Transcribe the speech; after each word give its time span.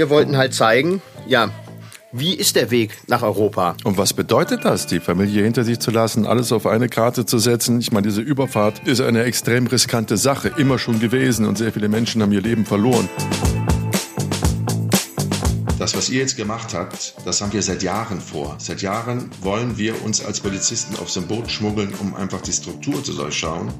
wir 0.00 0.08
wollten 0.08 0.38
halt 0.38 0.54
zeigen, 0.54 1.02
ja, 1.26 1.50
wie 2.10 2.32
ist 2.32 2.56
der 2.56 2.70
Weg 2.70 2.96
nach 3.06 3.22
Europa? 3.22 3.76
Und 3.84 3.98
was 3.98 4.14
bedeutet 4.14 4.64
das, 4.64 4.86
die 4.86 4.98
Familie 4.98 5.44
hinter 5.44 5.62
sich 5.62 5.78
zu 5.78 5.90
lassen, 5.90 6.24
alles 6.24 6.52
auf 6.52 6.66
eine 6.66 6.88
Karte 6.88 7.26
zu 7.26 7.38
setzen? 7.38 7.80
Ich 7.80 7.92
meine, 7.92 8.06
diese 8.06 8.22
Überfahrt 8.22 8.80
ist 8.88 9.02
eine 9.02 9.24
extrem 9.24 9.66
riskante 9.66 10.16
Sache, 10.16 10.52
immer 10.56 10.78
schon 10.78 11.00
gewesen 11.00 11.44
und 11.44 11.58
sehr 11.58 11.70
viele 11.70 11.90
Menschen 11.90 12.22
haben 12.22 12.32
ihr 12.32 12.40
Leben 12.40 12.64
verloren. 12.64 13.10
Das, 15.90 15.96
was 15.96 16.08
ihr 16.08 16.20
jetzt 16.20 16.36
gemacht 16.36 16.72
habt, 16.72 17.14
das 17.24 17.40
haben 17.40 17.52
wir 17.52 17.62
seit 17.62 17.82
Jahren 17.82 18.20
vor. 18.20 18.54
Seit 18.58 18.80
Jahren 18.80 19.28
wollen 19.40 19.76
wir 19.76 20.04
uns 20.04 20.24
als 20.24 20.38
Polizisten 20.38 20.94
auf 21.00 21.10
so 21.10 21.20
Boot 21.20 21.50
schmuggeln, 21.50 21.92
um 21.98 22.14
einfach 22.14 22.40
die 22.42 22.52
Struktur 22.52 23.02
zu 23.02 23.12
durchschauen 23.12 23.72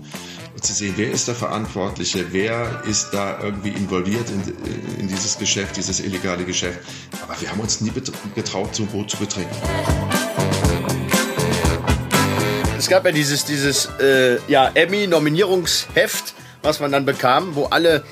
und 0.53 0.65
zu 0.65 0.73
sehen, 0.73 0.95
wer 0.97 1.13
ist 1.13 1.29
der 1.29 1.37
Verantwortliche, 1.37 2.33
wer 2.33 2.83
ist 2.85 3.11
da 3.13 3.41
irgendwie 3.41 3.69
involviert 3.69 4.29
in, 4.29 4.99
in 4.99 5.07
dieses 5.07 5.39
Geschäft, 5.39 5.77
dieses 5.77 6.01
illegale 6.01 6.45
Geschäft. 6.45 6.81
Aber 7.23 7.41
wir 7.41 7.49
haben 7.49 7.61
uns 7.61 7.81
nie 7.81 7.93
getraut, 8.35 8.75
so 8.75 8.83
ein 8.83 8.89
Boot 8.89 9.09
zu 9.09 9.17
betreten. 9.17 9.55
Es 12.77 12.89
gab 12.89 13.05
ja 13.05 13.13
dieses, 13.13 13.45
dieses 13.45 13.89
äh, 14.01 14.39
ja, 14.49 14.69
Emmy-Nominierungsheft, 14.75 16.35
was 16.65 16.81
man 16.81 16.91
dann 16.91 17.05
bekam, 17.05 17.55
wo 17.55 17.67
alle 17.67 18.03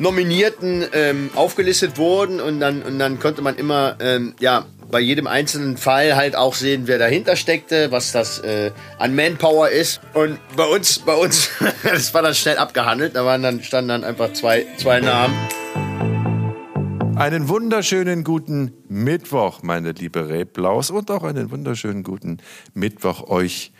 Nominierten 0.00 0.86
ähm, 0.94 1.28
aufgelistet 1.34 1.98
wurden 1.98 2.40
und 2.40 2.58
dann, 2.58 2.80
und 2.80 2.98
dann 2.98 3.20
konnte 3.20 3.42
man 3.42 3.56
immer 3.56 3.96
ähm, 4.00 4.34
ja, 4.40 4.64
bei 4.90 4.98
jedem 4.98 5.26
einzelnen 5.26 5.76
Fall 5.76 6.16
halt 6.16 6.34
auch 6.34 6.54
sehen, 6.54 6.84
wer 6.86 6.98
dahinter 6.98 7.36
steckte, 7.36 7.92
was 7.92 8.10
das 8.10 8.38
äh, 8.38 8.70
an 8.98 9.14
Manpower 9.14 9.68
ist. 9.68 10.00
Und 10.14 10.38
bei 10.56 10.64
uns, 10.64 11.00
bei 11.00 11.14
uns, 11.14 11.50
das 11.82 12.14
war 12.14 12.22
dann 12.22 12.34
schnell 12.34 12.56
abgehandelt, 12.56 13.14
da 13.14 13.26
waren 13.26 13.42
dann, 13.42 13.62
standen 13.62 13.88
dann 13.88 14.04
einfach 14.04 14.32
zwei, 14.32 14.64
zwei 14.78 15.00
Namen. 15.00 15.34
Einen 17.16 17.48
wunderschönen 17.48 18.24
guten 18.24 18.72
Mittwoch, 18.88 19.62
meine 19.62 19.92
liebe 19.92 20.30
Reblaus, 20.30 20.90
und 20.90 21.10
auch 21.10 21.24
einen 21.24 21.50
wunderschönen 21.50 22.04
guten 22.04 22.38
Mittwoch 22.72 23.28
euch 23.28 23.70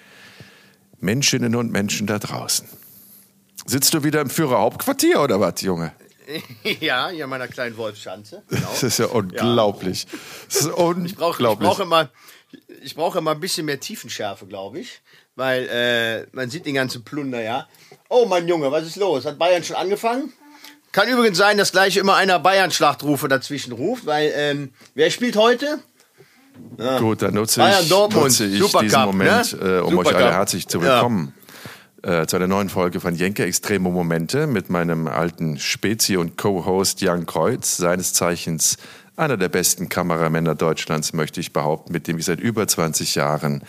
Menschinnen 1.00 1.56
und 1.56 1.72
Menschen 1.72 2.06
da 2.06 2.18
draußen. 2.18 2.68
Sitzt 3.64 3.94
du 3.94 4.04
wieder 4.04 4.20
im 4.20 4.28
Führerhauptquartier 4.28 5.22
oder 5.22 5.40
was, 5.40 5.62
Junge? 5.62 5.92
ja, 6.80 7.08
hier 7.08 7.24
in 7.24 7.30
meiner 7.30 7.48
kleinen 7.48 7.76
Wolfschanze. 7.76 8.42
Genau. 8.48 8.68
Das 8.68 8.82
ist 8.82 8.98
ja 8.98 9.06
unglaublich. 9.06 10.04
Ja. 10.04 10.18
Das 10.46 10.56
ist 10.60 10.66
unglaublich. 10.66 11.12
Ich 11.12 11.16
brauche 11.16 11.56
brauch 11.56 11.80
immer, 11.80 12.08
ich 12.82 12.94
brauche 12.94 13.18
immer 13.18 13.32
ein 13.32 13.40
bisschen 13.40 13.66
mehr 13.66 13.80
Tiefenschärfe, 13.80 14.46
glaube 14.46 14.80
ich. 14.80 15.00
Weil 15.36 15.68
äh, 15.68 16.26
man 16.36 16.50
sieht 16.50 16.66
den 16.66 16.74
ganzen 16.74 17.04
Plunder, 17.04 17.40
ja. 17.40 17.66
Oh, 18.08 18.26
mein 18.26 18.46
Junge, 18.46 18.70
was 18.70 18.86
ist 18.86 18.96
los? 18.96 19.24
Hat 19.24 19.38
Bayern 19.38 19.64
schon 19.64 19.76
angefangen? 19.76 20.32
Kann 20.92 21.08
übrigens 21.08 21.38
sein, 21.38 21.56
dass 21.56 21.70
gleich 21.70 21.96
immer 21.96 22.16
einer 22.16 22.40
Bayern-Schlachtrufe 22.40 23.28
dazwischen 23.28 23.72
ruft, 23.72 24.06
weil 24.06 24.32
ähm, 24.34 24.72
wer 24.94 25.10
spielt 25.10 25.36
heute? 25.36 25.78
Ja. 26.78 26.98
Gut, 26.98 27.22
dann 27.22 27.34
nutze 27.34 27.60
Bayern, 27.60 27.82
ich, 27.82 27.88
Dortmund, 27.88 28.24
nutze 28.24 28.44
ich 28.44 28.60
diesen 28.60 29.00
ne? 29.00 29.06
Moment, 29.06 29.60
ne? 29.60 29.68
äh, 29.68 29.80
um 29.80 29.90
Supercup. 29.90 30.06
euch 30.06 30.16
alle 30.16 30.32
herzlich 30.32 30.66
zu 30.66 30.82
willkommen. 30.82 31.32
Ja 31.34 31.39
äh, 32.02 32.26
zu 32.26 32.36
einer 32.36 32.46
neuen 32.46 32.68
Folge 32.68 33.00
von 33.00 33.14
Jenke 33.14 33.44
Extreme 33.44 33.90
Momente 33.90 34.46
mit 34.46 34.70
meinem 34.70 35.06
alten 35.06 35.58
Spezi 35.58 36.16
und 36.16 36.38
Co-Host 36.38 37.00
Jan 37.00 37.26
Kreuz, 37.26 37.76
seines 37.76 38.12
Zeichens 38.14 38.76
einer 39.16 39.36
der 39.36 39.50
besten 39.50 39.88
Kameramänner 39.88 40.54
Deutschlands, 40.54 41.12
möchte 41.12 41.40
ich 41.40 41.52
behaupten, 41.52 41.92
mit 41.92 42.06
dem 42.08 42.18
ich 42.18 42.24
seit 42.24 42.40
über 42.40 42.66
20 42.66 43.16
Jahren 43.16 43.62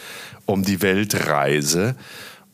um 0.45 0.63
die 0.63 0.81
Welt 0.81 1.27
reise. 1.27 1.95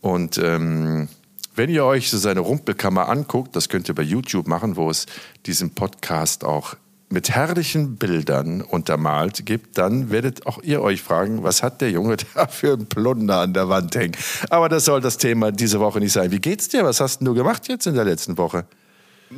Und 0.02 0.40
ähm, 0.40 1.08
wenn 1.56 1.70
ihr 1.70 1.86
euch 1.86 2.10
so 2.10 2.18
seine 2.18 2.40
Rumpelkammer 2.40 3.10
anguckt, 3.10 3.56
das 3.56 3.70
könnt 3.70 3.88
ihr 3.88 3.96
bei 3.96 4.04
YouTube 4.04 4.48
machen, 4.48 4.78
wo 4.78 4.90
es 4.90 5.06
diesen 5.46 5.76
Podcast 5.76 6.44
auch 6.44 6.76
mit 7.10 7.30
herrlichen 7.30 7.96
Bildern 7.96 8.62
untermalt 8.62 9.46
gibt, 9.46 9.78
dann 9.78 10.12
werdet 10.12 10.46
auch 10.46 10.62
ihr 10.62 10.82
euch 10.82 11.02
fragen, 11.02 11.44
was 11.44 11.64
hat 11.64 11.82
der 11.82 11.92
Junge 11.92 12.18
da 12.36 12.48
für 12.48 12.74
ein 12.74 12.88
Plunder 12.88 13.42
an 13.42 13.54
der 13.54 13.70
Wand 13.70 13.96
hängen. 13.96 14.16
Aber 14.50 14.70
das 14.70 14.86
soll 14.86 15.02
das 15.02 15.18
Thema 15.18 15.52
diese 15.52 15.80
Woche 15.80 16.00
nicht 16.00 16.14
sein. 16.14 16.32
Wie 16.32 16.40
geht's 16.40 16.68
dir? 16.68 16.84
Was 16.84 17.00
hast 17.00 17.22
du 17.22 17.34
gemacht 17.34 17.68
jetzt 17.68 17.88
in 17.88 17.96
der 17.96 18.06
letzten 18.06 18.38
Woche? 18.38 18.66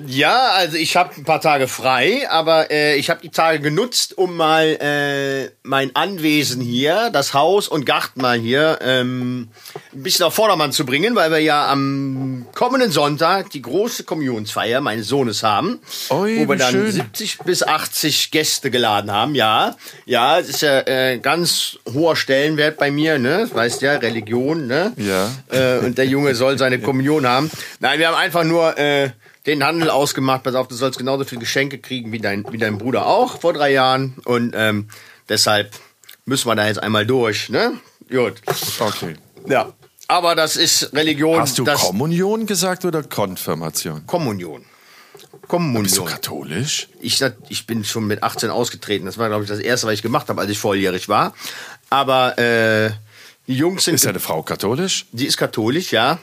Ja, 0.06 0.52
also 0.52 0.78
ich 0.78 0.96
habe 0.96 1.16
ein 1.18 1.24
paar 1.24 1.42
Tage 1.42 1.68
frei, 1.68 2.30
aber 2.30 2.70
äh, 2.70 2.96
ich 2.96 3.10
habe 3.10 3.22
die 3.22 3.30
Tage 3.30 3.60
genutzt, 3.60 4.18
um 4.18 4.38
mal 4.38 4.78
äh, 4.80 5.52
mein 5.64 5.96
Anwesen 5.96 6.62
hier, 6.62 7.10
das 7.12 7.34
Haus 7.34 7.68
und 7.68 7.86
Garten 7.86 8.22
mal 8.22 8.38
hier 8.38 8.80
ähm, 8.82 9.50
ein 9.94 10.04
bisschen 10.04 10.26
auf 10.26 10.36
Vordermann 10.36 10.72
zu 10.72 10.86
bringen, 10.86 11.16
weil 11.16 11.32
wir 11.32 11.40
ja 11.40 11.68
am 11.68 12.46
kommenden 12.54 12.92
Sonntag 12.92 13.50
die 13.50 13.64
große 13.64 14.04
Kommunionsfeier 14.04 14.80
meines 14.80 15.08
Sohnes 15.08 15.42
haben, 15.42 15.80
Oi, 16.10 16.38
wo 16.40 16.50
wir 16.50 16.56
dann 16.56 16.72
schön. 16.72 16.92
70 16.92 17.40
bis 17.40 17.64
80 17.64 18.30
Gäste 18.30 18.70
geladen 18.70 19.12
haben. 19.12 19.34
Ja, 19.34 19.76
ja, 20.06 20.40
es 20.40 20.50
ist 20.50 20.62
ja 20.62 20.82
äh, 20.82 21.18
ganz 21.18 21.80
hoher 21.92 22.16
Stellenwert 22.16 22.78
bei 22.78 22.92
mir, 22.92 23.18
ne? 23.18 23.50
Weißt 23.52 23.82
ja, 23.82 23.96
Religion, 23.96 24.68
ne? 24.68 24.94
Ja. 24.98 25.32
Äh, 25.50 25.80
und 25.80 25.98
der 25.98 26.06
Junge 26.06 26.36
soll 26.36 26.60
seine 26.60 26.80
Kommunion 26.90 27.26
haben. 27.26 27.50
Nein, 27.80 27.98
wir 27.98 28.08
haben 28.08 28.18
einfach 28.18 28.44
nur 28.44 28.78
äh, 28.78 29.10
den 29.50 29.64
Handel 29.64 29.90
ausgemacht. 29.90 30.44
Pass 30.44 30.56
auf, 30.56 30.68
du 30.68 30.76
sollst 30.76 30.98
genauso 30.98 31.26
viele 31.26 31.42
Geschenke 31.42 31.80
kriegen 31.80 32.12
wie 32.12 32.20
dein, 32.20 32.46
wie 32.52 32.58
dein 32.58 32.78
Bruder 32.78 33.06
auch 33.06 33.40
vor 33.40 33.54
drei 33.54 33.72
Jahren. 33.72 34.16
Und 34.26 34.54
ähm, 34.56 34.88
deshalb 35.28 35.72
müssen 36.26 36.48
wir 36.48 36.56
da 36.56 36.68
jetzt 36.68 36.82
einmal 36.82 37.06
durch. 37.06 37.50
Ne? 37.50 37.74
Gut. 38.10 38.42
Okay. 38.80 39.16
Ja. 39.48 39.74
Aber 40.08 40.36
das 40.36 40.56
ist 40.56 40.94
Religion. 40.94 41.40
Hast 41.40 41.60
du 41.60 41.66
Kommunion 41.66 42.48
gesagt 42.48 42.84
oder 42.84 43.04
Konfirmation? 43.04 44.08
Kommunion. 44.08 44.66
Kommunion. 45.48 45.84
Bist 45.84 45.98
du 45.98 46.06
katholisch? 46.06 46.88
Ich, 47.00 47.24
ich 47.50 47.68
bin 47.68 47.84
schon 47.84 48.08
mit 48.08 48.24
18 48.24 48.50
ausgetreten. 48.50 49.06
Das 49.06 49.18
war, 49.20 49.28
glaube 49.28 49.44
ich, 49.44 49.50
das 49.50 49.60
erste, 49.60 49.86
was 49.86 49.94
ich 49.94 50.02
gemacht 50.02 50.30
habe, 50.30 50.42
als 50.42 50.50
ich 50.50 50.58
volljährig 50.58 51.10
war. 51.10 51.34
Aber 51.92 52.38
äh, 52.40 52.92
die 53.48 53.56
Jungs 53.56 53.86
sind. 53.86 53.96
Ist 53.96 54.06
deine 54.06 54.20
Frau 54.20 54.42
katholisch? 54.42 55.06
Die 55.12 55.26
ist 55.26 55.38
katholisch, 55.38 55.92
ja. 55.92 56.20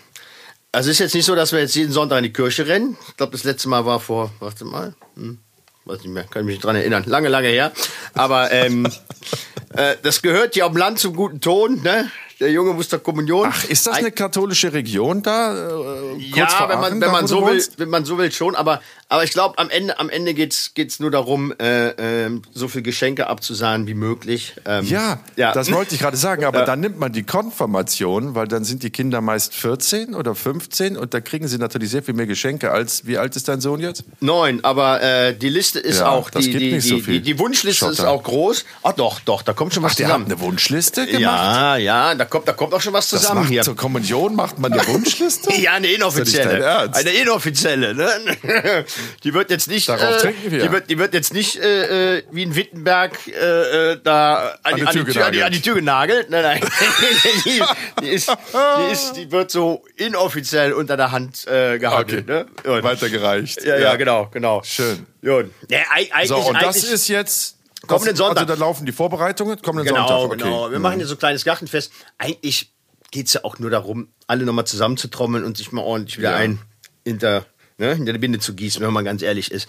Also 0.73 0.91
ist 0.91 0.99
jetzt 0.99 1.15
nicht 1.15 1.25
so, 1.25 1.35
dass 1.35 1.53
wir 1.53 1.61
jetzt 1.61 1.75
jeden 1.75 1.93
Sonntag 1.93 2.19
in 2.19 2.25
die 2.25 2.33
Kirche 2.33 2.67
rennen. 2.67 2.97
Ich 3.09 3.17
glaube, 3.17 3.33
das 3.33 3.45
letzte 3.45 3.69
Mal 3.69 3.87
war 3.87 3.99
vor, 3.99 4.31
warte 4.41 4.65
mal, 4.65 4.95
hm, 5.15 5.39
weiß 5.87 6.01
nicht 6.01 6.13
mehr, 6.13 6.25
kann 6.25 6.43
ich 6.43 6.47
mich 6.47 6.55
nicht 6.57 6.65
dran 6.65 6.77
erinnern, 6.77 7.05
lange, 7.07 7.29
lange 7.29 7.49
her. 7.49 7.73
Aber 8.15 8.53
ähm, 8.53 8.87
äh, 9.75 9.97
das 10.03 10.21
gehört 10.23 10.55
ja 10.57 10.67
am 10.67 10.77
Land 10.77 10.99
zum 10.99 11.17
guten 11.17 11.41
Ton, 11.41 11.83
ne? 11.83 12.11
Der 12.39 12.51
Junge 12.51 12.75
muss 12.75 12.91
zur 12.91 12.99
Kommunion. 12.99 13.49
Ach, 13.51 13.65
ist 13.65 13.87
das 13.87 13.97
eine 13.97 14.13
katholische 14.13 14.71
Region 14.73 15.23
da? 15.23 15.55
Äh, 15.55 16.17
ja, 16.19 16.69
wenn 16.69 16.81
man, 16.81 17.01
wenn 17.01 17.11
man 17.11 17.27
so 17.27 17.47
will, 17.47 17.65
wenn 17.79 17.89
man 17.89 18.05
so 18.05 18.19
will 18.19 18.31
schon. 18.31 18.55
Aber, 18.55 18.83
aber 19.09 19.23
ich 19.23 19.31
glaube, 19.31 19.57
am 19.59 19.71
Ende, 19.71 20.01
am 20.01 20.11
Ende 20.11 20.35
geht's, 20.35 20.75
geht's 20.75 20.99
nur 20.99 21.13
darum, 21.13 21.55
äh, 21.61 22.25
äh, 22.25 22.41
so 22.53 22.67
viel 22.67 22.83
Geschenke 22.83 23.29
abzusahnen 23.29 23.87
wie 23.87 23.95
möglich. 23.95 24.55
Ähm, 24.65 24.85
ja, 24.85 25.21
ja, 25.37 25.53
das 25.53 25.71
wollte 25.71 25.95
ich 25.95 26.01
gerade 26.01 26.17
sagen. 26.17 26.45
Aber 26.45 26.61
ja. 26.61 26.65
dann 26.65 26.81
nimmt 26.81 26.99
man 26.99 27.13
die 27.13 27.23
Konfirmation, 27.23 28.35
weil 28.35 28.49
dann 28.49 28.65
sind 28.65 28.83
die 28.83 28.91
Kinder 28.91 29.21
meist 29.21 29.55
14 29.55 30.13
oder 30.17 30.35
15 30.35 30.97
und 30.97 31.15
da 31.15 31.21
kriegen 31.21 31.47
sie 31.47 31.59
natürlich 31.59 31.91
sehr 31.91 32.03
viel 32.03 32.15
mehr 32.15 32.27
Geschenke 32.27 32.73
als, 32.73 33.07
wie 33.07 33.17
alt 33.17 33.37
ist 33.37 33.47
dein 33.47 33.61
Sohn 33.61 33.79
jetzt? 33.79 34.03
Neun, 34.19 34.65
aber 34.65 35.01
äh, 35.01 35.37
die 35.37 35.51
Liste 35.51 35.79
ist 35.79 36.01
ja, 36.01 36.09
auch, 36.09 36.29
die, 36.31 36.51
die, 36.51 36.79
die, 36.81 37.03
die, 37.03 37.21
die, 37.21 37.39
Wunschliste 37.39 37.85
Schotter. 37.85 37.93
ist 37.93 38.05
auch 38.05 38.25
groß. 38.25 38.65
Ach 38.83 38.93
doch, 38.93 39.21
doch, 39.21 39.43
da 39.43 39.53
kommt 39.53 39.73
schon 39.73 39.85
was 39.85 39.93
Ach, 39.93 39.97
zusammen. 39.97 40.25
eine 40.25 40.41
Wunschliste 40.41 41.07
gemacht? 41.07 41.21
Ja, 41.21 41.77
ja, 41.77 42.15
da 42.17 42.25
kommt, 42.25 42.49
da 42.49 42.55
kommt 42.55 42.75
auch 42.75 42.81
schon 42.81 42.93
was 42.93 43.09
zusammen 43.09 43.43
macht, 43.43 43.51
hier. 43.51 43.63
Zur 43.63 43.77
Kommunion 43.77 44.35
macht 44.35 44.59
man 44.59 44.73
eine 44.73 44.85
Wunschliste? 44.89 45.55
ja, 45.61 45.75
eine 45.75 45.87
inoffizielle. 45.87 46.93
Eine 46.93 47.11
inoffizielle, 47.11 47.95
ne? 47.95 48.09
Die 49.25 49.35
wird 49.35 49.51
jetzt 49.51 49.69
nicht, 49.69 49.89
Darauf 49.89 50.25
äh, 50.25 50.33
wir. 50.49 50.63
Die 50.63 50.73
wird, 50.73 50.91
die 50.91 50.99
wird 50.99 51.15
jetzt 51.15 51.33
nicht 51.33 51.57
äh, 51.57 52.19
äh 52.19 52.23
wie 52.31 52.43
in 52.43 52.55
Wittenberg 52.55 53.13
äh, 53.27 53.93
äh 53.93 54.01
da 54.03 54.59
an, 54.63 54.73
an, 54.73 54.77
die, 54.77 54.87
an, 54.87 54.93
die, 54.93 55.13
Tür, 55.13 55.27
an, 55.27 55.33
die, 55.33 55.43
an 55.43 55.53
die 55.53 55.61
Tür 55.61 55.75
genagelt. 55.75 56.31
Nein, 56.31 56.43
nein. 56.43 56.61
die, 57.45 57.63
die, 58.01 58.09
ist, 58.09 58.31
die, 58.31 58.93
ist, 58.93 59.13
die 59.13 59.31
wird 59.31 59.51
so 59.51 59.85
inoffiziell 59.97 60.73
unter 60.73 60.97
der 60.97 61.13
Hand 61.13 61.47
äh, 61.47 61.79
gehandelt. 61.79 62.31
Okay. 62.31 62.45
Ne? 62.65 62.83
Weitergereicht. 62.83 63.65
Ja, 63.65 63.77
ja, 63.77 63.83
ja, 63.83 63.97
genau, 63.97 64.29
genau. 64.33 64.63
Schön. 64.65 65.07
Ja, 65.23 65.39
eigentlich, 65.91 66.29
so, 66.29 66.37
und 66.37 66.61
das 66.63 66.85
ist 66.85 67.09
jetzt 67.09 67.57
Kommenden 67.87 68.17
Sonntag. 68.17 68.49
Also 68.49 68.55
da 68.55 68.61
laufen 68.61 68.87
die 68.87 68.93
Vorbereitungen, 68.93 69.61
kommenden 69.63 69.95
genau, 69.95 70.09
Sonntag. 70.09 70.39
Okay. 70.39 70.43
Genau, 70.43 70.71
wir 70.71 70.79
machen 70.79 70.97
hier 70.97 71.07
so 71.07 71.15
ein 71.15 71.19
kleines 71.19 71.45
Gartenfest. 71.45 71.93
Eigentlich 72.19 72.73
geht 73.11 73.27
es 73.27 73.35
ja 73.35 73.45
auch 73.45 73.59
nur 73.59 73.71
darum, 73.71 74.09
alle 74.27 74.45
nochmal 74.45 74.67
zusammenzutrommeln 74.67 75.45
und 75.45 75.57
sich 75.57 75.73
mal 75.73 75.83
ordentlich 75.83 76.19
wieder 76.19 76.33
ja. 76.33 76.37
ein 76.37 76.59
hinter 77.05 77.47
ne, 77.79 77.95
hinter 77.95 78.13
der 78.13 78.19
Binde 78.19 78.39
zu 78.39 78.55
gießen, 78.55 78.83
wenn 78.83 78.93
man 78.93 79.05
ganz 79.05 79.23
ehrlich 79.23 79.51
ist. 79.51 79.69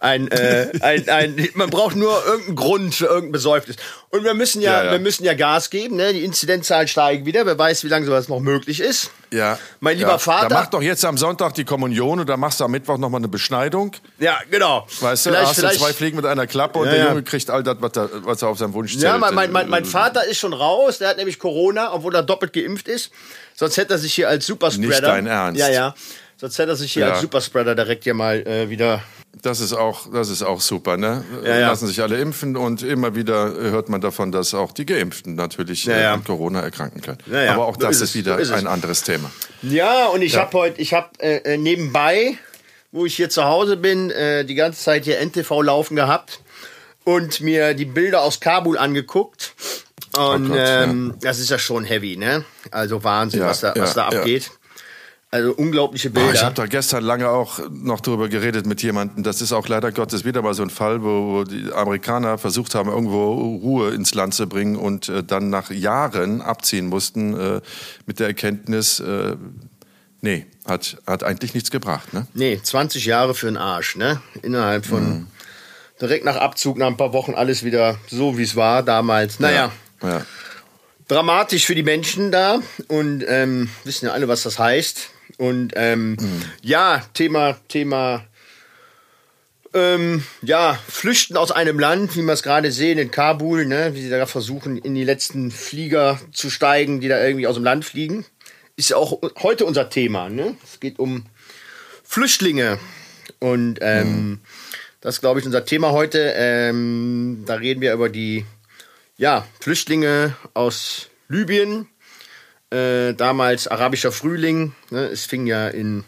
Ein, 0.00 0.28
äh, 0.28 0.70
ein, 0.80 1.08
ein, 1.08 1.48
man 1.54 1.70
braucht 1.70 1.96
nur 1.96 2.24
irgendeinen 2.26 2.56
Grund 2.56 2.94
für 2.94 3.06
irgendein 3.06 3.32
Besäufnis. 3.32 3.76
Und 4.10 4.24
wir 4.24 4.34
müssen 4.34 4.60
ja, 4.60 4.72
ja, 4.72 4.84
ja, 4.86 4.92
wir 4.92 4.98
müssen 4.98 5.24
ja 5.24 5.34
Gas 5.34 5.70
geben. 5.70 5.96
Ne? 5.96 6.12
Die 6.12 6.24
Inzidenzzahlen 6.24 6.88
steigen 6.88 7.26
wieder. 7.26 7.46
Wer 7.46 7.58
weiß, 7.58 7.84
wie 7.84 7.88
lange 7.88 8.06
sowas 8.06 8.28
noch 8.28 8.40
möglich 8.40 8.80
ist. 8.80 9.10
Ja. 9.32 9.58
Mein 9.80 9.96
lieber 9.96 10.10
ja. 10.10 10.18
Vater. 10.18 10.48
Da 10.48 10.54
mach 10.54 10.66
doch 10.66 10.82
jetzt 10.82 11.04
am 11.04 11.16
Sonntag 11.16 11.54
die 11.54 11.64
Kommunion 11.64 12.20
und 12.20 12.28
dann 12.28 12.38
machst 12.40 12.60
du 12.60 12.64
am 12.64 12.70
Mittwoch 12.70 12.98
nochmal 12.98 13.20
eine 13.20 13.28
Beschneidung. 13.28 13.92
Ja, 14.18 14.38
genau. 14.50 14.86
Weißt 15.00 15.26
du, 15.26 15.30
vielleicht, 15.30 15.48
hast 15.48 15.58
vielleicht, 15.58 15.76
du 15.76 15.84
zwei 15.84 15.92
Fliegen 15.92 16.16
mit 16.16 16.26
einer 16.26 16.46
Klappe 16.46 16.78
und 16.80 16.86
der 16.86 17.08
Junge 17.08 17.22
kriegt 17.22 17.50
all 17.50 17.62
das, 17.62 17.76
was 17.80 17.96
er, 17.96 18.10
was 18.24 18.42
er 18.42 18.48
auf 18.48 18.58
seinem 18.58 18.74
Wunsch 18.74 18.92
zählt. 18.92 19.04
Ja, 19.04 19.18
mein, 19.18 19.34
mein, 19.34 19.50
mein, 19.50 19.68
mein 19.68 19.84
Vater 19.84 20.24
ist 20.24 20.38
schon 20.38 20.52
raus. 20.52 20.98
Der 20.98 21.08
hat 21.08 21.16
nämlich 21.16 21.38
Corona, 21.38 21.92
obwohl 21.92 22.14
er 22.14 22.22
doppelt 22.22 22.52
geimpft 22.52 22.88
ist. 22.88 23.10
Sonst 23.54 23.76
hätte 23.76 23.94
er 23.94 23.98
sich 23.98 24.14
hier 24.14 24.28
als 24.28 24.46
Superspreader. 24.46 24.88
Nicht 24.88 25.02
dein 25.04 25.26
Ernst. 25.26 25.60
Ja, 25.60 25.68
ja. 25.68 25.94
Sonst 26.36 26.58
hätte 26.58 26.70
er 26.70 26.76
sich 26.76 26.92
hier 26.92 27.06
ja. 27.06 27.12
als 27.12 27.20
Superspreader 27.20 27.74
direkt 27.74 28.04
hier 28.04 28.14
mal 28.14 28.46
äh, 28.46 28.68
wieder 28.68 29.02
Das 29.42 29.60
ist 29.60 29.72
auch, 29.72 30.10
das 30.12 30.30
ist 30.30 30.42
auch 30.42 30.60
super, 30.60 30.96
ne? 30.96 31.24
Ja, 31.44 31.58
ja. 31.58 31.68
Lassen 31.68 31.86
sich 31.86 32.02
alle 32.02 32.18
impfen 32.18 32.56
und 32.56 32.82
immer 32.82 33.14
wieder 33.14 33.52
hört 33.54 33.88
man 33.88 34.00
davon, 34.00 34.32
dass 34.32 34.54
auch 34.54 34.72
die 34.72 34.86
Geimpften 34.86 35.34
natürlich 35.34 35.84
ja, 35.84 35.98
ja. 35.98 36.14
an 36.14 36.24
Corona 36.24 36.60
erkranken 36.60 37.00
können. 37.00 37.18
Aber 37.48 37.66
auch 37.66 37.76
das 37.76 37.96
ist, 37.96 38.02
ist, 38.02 38.14
wieder 38.14 38.38
ist 38.38 38.52
ein 38.52 38.66
anderes 38.66 39.02
Thema. 39.02 39.30
Ja, 39.62 40.06
und 40.08 40.22
ich 40.22 40.36
habe 40.36 40.56
heute, 40.58 40.80
ich 40.80 40.92
habe 40.92 41.08
äh, 41.18 41.54
äh, 41.54 41.56
nebenbei, 41.56 42.36
wo 42.92 43.06
ich 43.06 43.16
hier 43.16 43.30
zu 43.30 43.44
Hause 43.44 43.76
bin, 43.76 44.10
äh, 44.10 44.44
die 44.44 44.54
ganze 44.54 44.82
Zeit 44.82 45.04
hier 45.04 45.18
NTV 45.24 45.62
laufen 45.62 45.96
gehabt 45.96 46.40
und 47.04 47.40
mir 47.40 47.74
die 47.74 47.84
Bilder 47.84 48.22
aus 48.22 48.40
Kabul 48.40 48.78
angeguckt. 48.78 49.54
Und 50.16 50.46
oh 50.46 50.54
Gott, 50.54 50.58
ähm, 50.60 51.14
das 51.20 51.40
ist 51.40 51.50
ja 51.50 51.58
schon 51.58 51.84
heavy, 51.84 52.16
ne? 52.16 52.44
Also 52.70 53.02
Wahnsinn, 53.02 53.40
was 53.40 53.60
da, 53.60 53.74
was 53.76 53.94
da 53.94 54.06
abgeht. 54.06 54.50
Also 55.34 55.52
unglaubliche 55.52 56.10
Bilder. 56.10 56.28
Oh, 56.28 56.32
ich 56.32 56.44
habe 56.44 56.54
da 56.54 56.66
gestern 56.66 57.02
lange 57.02 57.28
auch 57.28 57.58
noch 57.68 58.00
darüber 58.00 58.28
geredet 58.28 58.66
mit 58.66 58.84
jemandem. 58.84 59.24
Das 59.24 59.42
ist 59.42 59.50
auch 59.50 59.66
leider 59.66 59.90
Gottes 59.90 60.24
wieder 60.24 60.42
mal 60.42 60.54
so 60.54 60.62
ein 60.62 60.70
Fall, 60.70 61.02
wo, 61.02 61.32
wo 61.32 61.42
die 61.42 61.72
Amerikaner 61.72 62.38
versucht 62.38 62.76
haben, 62.76 62.88
irgendwo 62.88 63.32
Ruhe 63.56 63.90
ins 63.90 64.14
Land 64.14 64.34
zu 64.34 64.48
bringen 64.48 64.76
und 64.76 65.08
äh, 65.08 65.24
dann 65.24 65.50
nach 65.50 65.72
Jahren 65.72 66.40
abziehen 66.40 66.86
mussten 66.86 67.36
äh, 67.36 67.60
mit 68.06 68.20
der 68.20 68.28
Erkenntnis, 68.28 69.00
äh, 69.00 69.34
nee, 70.20 70.46
hat, 70.66 70.98
hat 71.04 71.24
eigentlich 71.24 71.52
nichts 71.52 71.72
gebracht. 71.72 72.14
Ne? 72.14 72.28
Nee, 72.32 72.60
20 72.62 73.04
Jahre 73.04 73.34
für 73.34 73.46
den 73.46 73.56
Arsch. 73.56 73.96
Ne? 73.96 74.22
Innerhalb 74.42 74.86
von 74.86 75.02
mhm. 75.02 75.26
direkt 76.00 76.24
nach 76.24 76.36
Abzug, 76.36 76.78
nach 76.78 76.86
ein 76.86 76.96
paar 76.96 77.12
Wochen 77.12 77.34
alles 77.34 77.64
wieder 77.64 77.98
so, 78.06 78.38
wie 78.38 78.44
es 78.44 78.54
war 78.54 78.84
damals. 78.84 79.40
Naja. 79.40 79.72
Ja. 80.00 80.08
ja. 80.08 80.26
Dramatisch 81.08 81.66
für 81.66 81.74
die 81.74 81.82
Menschen 81.82 82.30
da 82.30 82.60
und 82.86 83.24
ähm, 83.26 83.68
wissen 83.82 84.06
ja 84.06 84.12
alle, 84.12 84.28
was 84.28 84.44
das 84.44 84.60
heißt 84.60 85.10
und 85.38 85.72
ähm, 85.76 86.12
mhm. 86.12 86.42
ja, 86.62 87.02
Thema, 87.14 87.56
Thema, 87.68 88.24
ähm, 89.74 90.22
ja, 90.42 90.78
Flüchten 90.88 91.36
aus 91.36 91.50
einem 91.50 91.78
Land, 91.78 92.16
wie 92.16 92.22
wir 92.22 92.32
es 92.32 92.42
gerade 92.42 92.70
sehen 92.70 92.98
in 92.98 93.10
Kabul, 93.10 93.66
ne, 93.66 93.94
wie 93.94 94.02
sie 94.02 94.10
da 94.10 94.26
versuchen, 94.26 94.78
in 94.78 94.94
die 94.94 95.04
letzten 95.04 95.50
Flieger 95.50 96.20
zu 96.32 96.48
steigen, 96.48 97.00
die 97.00 97.08
da 97.08 97.22
irgendwie 97.22 97.46
aus 97.46 97.56
dem 97.56 97.64
Land 97.64 97.84
fliegen, 97.84 98.24
ist 98.76 98.90
ja 98.90 98.96
auch 98.96 99.20
heute 99.42 99.64
unser 99.64 99.90
Thema. 99.90 100.28
Ne? 100.28 100.56
Es 100.62 100.80
geht 100.80 100.98
um 100.98 101.26
Flüchtlinge 102.04 102.78
und 103.40 103.78
ähm, 103.82 104.06
mhm. 104.06 104.40
das 105.00 105.16
ist, 105.16 105.20
glaube 105.20 105.40
ich, 105.40 105.46
unser 105.46 105.64
Thema 105.64 105.90
heute. 105.90 106.34
Ähm, 106.36 107.42
da 107.46 107.54
reden 107.54 107.80
wir 107.80 107.92
über 107.92 108.08
die 108.08 108.44
ja, 109.16 109.46
Flüchtlinge 109.60 110.36
aus 110.54 111.08
Libyen, 111.28 111.88
äh, 112.74 113.14
damals 113.14 113.68
arabischer 113.68 114.12
Frühling. 114.12 114.74
Ne? 114.90 115.06
Es 115.06 115.24
fing 115.24 115.46
ja 115.46 115.68
in 115.68 116.04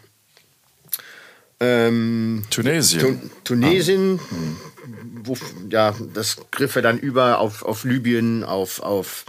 ähm, 1.59 2.43
Tunesien. 2.49 3.01
Tu 3.01 3.29
Tunesien, 3.43 4.19
ah. 4.21 4.31
hm. 4.31 4.57
wo, 5.23 5.37
ja, 5.69 5.95
das 6.13 6.37
griff 6.51 6.75
ja 6.75 6.81
dann 6.81 6.99
über 6.99 7.39
auf, 7.39 7.63
auf 7.63 7.83
Libyen, 7.83 8.43
auf, 8.43 8.81
auf 8.81 9.25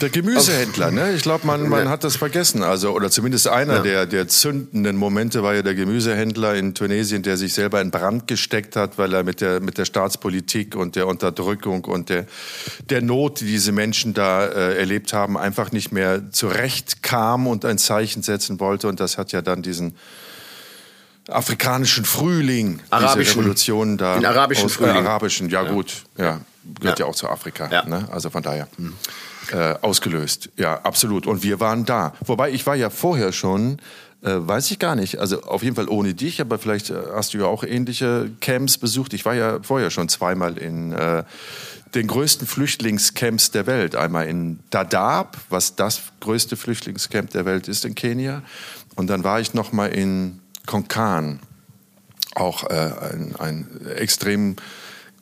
der 0.00 0.08
Gemüsehändler, 0.10 0.90
ne? 0.90 1.12
Ich 1.12 1.22
glaube, 1.22 1.46
man, 1.46 1.68
man 1.68 1.88
hat 1.88 2.02
das 2.04 2.16
vergessen. 2.16 2.62
Also, 2.62 2.92
oder 2.92 3.10
zumindest 3.10 3.48
einer 3.48 3.76
ja. 3.76 3.82
der, 3.82 4.06
der 4.06 4.28
zündenden 4.28 4.96
Momente 4.96 5.42
war 5.42 5.54
ja 5.54 5.62
der 5.62 5.74
Gemüsehändler 5.74 6.54
in 6.54 6.74
Tunesien, 6.74 7.22
der 7.22 7.36
sich 7.36 7.52
selber 7.52 7.80
in 7.80 7.90
Brand 7.90 8.26
gesteckt 8.26 8.74
hat, 8.76 8.98
weil 8.98 9.12
er 9.12 9.22
mit 9.22 9.40
der, 9.40 9.60
mit 9.60 9.78
der 9.78 9.84
Staatspolitik 9.84 10.76
und 10.76 10.96
der 10.96 11.06
Unterdrückung 11.06 11.84
und 11.84 12.08
der, 12.08 12.26
der 12.88 13.02
Not, 13.02 13.40
die 13.40 13.46
diese 13.46 13.72
Menschen 13.72 14.14
da 14.14 14.46
äh, 14.46 14.78
erlebt 14.78 15.12
haben, 15.12 15.36
einfach 15.36 15.72
nicht 15.72 15.92
mehr 15.92 16.30
zurechtkam 16.30 17.46
und 17.46 17.64
ein 17.64 17.78
Zeichen 17.78 18.22
setzen 18.22 18.60
wollte. 18.60 18.88
Und 18.88 18.98
das 18.98 19.18
hat 19.18 19.32
ja 19.32 19.42
dann 19.42 19.62
diesen 19.62 19.94
afrikanischen 21.28 22.04
Frühling, 22.04 22.80
arabischen, 22.90 23.20
diese 23.20 23.36
Revolution 23.36 23.98
da. 23.98 24.14
Den 24.14 24.26
arabischen 24.26 24.64
aus, 24.64 24.72
äh, 24.72 24.74
Frühling. 24.74 24.96
Äh, 24.96 25.08
arabischen, 25.08 25.48
ja, 25.50 25.62
ja, 25.62 25.70
gut, 25.70 26.04
ja. 26.16 26.40
Gehört 26.80 27.00
ja, 27.00 27.06
ja 27.06 27.10
auch 27.10 27.14
zu 27.14 27.28
Afrika. 27.28 27.84
Ne? 27.86 28.08
Also 28.10 28.30
von 28.30 28.42
daher. 28.42 28.68
Mhm 28.78 28.94
äh, 29.50 29.74
ausgelöst. 29.82 30.50
Ja, 30.56 30.80
absolut. 30.82 31.26
Und 31.26 31.42
wir 31.42 31.60
waren 31.60 31.84
da. 31.84 32.14
Wobei 32.24 32.50
ich 32.50 32.66
war 32.66 32.76
ja 32.76 32.90
vorher 32.90 33.32
schon, 33.32 33.78
äh, 34.22 34.30
weiß 34.34 34.70
ich 34.70 34.78
gar 34.78 34.94
nicht, 34.94 35.18
also 35.18 35.42
auf 35.42 35.62
jeden 35.62 35.76
Fall 35.76 35.88
ohne 35.88 36.14
dich, 36.14 36.40
aber 36.40 36.58
vielleicht 36.58 36.90
äh, 36.90 36.94
hast 37.14 37.34
du 37.34 37.38
ja 37.38 37.46
auch 37.46 37.64
ähnliche 37.64 38.30
Camps 38.40 38.78
besucht. 38.78 39.14
Ich 39.14 39.24
war 39.24 39.34
ja 39.34 39.58
vorher 39.62 39.90
schon 39.90 40.08
zweimal 40.08 40.58
in 40.58 40.92
äh, 40.92 41.24
den 41.94 42.06
größten 42.06 42.46
Flüchtlingscamps 42.46 43.50
der 43.50 43.66
Welt. 43.66 43.96
Einmal 43.96 44.26
in 44.28 44.60
Dadaab, 44.70 45.36
was 45.50 45.76
das 45.76 46.00
größte 46.20 46.56
Flüchtlingscamp 46.56 47.30
der 47.30 47.44
Welt 47.44 47.68
ist 47.68 47.84
in 47.84 47.94
Kenia. 47.94 48.42
Und 48.94 49.08
dann 49.08 49.24
war 49.24 49.40
ich 49.40 49.54
noch 49.54 49.72
mal 49.72 49.88
in 49.88 50.40
Konkan, 50.66 51.40
auch 52.34 52.70
äh, 52.70 52.74
ein, 52.74 53.34
ein 53.38 53.86
extrem 53.96 54.56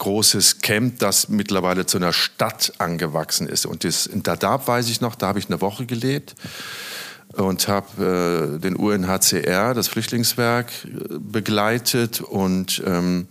großes 0.01 0.61
Camp, 0.61 0.99
das 0.99 1.29
mittlerweile 1.29 1.87
zu 1.87 1.99
einer 1.99 2.13
Stadt 2.13 2.73
angewachsen 2.79 3.47
ist. 3.47 3.67
Und 3.67 3.85
das, 3.85 4.07
in 4.07 4.25
Dadaab 4.25 4.67
weiß 4.67 4.89
ich 4.89 5.01
noch, 5.01 5.15
da 5.15 5.29
habe 5.29 5.39
ich 5.39 5.47
eine 5.47 5.61
Woche 5.61 5.87
gelebt 5.87 6.35
und 7.35 7.69
habe 7.69 8.57
äh, 8.57 8.59
den 8.59 8.75
UNHCR, 8.75 9.75
das 9.75 9.89
Flüchtlingswerk, 9.89 10.73
begleitet 11.21 12.21
und 12.21 12.83
ähm, 12.85 13.29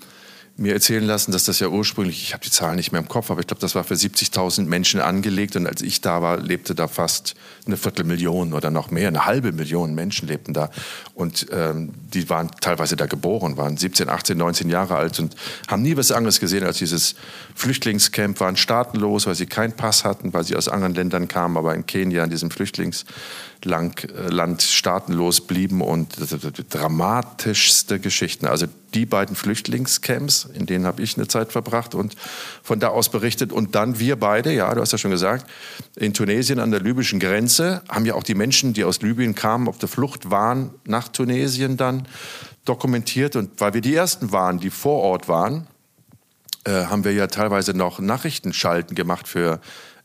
mir 0.60 0.74
erzählen 0.74 1.04
lassen, 1.04 1.32
dass 1.32 1.46
das 1.46 1.60
ja 1.60 1.68
ursprünglich, 1.68 2.22
ich 2.22 2.34
habe 2.34 2.44
die 2.44 2.52
Zahlen 2.52 2.76
nicht 2.76 2.92
mehr 2.92 3.02
im 3.02 3.08
Kopf, 3.08 3.32
aber 3.32 3.40
ich 3.40 3.48
glaube, 3.48 3.62
das 3.62 3.76
war 3.76 3.84
für 3.84 3.94
70.000 3.94 4.66
Menschen 4.66 5.00
angelegt 5.00 5.56
und 5.56 5.66
als 5.66 5.82
ich 5.82 6.02
da 6.02 6.22
war, 6.22 6.38
lebte 6.38 6.76
da 6.76 6.88
fast 6.88 7.36
eine 7.66 7.78
Viertelmillion 7.78 8.54
oder 8.54 8.70
noch 8.70 8.92
mehr, 8.92 9.08
eine 9.08 9.26
halbe 9.26 9.52
Million 9.52 9.96
Menschen 9.96 10.28
lebten 10.28 10.54
da 10.54 10.70
und 11.14 11.48
ähm, 11.52 11.92
die 12.14 12.30
waren 12.30 12.52
teilweise 12.62 12.96
da 12.96 13.06
geboren, 13.06 13.58
waren 13.58 13.78
17, 13.78 14.10
18, 14.10 14.38
19 14.38 14.70
Jahre 14.70 14.96
alt 14.96 15.20
und 15.20 15.36
haben 15.68 15.82
nie 15.82 15.96
was 15.96 16.12
anderes 16.12 16.40
gesehen 16.40 16.64
als 16.64 16.78
dieses 16.78 17.16
Flüchtlingscamp, 17.56 18.40
waren 18.40 18.58
staatenlos, 18.58 19.28
weil 19.28 19.36
sie 19.36 19.46
keinen 19.46 19.74
Pass 19.74 20.04
hatten, 20.04 20.34
weil 20.34 20.44
sie 20.44 20.56
aus 20.56 20.68
anderen 20.68 20.94
Ländern 20.94 21.28
kamen, 21.28 21.58
aber 21.58 21.74
in 21.74 21.86
Kenia 21.86 22.24
in 22.24 22.30
diesem 22.30 22.52
Flüchtlings 22.52 23.06
lang, 23.64 24.04
äh, 24.10 24.60
staatenlos 24.60 25.42
blieben 25.42 25.82
und 25.82 26.16
dramatischste 26.70 28.00
Geschichten. 28.00 28.48
Also 28.48 28.68
die 28.94 29.06
beiden 29.06 29.36
Flüchtlingscamps, 29.36 30.49
in 30.54 30.66
denen 30.66 30.86
habe 30.86 31.02
ich 31.02 31.18
eine 31.18 31.28
Zeit 31.28 31.52
verbracht 31.52 31.96
und 31.96 32.16
von 32.64 32.80
da 32.80 32.90
aus 32.90 33.10
berichtet. 33.10 33.52
Und 33.52 33.76
dann 33.76 34.00
wir 34.00 34.16
beide, 34.16 34.54
ja, 34.54 34.74
du 34.74 34.82
hast 34.82 34.92
ja 34.92 34.98
schon 34.98 35.12
gesagt, 35.12 35.50
in 35.96 36.14
Tunesien 36.14 36.60
an 36.60 36.72
der 36.72 36.82
libyschen 36.82 37.20
Grenze 37.20 37.82
haben 37.90 38.06
ja 38.06 38.16
auch 38.16 38.24
die 38.24 38.36
Menschen, 38.36 38.74
die 38.74 38.84
aus 38.84 39.02
Libyen 39.02 39.36
kamen, 39.36 39.68
auf 39.68 39.78
der 39.78 39.90
Flucht 39.90 40.30
waren, 40.30 40.72
nach 40.86 41.08
Tunesien 41.08 41.78
dann 41.78 42.08
dokumentiert. 42.66 43.36
Und 43.36 43.60
weil 43.60 43.74
wir 43.74 43.82
die 43.82 43.96
Ersten 43.96 44.32
waren, 44.32 44.60
die 44.60 44.70
vor 44.70 45.02
Ort 45.02 45.28
waren, 45.28 45.68
äh, 46.66 46.86
haben 46.86 47.04
wir 47.04 47.14
ja 47.14 47.28
teilweise 47.28 47.74
noch 47.74 48.00
Nachrichtenschalten 48.00 48.96
gemacht 48.96 49.28
für 49.28 49.60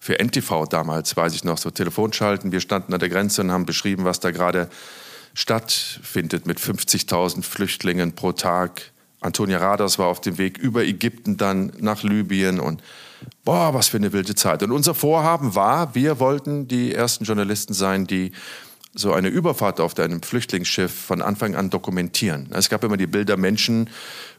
für 0.05 0.19
NTV 0.19 0.67
damals, 0.69 1.17
weiß 1.17 1.35
ich 1.35 1.45
noch, 1.45 1.57
so 1.57 1.71
Telefonschalten. 1.71 2.53
Wir 2.53 2.61
standen 2.61 2.93
an 2.93 3.01
der 3.01 3.09
Grenze 3.09 3.41
und 3.41 3.51
haben 3.51 3.65
beschrieben, 3.65 4.05
was 4.05 4.21
da 4.21 4.33
gerade 4.33 4.69
stattfindet 5.33 6.47
mit 6.47 6.61
50.000 6.61 7.43
Flüchtlingen 7.43 8.13
pro 8.15 8.33
Tag. 8.33 8.93
Antonia 9.25 9.59
Radas 9.59 9.99
war 9.99 10.07
auf 10.07 10.21
dem 10.21 10.39
Weg 10.39 10.59
über 10.59 10.85
Ägypten 10.85 11.37
dann 11.37 11.73
nach 11.79 12.03
Libyen 12.03 12.61
und 12.61 12.83
boah, 13.45 13.75
was 13.75 13.89
für 13.89 13.97
eine 13.97 14.13
wilde 14.13 14.35
Zeit. 14.35 14.63
Und 14.63 14.73
unser 14.73 14.95
Vorhaben 14.95 15.55
war, 15.55 15.95
wir 15.95 16.21
wollten 16.21 16.69
die 16.69 16.95
ersten 16.95 17.25
Journalisten 17.25 17.75
sein, 17.75 18.07
die 18.07 18.33
so 18.95 19.13
eine 19.13 19.29
Überfahrt 19.29 19.81
auf 19.81 19.99
einem 19.99 20.23
Flüchtlingsschiff 20.23 20.93
von 20.93 21.21
Anfang 21.23 21.57
an 21.57 21.71
dokumentieren. 21.71 22.49
Es 22.53 22.69
gab 22.69 22.85
immer 22.85 22.97
die 22.97 23.09
Bilder, 23.09 23.37
Menschen 23.37 23.91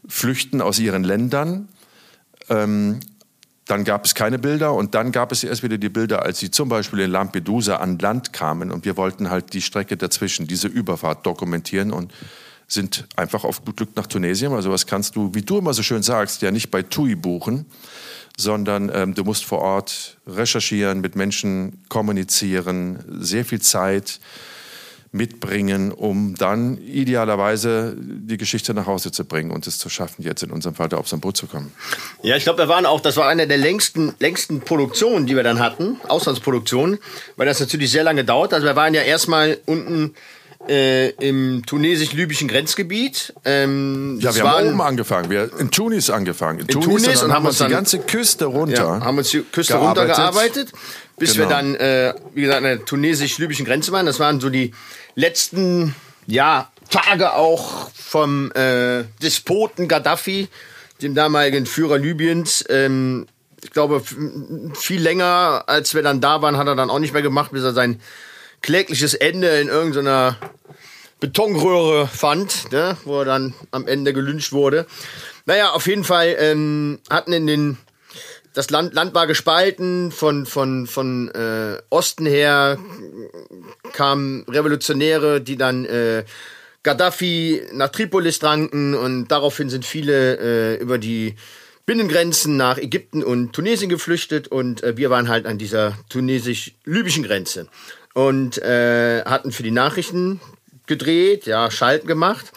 flüchten 0.08 0.62
aus 0.62 0.78
ihren 0.78 1.04
Ländern 1.04 1.68
ähm, 2.48 3.00
dann 3.66 3.82
gab 3.82 4.04
es 4.04 4.14
keine 4.14 4.38
Bilder 4.38 4.74
und 4.74 4.94
dann 4.94 5.10
gab 5.10 5.32
es 5.32 5.42
erst 5.42 5.62
wieder 5.62 5.76
die 5.76 5.88
Bilder, 5.88 6.22
als 6.22 6.38
sie 6.38 6.50
zum 6.50 6.68
Beispiel 6.68 7.00
in 7.00 7.10
Lampedusa 7.10 7.76
an 7.76 7.98
Land 7.98 8.32
kamen 8.32 8.70
und 8.70 8.84
wir 8.84 8.96
wollten 8.96 9.28
halt 9.28 9.52
die 9.52 9.62
Strecke 9.62 9.96
dazwischen, 9.96 10.46
diese 10.46 10.68
Überfahrt 10.68 11.26
dokumentieren 11.26 11.92
und 11.92 12.12
sind 12.68 13.06
einfach 13.16 13.44
auf 13.44 13.64
gut 13.64 13.76
Glück 13.76 13.96
nach 13.96 14.06
Tunesien. 14.06 14.52
Also 14.52 14.70
was 14.70 14.86
kannst 14.86 15.16
du, 15.16 15.34
wie 15.34 15.42
du 15.42 15.58
immer 15.58 15.72
so 15.72 15.82
schön 15.82 16.02
sagst, 16.02 16.42
ja 16.42 16.50
nicht 16.50 16.70
bei 16.70 16.82
TUI 16.82 17.14
buchen, 17.14 17.66
sondern 18.36 18.90
ähm, 18.92 19.14
du 19.14 19.24
musst 19.24 19.44
vor 19.44 19.60
Ort 19.60 20.18
recherchieren, 20.26 21.00
mit 21.00 21.16
Menschen 21.16 21.84
kommunizieren, 21.88 23.04
sehr 23.20 23.44
viel 23.44 23.60
Zeit 23.60 24.20
mitbringen, 25.12 25.92
um 25.92 26.34
dann 26.34 26.78
idealerweise 26.78 27.96
die 27.98 28.36
Geschichte 28.36 28.74
nach 28.74 28.86
Hause 28.86 29.12
zu 29.12 29.24
bringen 29.24 29.50
und 29.50 29.66
es 29.66 29.78
zu 29.78 29.88
schaffen, 29.88 30.22
jetzt 30.22 30.42
in 30.42 30.50
unserem 30.50 30.74
Fall 30.74 30.88
da 30.88 30.98
aufs 30.98 31.16
Boot 31.18 31.36
zu 31.36 31.46
kommen. 31.46 31.72
Ja, 32.22 32.36
ich 32.36 32.44
glaube, 32.44 32.58
wir 32.58 32.68
waren 32.68 32.84
auch, 32.84 33.00
das 33.00 33.16
war 33.16 33.28
eine 33.28 33.46
der 33.46 33.56
längsten, 33.56 34.14
längsten 34.18 34.60
Produktionen, 34.60 35.26
die 35.26 35.34
wir 35.34 35.42
dann 35.42 35.60
hatten, 35.60 35.98
Auslandsproduktionen, 36.08 36.98
weil 37.36 37.46
das 37.46 37.60
natürlich 37.60 37.90
sehr 37.90 38.04
lange 38.04 38.24
dauert. 38.24 38.52
Also 38.52 38.66
wir 38.66 38.76
waren 38.76 38.92
ja 38.92 39.02
erstmal 39.02 39.58
unten 39.64 40.14
äh, 40.68 41.10
im 41.10 41.64
tunesisch-libyschen 41.66 42.48
Grenzgebiet. 42.48 43.34
Ähm, 43.44 44.18
ja, 44.20 44.34
wir 44.34 44.44
haben 44.44 44.68
oben 44.68 44.80
angefangen, 44.80 45.30
wir 45.30 45.50
in 45.58 45.70
Tunis 45.70 46.10
angefangen. 46.10 46.60
In, 46.60 46.66
in 46.66 46.80
Tunis, 46.80 47.04
Tunis 47.04 47.22
und, 47.22 47.32
haben 47.32 47.46
uns 47.46 47.58
die 47.58 47.68
ganze 47.68 47.98
Küste 48.00 48.46
runter. 48.46 48.98
Ja, 48.98 49.00
haben 49.04 49.18
uns 49.18 49.30
die 49.30 49.42
Küste 49.42 49.74
gearbeitet. 49.74 50.10
runtergearbeitet, 50.10 50.72
bis 51.18 51.32
genau. 51.34 51.44
wir 51.44 51.56
dann, 51.56 51.74
äh, 51.76 52.14
wie 52.34 52.42
gesagt, 52.42 52.58
an 52.58 52.64
der 52.64 52.84
tunesisch-libyschen 52.84 53.64
Grenze 53.64 53.92
waren. 53.92 54.06
Das 54.06 54.20
waren 54.20 54.40
so 54.40 54.50
die 54.50 54.72
letzten, 55.14 55.94
ja, 56.26 56.70
Tage 56.90 57.34
auch 57.34 57.90
vom 57.92 58.52
äh, 58.52 59.04
Despoten 59.22 59.88
Gaddafi, 59.88 60.48
dem 61.02 61.14
damaligen 61.14 61.66
Führer 61.66 61.98
Libyens. 61.98 62.64
Ähm, 62.68 63.26
ich 63.62 63.70
glaube, 63.70 64.02
viel 64.74 65.00
länger, 65.00 65.64
als 65.66 65.94
wir 65.94 66.02
dann 66.02 66.20
da 66.20 66.42
waren, 66.42 66.56
hat 66.56 66.66
er 66.66 66.76
dann 66.76 66.90
auch 66.90 66.98
nicht 66.98 67.12
mehr 67.12 67.22
gemacht, 67.22 67.50
bis 67.52 67.64
er 67.64 67.72
sein 67.72 68.00
klägliches 68.66 69.14
Ende 69.14 69.60
in 69.60 69.68
irgendeiner 69.68 70.36
Betonröhre 71.20 72.08
fand, 72.08 72.72
ne, 72.72 72.96
wo 73.04 73.20
er 73.20 73.24
dann 73.24 73.54
am 73.70 73.86
Ende 73.86 74.12
gelünscht 74.12 74.52
wurde. 74.52 74.86
Naja, 75.44 75.70
auf 75.70 75.86
jeden 75.86 76.02
Fall 76.02 76.34
ähm, 76.40 76.98
hatten 77.08 77.32
in 77.32 77.46
den 77.46 77.78
das 78.54 78.70
Land, 78.70 78.92
Land 78.94 79.14
war 79.14 79.28
gespalten, 79.28 80.10
von, 80.10 80.46
von, 80.46 80.88
von 80.88 81.28
äh, 81.28 81.78
Osten 81.90 82.26
her 82.26 82.78
kamen 83.92 84.44
Revolutionäre, 84.48 85.40
die 85.40 85.56
dann 85.56 85.84
äh, 85.84 86.24
Gaddafi 86.82 87.62
nach 87.72 87.90
Tripolis 87.90 88.40
dranken 88.40 88.94
und 88.94 89.28
daraufhin 89.28 89.70
sind 89.70 89.84
viele 89.84 90.38
äh, 90.38 90.82
über 90.82 90.98
die 90.98 91.36
Binnengrenzen 91.84 92.56
nach 92.56 92.78
Ägypten 92.78 93.22
und 93.22 93.52
Tunesien 93.52 93.90
geflüchtet 93.90 94.48
und 94.48 94.82
äh, 94.82 94.96
wir 94.96 95.10
waren 95.10 95.28
halt 95.28 95.46
an 95.46 95.56
dieser 95.56 95.96
tunesisch-libyschen 96.08 97.22
Grenze 97.22 97.68
und 98.16 98.56
äh, 98.62 99.22
hatten 99.26 99.52
für 99.52 99.62
die 99.62 99.70
Nachrichten 99.70 100.40
gedreht, 100.86 101.44
ja, 101.44 101.70
Schalten 101.70 102.06
gemacht 102.06 102.50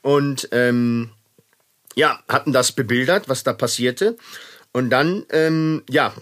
und 0.00 0.48
ähm, 0.52 1.10
ja, 1.94 2.20
hatten 2.30 2.54
das 2.54 2.72
bebildert, 2.72 3.28
was 3.28 3.44
da 3.44 3.52
passierte. 3.52 4.16
Und 4.72 4.88
dann, 4.88 5.26
ähm, 5.28 5.82
ja, 5.90 6.14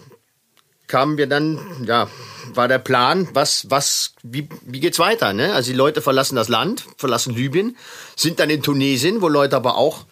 kamen 0.87 1.17
wir 1.17 1.27
dann, 1.27 1.57
ja, 1.85 2.09
war 2.53 2.67
der 2.67 2.79
Plan, 2.79 3.29
was, 3.31 3.69
was, 3.69 4.13
wie, 4.23 4.49
wie 4.65 4.81
geht's 4.81 4.99
weiter, 4.99 5.31
ne? 5.31 5.53
Also 5.53 5.71
die 5.71 5.77
Leute 5.77 6.01
verlassen 6.01 6.35
das 6.35 6.49
Land, 6.49 6.83
verlassen 6.97 7.33
Libyen, 7.33 7.77
sind 8.17 8.41
dann 8.41 8.49
in 8.49 8.61
Tunesien, 8.61 9.21
wo 9.21 9.29
Leute 9.29 9.55
aber 9.55 9.77
auch 9.77 10.05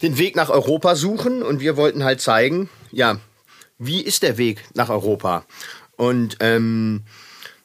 den 0.00 0.16
Weg 0.16 0.36
nach 0.36 0.48
Europa 0.48 0.94
suchen 0.94 1.42
und 1.42 1.60
wir 1.60 1.76
wollten 1.76 2.02
halt 2.02 2.22
zeigen, 2.22 2.70
ja, 2.92 3.18
wie 3.76 4.00
ist 4.00 4.22
der 4.22 4.38
Weg 4.38 4.64
nach 4.72 4.88
Europa? 4.88 5.44
Und 5.96 6.38
ähm, 6.40 7.02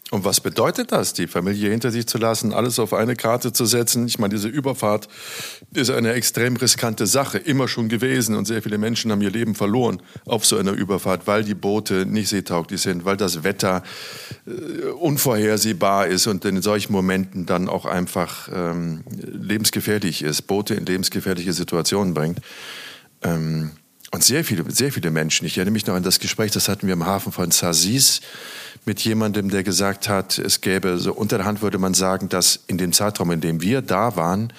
und 0.09 0.23
was 0.23 0.39
bedeutet 0.39 0.93
das, 0.93 1.11
die 1.11 1.27
Familie 1.27 1.69
hinter 1.69 1.91
sich 1.91 2.07
zu 2.07 2.17
lassen, 2.17 2.53
alles 2.53 2.79
auf 2.79 2.93
eine 2.93 3.17
Karte 3.17 3.51
zu 3.51 3.65
setzen? 3.65 4.07
Ich 4.07 4.19
meine, 4.19 4.33
diese 4.33 4.47
Überfahrt 4.47 5.09
ist 5.73 5.89
eine 5.89 6.13
extrem 6.13 6.55
riskante 6.55 7.05
Sache, 7.05 7.37
immer 7.37 7.67
schon 7.67 7.89
gewesen. 7.89 8.35
Und 8.35 8.45
sehr 8.45 8.61
viele 8.61 8.77
Menschen 8.77 9.11
haben 9.11 9.21
ihr 9.21 9.31
Leben 9.31 9.53
verloren 9.53 10.01
auf 10.25 10.45
so 10.45 10.57
einer 10.57 10.71
Überfahrt, 10.71 11.27
weil 11.27 11.43
die 11.43 11.55
Boote 11.55 12.05
nicht 12.05 12.29
seetauglich 12.29 12.81
sind, 12.81 13.03
weil 13.03 13.17
das 13.17 13.43
Wetter 13.43 13.83
äh, 14.45 14.85
unvorhersehbar 14.91 16.07
ist 16.07 16.25
und 16.27 16.45
in 16.45 16.61
solchen 16.61 16.93
Momenten 16.93 17.45
dann 17.45 17.67
auch 17.67 17.85
einfach 17.85 18.47
ähm, 18.53 19.03
lebensgefährlich 19.09 20.21
ist, 20.21 20.43
Boote 20.43 20.75
in 20.75 20.85
lebensgefährliche 20.85 21.51
Situationen 21.51 22.13
bringt. 22.13 22.39
Ähm, 23.23 23.71
und 24.11 24.23
sehr 24.23 24.45
viele, 24.45 24.63
sehr 24.71 24.93
viele 24.93 25.11
Menschen, 25.11 25.45
ich 25.45 25.57
erinnere 25.57 25.73
mich 25.73 25.85
noch 25.85 25.95
an 25.95 26.03
das 26.03 26.19
Gespräch, 26.19 26.51
das 26.51 26.69
hatten 26.69 26.87
wir 26.87 26.93
im 26.93 27.05
Hafen 27.05 27.33
von 27.33 27.51
Sazis, 27.51 28.21
mit 28.87 29.01
jemandem, 29.01 29.49
der 29.49 29.63
gesagt 29.63 30.07
hat, 30.07 30.39
es 30.39 30.61
gäbe, 30.61 30.97
so 30.97 31.13
unter 31.13 31.37
der 31.37 31.45
Hand 31.45 31.61
würde 31.61 31.77
man 31.77 31.93
sagen, 31.93 32.29
dass 32.29 32.61
in 32.67 32.77
dem 32.77 32.93
Zeitraum, 32.93 33.29
in 33.31 33.41
dem 33.41 33.61
wir 33.61 33.81
da 33.81 34.15
waren, 34.15 34.53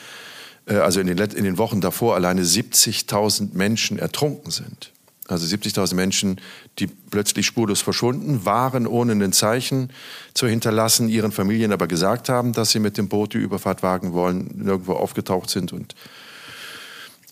äh, 0.66 0.76
also 0.76 1.00
in 1.00 1.06
den, 1.06 1.18
in 1.18 1.44
den 1.44 1.58
Wochen 1.58 1.80
davor 1.80 2.14
alleine 2.14 2.42
70.000 2.42 3.54
Menschen 3.54 3.98
ertrunken 3.98 4.50
sind. 4.52 4.92
Also 5.28 5.46
70.000 5.46 5.94
Menschen, 5.94 6.40
die 6.78 6.86
plötzlich 6.86 7.46
spurlos 7.46 7.80
verschwunden 7.80 8.44
waren, 8.44 8.86
ohne 8.86 9.12
ein 9.12 9.32
Zeichen 9.32 9.90
zu 10.34 10.46
hinterlassen, 10.46 11.08
ihren 11.08 11.32
Familien 11.32 11.72
aber 11.72 11.86
gesagt 11.86 12.28
haben, 12.28 12.52
dass 12.52 12.70
sie 12.70 12.78
mit 12.78 12.96
dem 12.96 13.08
Boot 13.08 13.34
die 13.34 13.38
Überfahrt 13.38 13.82
wagen 13.82 14.12
wollen, 14.12 14.50
nirgendwo 14.54 14.92
aufgetaucht 14.92 15.50
sind 15.50 15.72
und 15.72 15.94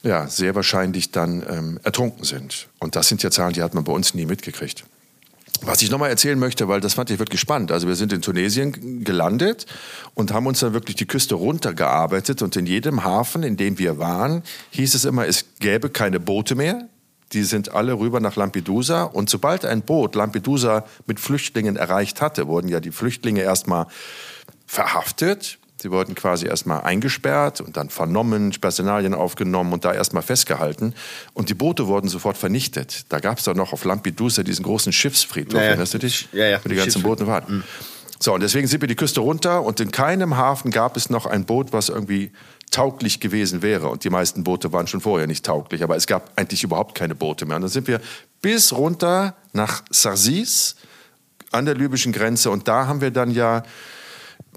ja, 0.02 0.28
sehr 0.28 0.54
wahrscheinlich 0.54 1.10
dann 1.10 1.42
ähm, 1.48 1.80
ertrunken 1.82 2.24
sind. 2.24 2.68
Und 2.78 2.96
das 2.96 3.08
sind 3.08 3.22
ja 3.22 3.30
Zahlen, 3.30 3.54
die 3.54 3.62
hat 3.62 3.74
man 3.74 3.84
bei 3.84 3.92
uns 3.92 4.14
nie 4.14 4.26
mitgekriegt. 4.26 4.84
Was 5.62 5.82
ich 5.82 5.90
nochmal 5.90 6.10
erzählen 6.10 6.38
möchte, 6.38 6.68
weil 6.68 6.80
das 6.80 6.94
fand 6.94 7.10
ich 7.10 7.18
wirklich 7.18 7.40
spannend. 7.40 7.72
Also 7.72 7.88
wir 7.88 7.94
sind 7.94 8.12
in 8.12 8.22
Tunesien 8.22 9.04
gelandet 9.04 9.66
und 10.14 10.32
haben 10.32 10.46
uns 10.46 10.60
dann 10.60 10.72
wirklich 10.72 10.96
die 10.96 11.06
Küste 11.06 11.34
runtergearbeitet 11.34 12.42
und 12.42 12.56
in 12.56 12.66
jedem 12.66 13.04
Hafen, 13.04 13.42
in 13.42 13.56
dem 13.56 13.78
wir 13.78 13.98
waren, 13.98 14.42
hieß 14.70 14.94
es 14.94 15.04
immer, 15.04 15.26
es 15.26 15.44
gäbe 15.60 15.90
keine 15.90 16.20
Boote 16.20 16.54
mehr. 16.54 16.88
Die 17.32 17.42
sind 17.42 17.74
alle 17.74 17.98
rüber 17.98 18.20
nach 18.20 18.36
Lampedusa 18.36 19.02
und 19.02 19.28
sobald 19.28 19.64
ein 19.64 19.82
Boot 19.82 20.14
Lampedusa 20.14 20.84
mit 21.06 21.18
Flüchtlingen 21.18 21.76
erreicht 21.76 22.20
hatte, 22.20 22.46
wurden 22.46 22.68
ja 22.68 22.80
die 22.80 22.92
Flüchtlinge 22.92 23.42
erstmal 23.42 23.86
verhaftet, 24.66 25.58
Sie 25.80 25.90
wurden 25.90 26.14
quasi 26.14 26.46
erstmal 26.46 26.82
eingesperrt 26.82 27.60
und 27.60 27.76
dann 27.76 27.90
vernommen, 27.90 28.52
Personalien 28.60 29.12
aufgenommen 29.12 29.72
und 29.74 29.84
da 29.84 29.92
erstmal 29.92 30.22
festgehalten. 30.22 30.94
Und 31.34 31.50
die 31.50 31.54
Boote 31.54 31.86
wurden 31.86 32.08
sofort 32.08 32.38
vernichtet. 32.38 33.04
Da 33.10 33.20
gab 33.20 33.38
es 33.38 33.44
doch 33.44 33.54
noch 33.54 33.72
auf 33.72 33.84
Lampedusa 33.84 34.42
diesen 34.42 34.64
großen 34.64 34.92
Schiffsfriedhof, 34.92 35.60
ja, 35.60 35.68
erinnerst 35.68 35.94
du 35.94 35.98
dich? 35.98 36.28
Ja, 36.32 36.46
ja. 36.46 36.60
Wo 36.64 36.68
die 36.68 36.76
ganzen 36.76 37.02
Boote 37.02 37.26
waren. 37.26 37.56
Mhm. 37.56 37.64
So, 38.18 38.32
und 38.32 38.42
deswegen 38.42 38.66
sind 38.66 38.80
wir 38.80 38.88
die 38.88 38.96
Küste 38.96 39.20
runter 39.20 39.62
und 39.62 39.78
in 39.78 39.90
keinem 39.90 40.38
Hafen 40.38 40.70
gab 40.70 40.96
es 40.96 41.10
noch 41.10 41.26
ein 41.26 41.44
Boot, 41.44 41.74
was 41.74 41.90
irgendwie 41.90 42.32
tauglich 42.70 43.20
gewesen 43.20 43.60
wäre. 43.60 43.88
Und 43.88 44.04
die 44.04 44.10
meisten 44.10 44.42
Boote 44.42 44.72
waren 44.72 44.86
schon 44.86 45.02
vorher 45.02 45.26
nicht 45.26 45.44
tauglich, 45.44 45.82
aber 45.82 45.96
es 45.96 46.06
gab 46.06 46.32
eigentlich 46.36 46.64
überhaupt 46.64 46.94
keine 46.94 47.14
Boote 47.14 47.44
mehr. 47.44 47.56
Und 47.56 47.62
dann 47.62 47.70
sind 47.70 47.86
wir 47.86 48.00
bis 48.40 48.72
runter 48.72 49.36
nach 49.52 49.82
Sarsis 49.90 50.76
an 51.52 51.66
der 51.66 51.74
libyschen 51.74 52.12
Grenze 52.12 52.50
und 52.50 52.68
da 52.68 52.86
haben 52.86 53.00
wir 53.00 53.10
dann 53.10 53.30
ja 53.30 53.62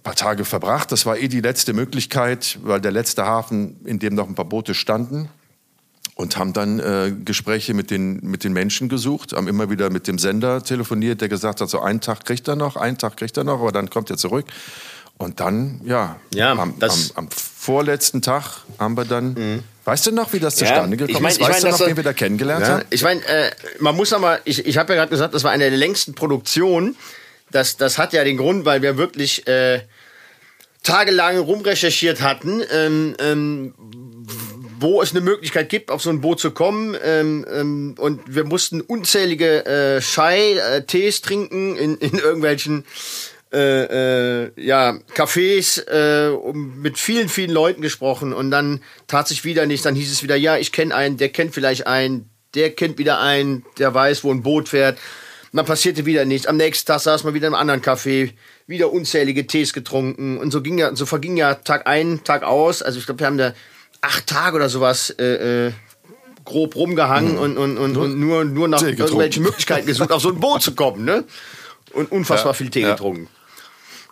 paar 0.02 0.16
Tage 0.16 0.46
verbracht. 0.46 0.92
Das 0.92 1.06
war 1.06 1.18
eh 1.18 1.28
die 1.28 1.42
letzte 1.42 1.74
Möglichkeit, 1.74 2.60
weil 2.64 2.82
der 2.82 2.92
letzte 2.92 3.26
Hafen, 3.26 3.80
in 3.86 4.00
dem 4.00 4.16
noch 4.16 4.28
ein 4.28 4.36
paar 4.36 4.46
Boote 4.46 4.74
standen. 4.74 5.30
Und 6.16 6.36
haben 6.36 6.52
dann 6.52 6.80
äh, 6.80 7.14
Gespräche 7.24 7.74
mit 7.74 7.92
den, 7.92 8.20
mit 8.22 8.44
den 8.44 8.52
Menschen 8.52 8.90
gesucht, 8.90 9.32
haben 9.32 9.48
immer 9.48 9.70
wieder 9.70 9.90
mit 9.90 10.06
dem 10.06 10.20
Sender 10.20 10.62
telefoniert, 10.62 11.22
der 11.22 11.30
gesagt 11.30 11.62
hat, 11.62 11.70
so 11.70 11.80
einen 11.80 12.02
Tag 12.02 12.26
kriegt 12.26 12.46
er 12.50 12.58
noch, 12.58 12.76
einen 12.76 12.98
Tag 12.98 13.16
kriegt 13.16 13.38
er 13.38 13.46
noch, 13.46 13.62
aber 13.62 13.72
dann 13.72 13.90
kommt 13.90 14.10
er 14.10 14.18
zurück. 14.18 14.46
Und 15.18 15.42
dann, 15.42 15.82
ja, 15.86 16.18
ja 16.34 16.52
am, 16.52 16.76
am, 16.80 16.92
am, 17.16 17.30
vorletzten 17.30 18.22
Tag 18.22 18.64
haben 18.80 18.96
wir 18.96 19.04
dann, 19.06 19.34
mhm. 19.34 19.64
weißt 19.84 20.08
du 20.08 20.12
noch, 20.12 20.32
wie 20.32 20.40
das 20.40 20.56
zustande 20.56 20.98
ja, 20.98 21.06
gekommen 21.06 21.16
ich 21.16 21.22
mein, 21.22 21.32
ist? 21.32 21.42
Weißt 21.42 21.58
ich 21.58 21.64
mein, 21.64 21.72
du 21.74 21.78
noch, 21.78 21.88
wen 21.88 21.96
wir 21.98 22.04
da 22.04 22.14
kennengelernt 22.14 22.66
ja, 22.66 22.74
haben? 22.74 22.84
Ich 22.90 23.04
meine, 23.04 23.26
äh, 23.26 23.52
man 23.80 23.96
muss 23.96 24.12
aber, 24.12 24.40
ich, 24.46 24.66
ich 24.66 24.78
habe 24.78 24.94
ja 24.94 25.00
gerade 25.00 25.10
gesagt, 25.10 25.34
das 25.34 25.44
war 25.44 25.52
eine 25.52 25.70
der 25.70 25.78
längsten 25.78 26.16
Produktionen 26.16 26.96
das, 27.52 27.78
das 27.78 27.98
hat 27.98 28.14
ja 28.14 28.24
den 28.24 28.38
Grund, 28.38 28.66
weil 28.66 28.82
wir 28.82 28.98
wirklich 28.98 29.48
äh, 29.48 29.82
tagelang 30.84 31.38
rumrecherchiert 31.38 32.22
hatten, 32.22 32.62
ähm, 32.72 33.16
ähm, 33.20 33.74
wo 34.80 35.02
es 35.02 35.12
eine 35.12 35.22
Möglichkeit 35.22 35.70
gibt, 35.70 35.92
auf 35.92 36.02
so 36.02 36.10
ein 36.10 36.22
Boot 36.22 36.40
zu 36.40 36.52
kommen. 36.52 36.96
Ähm, 37.04 37.46
ähm, 37.52 37.96
und 37.98 38.22
wir 38.34 38.46
mussten 38.46 38.82
unzählige 38.82 39.66
äh, 39.66 40.00
Chai-Tees 40.00 41.20
äh, 41.20 41.22
trinken 41.22 41.76
in, 41.76 41.98
in 41.98 42.18
irgendwelchen 42.18 42.86
äh, 43.52 44.44
äh, 44.46 44.52
ja, 44.58 45.00
Cafés 45.16 45.82
äh, 45.88 46.32
mit 46.54 47.00
vielen, 47.00 47.30
vielen 47.30 47.50
Leuten 47.50 47.82
gesprochen 47.82 48.32
und 48.32 48.52
dann 48.52 48.82
tat 49.08 49.28
sich 49.28 49.44
wieder 49.44 49.66
nichts. 49.66 49.84
Dann 49.84 49.96
hieß 49.96 50.12
es 50.12 50.24
wieder, 50.24 50.36
ja, 50.36 50.58
ich 50.58 50.72
kenne 50.72 50.94
einen, 50.94 51.18
der 51.18 51.30
kennt 51.30 51.56
vielleicht 51.56 51.88
einen, 51.88 52.30
der 52.54 52.70
kennt 52.72 53.00
wieder 53.00 53.20
einen, 53.20 53.66
der 53.80 53.94
weiß, 53.94 54.24
wo 54.24 54.32
ein 54.32 54.44
Boot 54.44 54.70
fährt. 54.70 55.00
Und 55.52 55.58
dann 55.58 55.66
passierte 55.66 56.06
wieder 56.06 56.26
nichts. 56.26 56.46
Am 56.46 56.58
nächsten 56.58 56.86
Tag 56.86 57.00
saß 57.00 57.24
man 57.24 57.34
wieder 57.34 57.48
im 57.48 57.56
anderen 57.56 57.82
Café, 57.82 58.34
wieder 58.68 58.94
unzählige 58.94 59.48
Tees 59.48 59.74
getrunken. 59.74 60.38
Und 60.38 60.52
so 60.52 60.62
ging 60.62 60.78
ja, 60.78 60.96
so 60.96 61.08
verging 61.08 61.38
ja 61.38 61.56
Tag 61.56 61.88
ein, 61.88 62.24
Tag 62.24 62.44
aus. 62.44 62.84
Also 62.84 63.00
ich 63.00 63.06
glaube, 63.06 63.22
wir 63.22 63.28
haben 63.28 63.40
da 63.40 63.54
acht 64.02 64.28
Tage 64.28 64.58
oder 64.58 64.70
sowas 64.70 65.10
äh, 65.18 65.68
äh, 65.68 65.72
grob 66.46 66.76
rumgehangen 66.76 67.34
mhm. 67.34 67.40
und, 67.40 67.58
und, 67.58 67.78
und, 67.78 67.98
und, 67.98 68.20
nur, 68.20 68.46
nur 68.46 68.68
nach 68.68 68.82
irgendwelchen 68.82 69.44
Möglichkeiten 69.44 69.88
gesucht, 69.88 70.12
auf 70.12 70.22
so 70.22 70.30
ein 70.30 70.40
Boot 70.40 70.62
zu 70.62 70.76
kommen, 70.76 71.04
ne? 71.04 71.24
Und 71.94 72.12
unfassbar 72.12 72.52
ja, 72.52 72.54
viel 72.54 72.70
Tee 72.70 72.82
ja. 72.82 72.92
getrunken. 72.92 73.28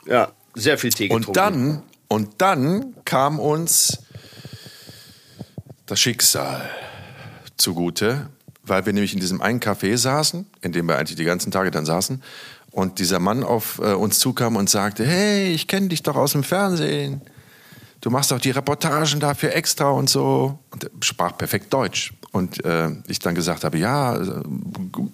Ja, 0.06 0.32
sehr 0.56 0.80
viel 0.80 0.92
Tee 0.92 1.08
getrunken. 1.08 1.28
Und 1.28 1.38
dann, 1.38 1.84
und 2.08 2.30
dann 2.42 2.96
kam 3.06 3.40
uns 3.40 4.00
das 5.86 6.00
Schicksal 6.00 6.68
zugute 7.58 8.30
weil 8.68 8.86
wir 8.86 8.94
nämlich 8.94 9.14
in 9.14 9.20
diesem 9.20 9.42
einen 9.42 9.60
Café 9.60 9.98
saßen, 9.98 10.46
in 10.62 10.72
dem 10.72 10.88
wir 10.88 10.98
eigentlich 10.98 11.18
die 11.18 11.26
ganzen 11.26 11.52
Tage 11.52 11.72
dann 11.72 11.86
saßen, 11.86 12.22
und 12.72 13.00
dieser 13.00 13.20
Mann 13.20 13.44
auf 13.44 13.80
äh, 13.80 13.94
uns 13.94 14.20
zukam 14.20 14.56
und 14.56 14.70
sagte, 14.70 15.06
hey, 15.06 15.48
ich 15.48 15.68
kenne 15.68 15.88
dich 15.88 16.04
doch 16.04 16.16
aus 16.16 16.34
dem 16.34 16.44
Fernsehen. 16.44 17.22
Du 18.02 18.12
machst 18.12 18.30
doch 18.30 18.40
die 18.40 18.52
Reportagen 18.52 19.20
dafür 19.20 19.56
extra 19.56 19.90
und 19.90 20.10
so. 20.10 20.60
Und 20.70 20.84
er 20.84 20.90
sprach 21.02 21.36
perfekt 21.36 21.74
Deutsch. 21.74 22.14
Und 22.32 22.64
äh, 22.64 22.90
ich 23.08 23.18
dann 23.18 23.34
gesagt 23.34 23.64
habe, 23.64 23.80
ja, 23.80 24.18
äh, 24.18 24.44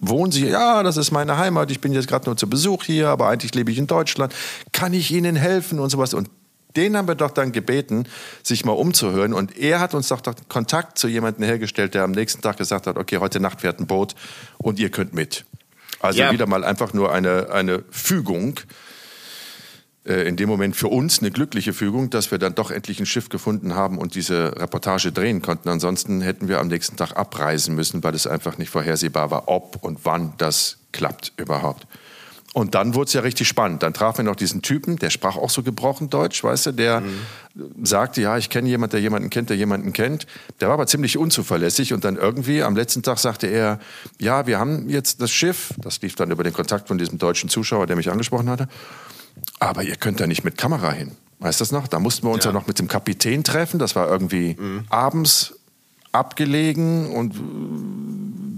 wohnen 0.01 0.33
Sie? 0.33 0.47
Ja, 0.47 0.83
das 0.83 0.97
ist 0.97 1.11
meine 1.11 1.37
Heimat. 1.37 1.71
Ich 1.71 1.79
bin 1.79 1.93
jetzt 1.93 2.09
gerade 2.09 2.25
nur 2.25 2.35
zu 2.35 2.49
Besuch 2.49 2.83
hier, 2.83 3.07
aber 3.07 3.29
eigentlich 3.29 3.55
lebe 3.55 3.71
ich 3.71 3.77
in 3.77 3.87
Deutschland. 3.87 4.33
Kann 4.73 4.93
ich 4.93 5.11
Ihnen 5.11 5.37
helfen 5.37 5.79
und 5.79 5.89
sowas? 5.89 6.13
Und 6.13 6.29
den 6.75 6.97
haben 6.97 7.07
wir 7.07 7.15
doch 7.15 7.31
dann 7.31 7.51
gebeten, 7.51 8.07
sich 8.41 8.65
mal 8.65 8.73
umzuhören. 8.73 9.33
Und 9.33 9.57
er 9.57 9.79
hat 9.79 9.93
uns 9.93 10.07
doch, 10.07 10.21
doch 10.21 10.35
Kontakt 10.49 10.97
zu 10.97 11.07
jemandem 11.07 11.45
hergestellt, 11.45 11.93
der 11.93 12.03
am 12.03 12.11
nächsten 12.11 12.41
Tag 12.41 12.57
gesagt 12.57 12.87
hat, 12.87 12.97
okay, 12.97 13.17
heute 13.17 13.39
Nacht 13.39 13.61
fährt 13.61 13.79
ein 13.79 13.87
Boot 13.87 14.15
und 14.57 14.79
ihr 14.79 14.89
könnt 14.89 15.13
mit. 15.13 15.45
Also 15.99 16.19
ja. 16.19 16.31
wieder 16.31 16.47
mal 16.47 16.63
einfach 16.63 16.93
nur 16.93 17.13
eine, 17.13 17.49
eine 17.51 17.83
Fügung. 17.91 18.59
äh, 20.05 20.27
in 20.27 20.35
dem 20.35 20.49
Moment 20.49 20.75
für 20.75 20.87
uns 20.89 21.19
eine 21.19 21.31
glückliche 21.31 21.73
Fügung, 21.73 22.09
dass 22.09 22.31
wir 22.31 22.37
dann 22.37 22.55
doch 22.55 22.71
endlich 22.71 22.99
ein 22.99 23.05
Schiff 23.05 23.29
gefunden 23.29 23.75
haben 23.75 23.97
und 23.97 24.15
diese 24.15 24.59
Reportage 24.59 25.11
drehen 25.11 25.41
konnten. 25.41 25.69
Ansonsten 25.69 26.21
hätten 26.21 26.47
wir 26.47 26.59
am 26.59 26.67
nächsten 26.67 26.97
Tag 26.97 27.15
abreisen 27.15 27.75
müssen, 27.75 28.03
weil 28.03 28.15
es 28.15 28.27
einfach 28.27 28.57
nicht 28.57 28.69
vorhersehbar 28.69 29.31
war, 29.31 29.47
ob 29.47 29.83
und 29.83 29.99
wann 30.03 30.33
das 30.37 30.77
klappt 30.91 31.33
überhaupt. 31.37 31.87
Und 32.53 32.75
dann 32.75 32.93
wurde 32.93 33.07
es 33.07 33.13
ja 33.13 33.21
richtig 33.21 33.47
spannend. 33.47 33.81
Dann 33.81 33.95
trafen 33.95 34.19
wir 34.19 34.25
noch 34.25 34.35
diesen 34.35 34.61
Typen, 34.61 34.97
der 34.97 35.09
sprach 35.09 35.37
auch 35.37 35.49
so 35.49 35.63
gebrochen 35.63 36.11
Deutsch, 36.11 36.43
weißt 36.43 36.67
du, 36.67 36.71
der 36.71 37.01
mhm. 37.01 37.19
sagte, 37.83 38.21
ja, 38.21 38.37
ich 38.37 38.51
kenne 38.51 38.69
jemanden, 38.69 38.91
der 38.91 39.01
jemanden 39.01 39.31
kennt, 39.31 39.49
der 39.49 39.57
jemanden 39.57 39.91
kennt. 39.91 40.27
Der 40.61 40.67
war 40.67 40.75
aber 40.75 40.85
ziemlich 40.85 41.17
unzuverlässig 41.17 41.93
und 41.93 42.05
dann 42.05 42.15
irgendwie 42.15 42.61
am 42.61 42.75
letzten 42.75 43.01
Tag 43.01 43.17
sagte 43.17 43.47
er, 43.47 43.79
ja, 44.19 44.45
wir 44.45 44.59
haben 44.59 44.87
jetzt 44.87 45.19
das 45.19 45.31
Schiff, 45.31 45.73
das 45.79 45.99
lief 46.03 46.13
dann 46.13 46.29
über 46.29 46.43
den 46.43 46.53
Kontakt 46.53 46.87
von 46.87 46.99
diesem 46.99 47.17
deutschen 47.17 47.49
Zuschauer, 47.49 47.87
der 47.87 47.95
mich 47.95 48.11
angesprochen 48.11 48.49
hatte, 48.49 48.67
aber 49.59 49.81
ihr 49.81 49.95
könnt 49.95 50.19
da 50.19 50.27
nicht 50.27 50.43
mit 50.43 50.55
Kamera 50.55 50.91
hin. 50.91 51.11
Weißt 51.39 51.59
du 51.59 51.63
das 51.63 51.71
noch? 51.71 51.87
Da 51.87 51.99
mussten 51.99 52.27
wir 52.27 52.31
uns 52.31 52.45
ja, 52.45 52.51
ja 52.51 52.53
noch 52.53 52.67
mit 52.67 52.77
dem 52.77 52.87
Kapitän 52.87 53.43
treffen, 53.43 53.79
das 53.79 53.95
war 53.95 54.07
irgendwie 54.07 54.55
mhm. 54.59 54.85
abends 54.89 55.55
abgelegen 56.13 57.07
und 57.07 57.35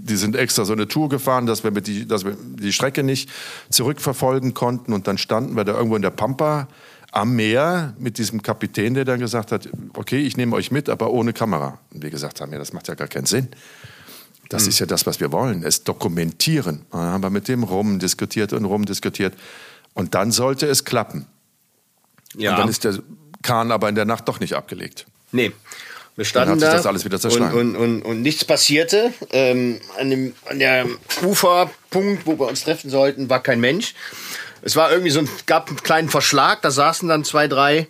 die 0.06 0.16
sind 0.16 0.36
extra 0.36 0.64
so 0.64 0.72
eine 0.72 0.86
Tour 0.86 1.08
gefahren, 1.08 1.46
dass 1.46 1.64
wir, 1.64 1.72
mit 1.72 1.86
die, 1.86 2.06
dass 2.06 2.24
wir 2.24 2.36
die 2.40 2.72
Strecke 2.72 3.02
nicht 3.02 3.28
zurückverfolgen 3.70 4.54
konnten. 4.54 4.92
Und 4.92 5.08
dann 5.08 5.18
standen 5.18 5.56
wir 5.56 5.64
da 5.64 5.74
irgendwo 5.74 5.96
in 5.96 6.02
der 6.02 6.10
Pampa 6.10 6.68
am 7.10 7.34
Meer 7.34 7.94
mit 7.98 8.18
diesem 8.18 8.42
Kapitän, 8.42 8.94
der 8.94 9.04
dann 9.04 9.18
gesagt 9.18 9.50
hat, 9.52 9.68
okay, 9.94 10.18
ich 10.18 10.36
nehme 10.36 10.54
euch 10.54 10.70
mit, 10.70 10.88
aber 10.88 11.10
ohne 11.10 11.32
Kamera. 11.32 11.78
Und 11.92 12.02
wir 12.02 12.10
gesagt 12.10 12.40
haben, 12.40 12.52
ja, 12.52 12.58
das 12.58 12.72
macht 12.72 12.88
ja 12.88 12.94
gar 12.94 13.08
keinen 13.08 13.26
Sinn. 13.26 13.48
Das 14.48 14.64
mhm. 14.64 14.68
ist 14.68 14.78
ja 14.78 14.86
das, 14.86 15.06
was 15.06 15.18
wir 15.18 15.32
wollen, 15.32 15.64
es 15.64 15.82
dokumentieren. 15.82 16.82
Dann 16.92 17.00
haben 17.00 17.22
wir 17.22 17.30
mit 17.30 17.48
dem 17.48 17.64
rumdiskutiert 17.64 18.52
und 18.52 18.64
rumdiskutiert. 18.64 19.34
Und 19.94 20.14
dann 20.14 20.30
sollte 20.30 20.66
es 20.66 20.84
klappen. 20.84 21.26
Ja. 22.36 22.52
Und 22.52 22.58
dann 22.60 22.68
ist 22.68 22.84
der 22.84 22.98
Kahn 23.42 23.72
aber 23.72 23.88
in 23.88 23.94
der 23.94 24.04
Nacht 24.04 24.28
doch 24.28 24.40
nicht 24.40 24.54
abgelegt. 24.54 25.06
Nee. 25.32 25.52
Wir 26.16 26.24
standen 26.24 26.58
da 26.58 26.72
das 26.72 26.86
alles 26.86 27.04
wieder 27.04 27.20
zerschlagen. 27.20 27.56
Und, 27.56 27.76
und, 27.76 27.82
und, 27.82 28.02
und 28.02 28.22
nichts 28.22 28.44
passierte. 28.44 29.12
Ähm, 29.32 29.80
an, 29.98 30.10
dem, 30.10 30.34
an 30.46 30.58
der 30.58 30.86
Uferpunkt, 31.22 32.26
wo 32.26 32.38
wir 32.38 32.48
uns 32.48 32.64
treffen 32.64 32.88
sollten, 32.88 33.28
war 33.28 33.42
kein 33.42 33.60
Mensch. 33.60 33.94
Es 34.62 34.76
war 34.76 34.90
irgendwie 34.90 35.10
so 35.10 35.20
ein, 35.20 35.28
gab 35.44 35.68
einen 35.68 35.82
kleinen 35.82 36.08
Verschlag, 36.08 36.62
da 36.62 36.70
saßen 36.70 37.08
dann 37.08 37.24
zwei, 37.24 37.48
drei 37.48 37.88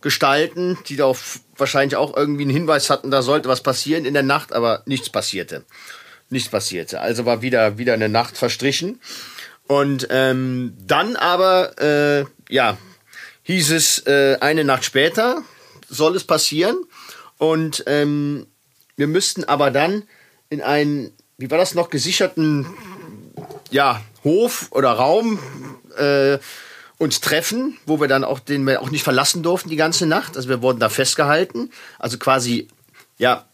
Gestalten, 0.00 0.78
die 0.88 0.96
da 0.96 1.12
wahrscheinlich 1.56 1.96
auch 1.96 2.16
irgendwie 2.16 2.42
einen 2.42 2.50
Hinweis 2.50 2.90
hatten, 2.90 3.10
da 3.10 3.22
sollte 3.22 3.48
was 3.48 3.62
passieren 3.62 4.04
in 4.04 4.14
der 4.14 4.22
Nacht, 4.22 4.52
aber 4.52 4.82
nichts 4.86 5.08
passierte. 5.10 5.64
Nichts 6.28 6.48
passierte. 6.48 7.00
Also 7.00 7.24
war 7.24 7.42
wieder, 7.42 7.78
wieder 7.78 7.94
eine 7.94 8.08
Nacht 8.08 8.36
verstrichen. 8.36 9.00
Und 9.66 10.08
ähm, 10.10 10.76
dann 10.86 11.16
aber, 11.16 11.78
äh, 11.80 12.24
ja, 12.52 12.76
hieß 13.44 13.70
es 13.70 14.06
äh, 14.06 14.38
eine 14.40 14.64
Nacht 14.64 14.84
später, 14.84 15.42
soll 15.88 16.16
es 16.16 16.24
passieren. 16.24 16.76
Und 17.40 17.84
ähm, 17.86 18.46
wir 18.96 19.06
müssten 19.06 19.44
aber 19.44 19.70
dann 19.70 20.02
in 20.50 20.60
einen, 20.60 21.10
wie 21.38 21.50
war 21.50 21.56
das 21.56 21.74
noch, 21.74 21.88
gesicherten 21.88 22.66
ja, 23.70 24.02
Hof 24.24 24.68
oder 24.72 24.90
Raum 24.90 25.38
äh, 25.96 26.36
uns 26.98 27.22
treffen, 27.22 27.78
wo 27.86 27.98
wir 27.98 28.08
dann 28.08 28.24
auch 28.24 28.40
den 28.40 28.66
wir 28.66 28.82
auch 28.82 28.90
nicht 28.90 29.04
verlassen 29.04 29.42
durften 29.42 29.70
die 29.70 29.76
ganze 29.76 30.04
Nacht. 30.04 30.36
Also 30.36 30.50
wir 30.50 30.60
wurden 30.60 30.80
da 30.80 30.90
festgehalten. 30.90 31.70
Also 31.98 32.18
quasi, 32.18 32.68
ja. 33.16 33.48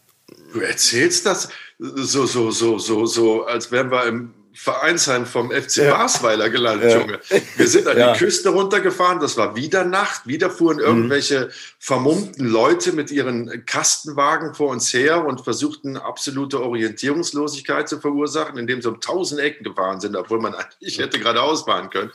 Du 0.52 0.58
erzählst 0.58 1.24
das 1.24 1.48
so, 1.78 2.26
so, 2.26 2.50
so, 2.50 2.80
so, 2.80 3.06
so, 3.06 3.44
als 3.44 3.70
wären 3.70 3.92
wir 3.92 4.04
im 4.06 4.34
Vereinsheim 4.56 5.26
vom 5.26 5.50
FC 5.50 5.76
ja. 5.76 5.96
Basweiler 5.96 6.48
gelandet, 6.48 6.90
ja. 6.90 7.00
Junge. 7.00 7.20
Wir 7.56 7.68
sind 7.68 7.86
an 7.86 7.98
ja. 7.98 8.12
die 8.12 8.18
Küste 8.18 8.48
runtergefahren, 8.48 9.20
das 9.20 9.36
war 9.36 9.54
wieder 9.54 9.84
Nacht, 9.84 10.26
wieder 10.26 10.50
fuhren 10.50 10.78
mhm. 10.78 10.84
irgendwelche 10.84 11.50
vermummten 11.78 12.46
Leute 12.46 12.92
mit 12.92 13.10
ihren 13.10 13.66
Kastenwagen 13.66 14.54
vor 14.54 14.70
uns 14.70 14.92
her 14.92 15.24
und 15.24 15.42
versuchten 15.42 15.96
absolute 15.96 16.62
Orientierungslosigkeit 16.62 17.88
zu 17.88 18.00
verursachen, 18.00 18.58
indem 18.58 18.80
sie 18.80 18.88
um 18.88 19.00
tausend 19.00 19.40
Ecken 19.40 19.64
gefahren 19.64 20.00
sind, 20.00 20.16
obwohl 20.16 20.40
man 20.40 20.54
eigentlich 20.54 20.98
hätte 20.98 21.18
geradeaus 21.18 21.62
fahren 21.62 21.90
können. 21.90 22.10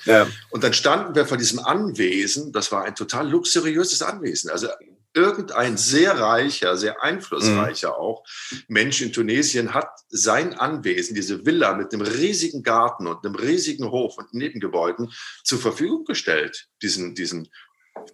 Und 0.50 0.64
dann 0.64 0.74
standen 0.74 1.16
wir 1.16 1.26
vor 1.26 1.38
diesem 1.38 1.60
Anwesen, 1.60 2.52
das 2.52 2.72
war 2.72 2.84
ein 2.84 2.96
total 2.96 3.30
luxuriöses 3.30 4.02
Anwesen, 4.02 4.50
also 4.50 4.68
irgendein 5.14 5.78
sehr 5.78 6.20
reicher, 6.20 6.78
sehr 6.78 7.02
einflussreicher 7.04 7.90
mhm. 7.90 7.96
auch 7.96 8.24
Mensch 8.68 9.02
in 9.02 9.12
Tunesien 9.12 9.74
hat 9.74 9.90
sein 10.10 10.54
Anwesen, 10.54 11.16
diese 11.16 11.46
Villa 11.46 11.74
mit 11.76 11.94
einem 11.94 12.04
riesigen 12.04 12.64
Garten 12.64 13.08
und 13.08 13.26
einem 13.26 13.36
riesigen 13.36 13.92
Hof 13.92 14.18
und 14.18 14.34
Nebengebäuden 14.34 15.12
zur 15.44 15.60
Verfügung 15.60 16.06
gestellt, 16.06 16.70
diesen, 16.82 17.16
diesen 17.16 17.50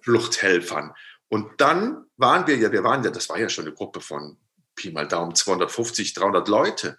Fluchthelfern. 0.02 0.94
Und 1.30 1.62
dann 1.62 2.06
waren 2.18 2.48
wir 2.48 2.58
ja, 2.58 2.72
wir 2.72 2.84
waren 2.84 3.04
ja, 3.04 3.12
das 3.12 3.30
war 3.30 3.40
ja 3.40 3.50
schon 3.50 3.66
eine 3.66 3.76
Gruppe 3.76 4.02
von 4.02 4.38
Pi 4.76 4.92
mal 4.92 5.08
Daumen 5.08 5.36
250, 5.36 6.14
300 6.14 6.48
Leute. 6.48 6.98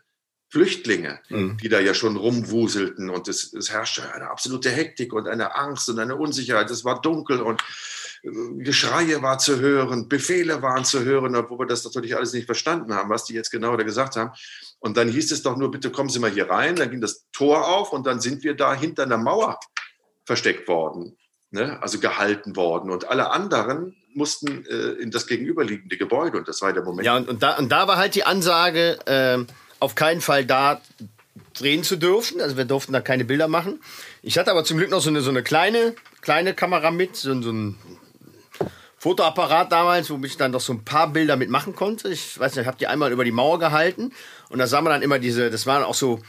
Flüchtlinge, 0.51 1.21
mhm. 1.29 1.59
die 1.59 1.69
da 1.69 1.79
ja 1.79 1.93
schon 1.93 2.17
rumwuselten 2.17 3.11
und 3.11 3.29
es, 3.29 3.53
es 3.53 3.71
herrschte 3.71 4.11
eine 4.15 4.31
absolute 4.31 4.71
Hektik 4.71 5.13
und 5.13 5.29
eine 5.29 5.55
Angst 5.55 5.91
und 5.91 5.99
eine 5.99 6.17
Unsicherheit. 6.17 6.71
Es 6.71 6.87
war 6.87 7.03
dunkel 7.03 7.43
und 7.43 7.63
Geschreie 8.23 9.23
war 9.23 9.39
zu 9.39 9.61
hören, 9.61 10.09
Befehle 10.09 10.63
waren 10.63 10.85
zu 10.85 11.05
hören, 11.05 11.37
obwohl 11.37 11.61
wir 11.61 11.67
das 11.67 11.85
natürlich 11.85 12.17
alles 12.17 12.33
nicht 12.33 12.47
verstanden 12.47 12.95
haben, 12.95 13.11
was 13.11 13.25
die 13.25 13.35
jetzt 13.35 13.51
genau 13.51 13.77
da 13.77 13.85
gesagt 13.85 14.17
haben. 14.17 14.33
Und 14.81 14.97
dann 14.97 15.09
hieß 15.09 15.31
es 15.33 15.43
doch 15.43 15.57
nur, 15.57 15.71
bitte 15.71 15.91
kommen 15.91 16.09
Sie 16.09 16.19
mal 16.19 16.31
hier 16.31 16.51
rein. 16.51 16.77
Dann 16.77 16.91
ging 16.91 17.01
das 17.01 17.27
Tor 17.33 17.69
auf 17.69 17.93
und 17.93 18.07
dann 18.07 18.21
sind 18.21 18.43
wir 18.45 18.55
da 18.55 18.75
hinter 18.75 19.05
einer 19.05 19.19
Mauer 19.19 19.59
versteckt 20.25 20.69
worden, 20.69 21.17
ne? 21.51 21.81
also 21.83 22.01
gehalten 22.01 22.57
worden. 22.57 22.91
Und 22.91 23.09
alle 23.09 23.31
anderen 23.31 23.97
mussten 24.15 24.67
äh, 24.67 25.01
in 25.01 25.11
das 25.11 25.27
gegenüberliegende 25.27 25.97
Gebäude. 25.97 26.39
Und 26.39 26.49
das 26.49 26.61
war 26.61 26.73
der 26.73 26.83
Moment. 26.83 27.07
Ja, 27.07 27.17
und, 27.17 27.29
und, 27.29 27.43
da, 27.43 27.57
und 27.57 27.71
da 27.71 27.87
war 27.89 27.97
halt 27.97 28.15
die 28.15 28.25
Ansage, 28.25 28.99
äh, 29.07 29.45
auf 29.81 29.95
keinen 29.95 30.21
Fall 30.21 30.45
da 30.45 30.81
drehen 31.55 31.83
zu 31.83 31.97
dürfen. 31.97 32.41
Also 32.41 32.57
wir 32.57 32.65
durften 32.65 32.93
da 32.93 33.01
keine 33.01 33.25
Bilder 33.25 33.49
machen. 33.49 33.81
Ich 34.23 34.39
hatte 34.39 34.51
aber 34.51 34.65
zum 34.65 34.79
Glück 34.79 34.91
noch 34.91 35.01
so 35.01 35.11
eine, 35.11 35.21
so 35.21 35.31
eine 35.31 35.43
kleine, 35.43 35.95
kleine 36.21 36.55
Kamera 36.55 36.91
mit, 36.91 37.17
so, 37.17 37.41
so 37.41 37.51
ein 37.51 37.77
Fotoapparat 38.99 39.71
damals, 39.71 40.11
wo 40.11 40.19
ich 40.25 40.37
dann 40.37 40.53
doch 40.53 40.61
so 40.61 40.73
ein 40.73 40.85
paar 40.85 41.13
Bilder 41.13 41.37
mitmachen 41.37 41.75
konnte. 41.75 42.09
Ich 42.09 42.39
weiß 42.39 42.55
nicht, 42.55 42.63
ich 42.63 42.67
habe 42.67 42.79
die 42.79 42.89
einmal 42.89 43.13
über 43.13 43.25
die 43.25 43.33
Mauer 43.33 43.59
gehalten 43.59 44.13
und 44.49 44.59
da 44.59 44.67
sah 44.67 44.81
man 44.81 44.93
dann 44.93 45.03
immer 45.03 45.19
diese, 45.19 45.51
das 45.51 45.67
waren 45.67 45.85
auch 45.85 45.95
so 45.95 46.21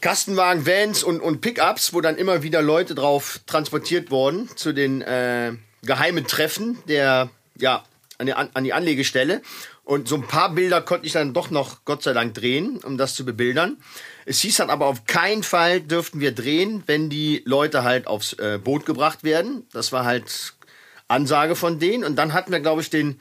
Kastenwagen, 0.00 0.66
Vans 0.66 1.02
und, 1.02 1.20
und 1.20 1.40
Pickups, 1.40 1.94
wo 1.94 2.00
dann 2.00 2.16
immer 2.16 2.42
wieder 2.42 2.60
Leute 2.60 2.94
drauf 2.94 3.40
transportiert 3.46 4.10
wurden 4.10 4.48
zu 4.56 4.72
den 4.72 5.00
äh, 5.00 5.52
geheimen 5.82 6.26
Treffen 6.26 6.78
der, 6.86 7.30
ja, 7.58 7.82
an 8.18 8.26
die, 8.26 8.34
an 8.34 8.64
die 8.64 8.72
Anlegestelle. 8.72 9.42
Und 9.84 10.08
so 10.08 10.16
ein 10.16 10.26
paar 10.26 10.52
Bilder 10.52 10.80
konnte 10.80 11.06
ich 11.06 11.12
dann 11.12 11.32
doch 11.32 11.50
noch, 11.50 11.84
Gott 11.84 12.02
sei 12.02 12.12
Dank, 12.12 12.34
drehen, 12.34 12.78
um 12.78 12.98
das 12.98 13.14
zu 13.14 13.24
bebildern. 13.24 13.76
Es 14.24 14.40
hieß 14.40 14.56
dann 14.56 14.68
aber 14.68 14.86
auf 14.86 15.04
keinen 15.06 15.44
Fall 15.44 15.80
dürften 15.80 16.18
wir 16.18 16.32
drehen, 16.32 16.82
wenn 16.86 17.08
die 17.08 17.42
Leute 17.46 17.84
halt 17.84 18.08
aufs 18.08 18.32
äh, 18.34 18.58
Boot 18.62 18.84
gebracht 18.84 19.22
werden. 19.22 19.64
Das 19.72 19.92
war 19.92 20.04
halt 20.04 20.55
Ansage 21.08 21.56
von 21.56 21.78
denen. 21.78 22.04
Und 22.04 22.16
dann 22.16 22.32
hatten 22.32 22.52
wir, 22.52 22.60
glaube 22.60 22.82
ich, 22.82 22.90
den, 22.90 23.18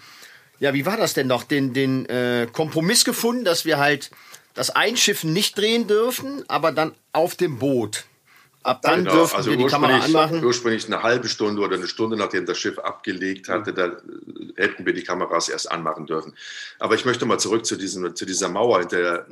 ja, 0.60 0.74
wie 0.74 0.86
war 0.86 0.98
das 0.98 1.14
denn 1.14 1.28
noch, 1.28 1.44
den, 1.44 1.74
den 1.74 2.06
äh, 2.06 2.48
Kompromiss 2.52 3.06
gefunden, 3.06 3.46
dass 3.46 3.66
wir 3.66 3.78
halt 3.78 4.12
das 4.54 4.70
Einschiffen 4.70 5.34
nicht 5.34 5.58
drehen 5.58 5.88
dürfen, 5.88 6.44
aber 6.48 6.72
dann 6.72 6.94
auf 7.12 7.36
dem 7.36 7.60
Boot. 7.60 8.06
Ab 8.64 8.82
dann 8.82 9.04
genau, 9.04 9.18
dürfen 9.18 9.36
also 9.36 9.52
wir 9.52 9.58
die 9.58 9.68
Kamera 9.68 10.00
anmachen. 10.00 10.44
Ursprünglich 10.44 10.88
eine 10.88 11.04
halbe 11.04 11.28
Stunde 11.30 11.62
oder 11.62 11.76
eine 11.76 11.88
Stunde, 11.88 12.18
nachdem 12.18 12.48
das 12.48 12.58
Schiff 12.58 12.80
abgelegt 12.80 13.48
hatte, 13.48 13.74
da 13.74 13.86
äh, 13.86 13.94
hätten 14.56 14.88
wir 14.88 14.94
die 14.94 15.04
Kameras 15.04 15.50
erst 15.50 15.72
anmachen 15.72 16.08
dürfen. 16.08 16.34
Aber 16.80 16.96
ich 16.96 17.06
möchte 17.06 17.28
mal 17.28 17.38
zurück 17.38 17.66
zu, 17.66 17.76
diesem, 17.76 18.16
zu 18.16 18.26
dieser 18.26 18.50
Mauer, 18.50 18.86
der, 18.86 19.28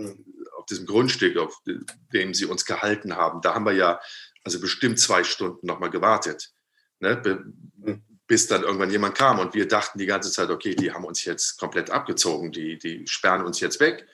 auf 0.56 0.68
diesem 0.68 0.86
Grundstück, 0.86 1.38
auf 1.38 1.62
dem 2.14 2.36
sie 2.36 2.46
uns 2.46 2.64
gehalten 2.66 3.16
haben. 3.16 3.42
Da 3.42 3.56
haben 3.56 3.66
wir 3.66 3.74
ja 3.74 4.00
also 4.44 4.60
bestimmt 4.60 5.00
zwei 5.00 5.24
Stunden 5.24 5.66
nochmal 5.66 5.90
gewartet. 5.90 6.52
Ne? 7.00 7.20
Bis 8.28 8.48
dann 8.48 8.64
irgendwann 8.64 8.92
jemand 8.92 9.16
kam 9.16 9.40
und 9.40 9.54
wir 9.54 9.68
dachten 9.68 10.00
die 10.00 10.06
ganze 10.06 10.32
Zeit, 10.32 10.50
okay, 10.50 10.76
die 10.76 10.92
haben 10.92 11.06
uns 11.06 11.26
jetzt 11.26 11.58
komplett 11.60 11.90
abgezogen, 11.90 12.52
die, 12.52 12.78
die 12.78 13.06
sperren 13.08 13.44
uns 13.46 13.60
jetzt 13.60 13.80
weg. 13.80 14.08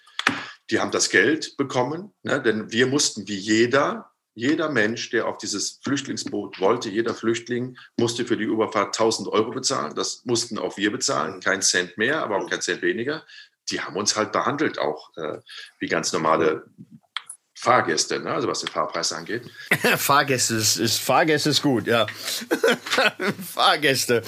Die 0.69 0.79
haben 0.79 0.91
das 0.91 1.09
Geld 1.09 1.57
bekommen, 1.57 2.13
ne? 2.23 2.41
denn 2.41 2.71
wir 2.71 2.87
mussten 2.87 3.27
wie 3.27 3.37
jeder, 3.37 4.11
jeder 4.35 4.69
Mensch, 4.69 5.09
der 5.09 5.27
auf 5.27 5.37
dieses 5.37 5.79
Flüchtlingsboot 5.83 6.59
wollte, 6.59 6.89
jeder 6.89 7.15
Flüchtling 7.15 7.77
musste 7.97 8.25
für 8.25 8.37
die 8.37 8.43
Überfahrt 8.43 8.87
1000 8.87 9.27
Euro 9.29 9.51
bezahlen. 9.51 9.95
Das 9.95 10.23
mussten 10.25 10.59
auch 10.59 10.77
wir 10.77 10.91
bezahlen, 10.91 11.39
kein 11.39 11.61
Cent 11.61 11.97
mehr, 11.97 12.23
aber 12.23 12.37
auch 12.37 12.49
kein 12.49 12.61
Cent 12.61 12.81
weniger. 12.81 13.25
Die 13.71 13.81
haben 13.81 13.95
uns 13.95 14.15
halt 14.15 14.31
behandelt 14.31 14.79
auch 14.79 15.15
äh, 15.17 15.39
wie 15.79 15.87
ganz 15.87 16.13
normale 16.13 16.67
Fahrgäste, 17.61 18.21
ne? 18.21 18.31
also 18.31 18.47
was 18.47 18.61
den 18.61 18.69
Fahrpreis 18.69 19.11
angeht. 19.11 19.43
Fahrgäste 19.97 20.55
ist, 20.55 20.77
ist, 20.77 20.99
Fahrgäste 20.99 21.49
ist 21.49 21.61
gut, 21.61 21.87
ja. 21.87 22.07
Fahrgäste. 23.53 24.21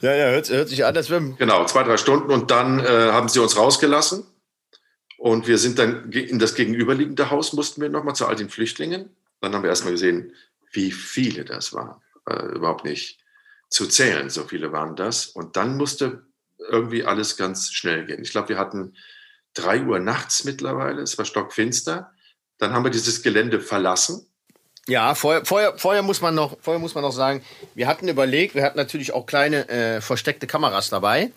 Ja, 0.00 0.14
ja, 0.14 0.30
hört, 0.30 0.48
hört 0.48 0.70
sich 0.70 0.86
an, 0.86 0.96
als 0.96 1.10
wenn. 1.10 1.36
Genau, 1.36 1.66
zwei, 1.66 1.82
drei 1.82 1.98
Stunden 1.98 2.30
und 2.30 2.50
dann 2.50 2.80
äh, 2.80 2.86
haben 2.86 3.28
sie 3.28 3.40
uns 3.40 3.58
rausgelassen. 3.58 4.24
Und 5.18 5.46
wir 5.46 5.58
sind 5.58 5.78
dann 5.78 6.10
in 6.12 6.38
das 6.38 6.54
gegenüberliegende 6.54 7.30
Haus, 7.30 7.52
mussten 7.52 7.82
wir 7.82 7.90
nochmal 7.90 8.14
zu 8.14 8.26
all 8.26 8.36
den 8.36 8.48
Flüchtlingen. 8.48 9.10
Dann 9.42 9.54
haben 9.54 9.62
wir 9.62 9.68
erstmal 9.68 9.92
gesehen, 9.92 10.32
wie 10.72 10.90
viele 10.90 11.44
das 11.44 11.74
waren. 11.74 12.00
Äh, 12.26 12.54
überhaupt 12.54 12.86
nicht 12.86 13.18
zu 13.68 13.86
zählen. 13.86 14.30
So 14.30 14.44
viele 14.44 14.72
waren 14.72 14.96
das. 14.96 15.26
Und 15.26 15.56
dann 15.56 15.76
musste 15.76 16.22
irgendwie 16.70 17.04
alles 17.04 17.36
ganz 17.36 17.70
schnell 17.70 18.06
gehen. 18.06 18.22
Ich 18.22 18.30
glaube, 18.30 18.48
wir 18.48 18.58
hatten 18.58 18.94
drei 19.52 19.82
Uhr 19.82 19.98
nachts 19.98 20.44
mittlerweile. 20.44 21.02
Es 21.02 21.18
war 21.18 21.26
stockfinster. 21.26 22.14
Dann 22.58 22.72
haben 22.72 22.84
wir 22.84 22.90
dieses 22.90 23.22
Gelände 23.22 23.60
verlassen. 23.60 24.26
Ja, 24.88 25.14
vorher, 25.14 25.44
vorher, 25.44 25.76
vorher, 25.76 26.02
muss 26.02 26.22
man 26.22 26.34
noch, 26.34 26.56
vorher 26.62 26.80
muss 26.80 26.94
man 26.94 27.04
noch 27.04 27.12
sagen, 27.12 27.42
wir 27.74 27.86
hatten 27.86 28.08
überlegt, 28.08 28.54
wir 28.54 28.62
hatten 28.62 28.78
natürlich 28.78 29.12
auch 29.12 29.26
kleine 29.26 29.68
äh, 29.68 30.00
versteckte 30.00 30.46
Kameras 30.46 30.88
dabei 30.88 31.30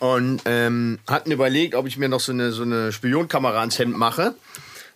und 0.00 0.42
ähm, 0.46 0.98
hatten 1.06 1.30
überlegt, 1.30 1.76
ob 1.76 1.86
ich 1.86 1.96
mir 1.96 2.08
noch 2.08 2.18
so 2.18 2.32
eine, 2.32 2.50
so 2.50 2.64
eine 2.64 2.90
Spionkamera 2.90 3.60
ans 3.60 3.78
Hemd 3.78 3.96
mache. 3.96 4.34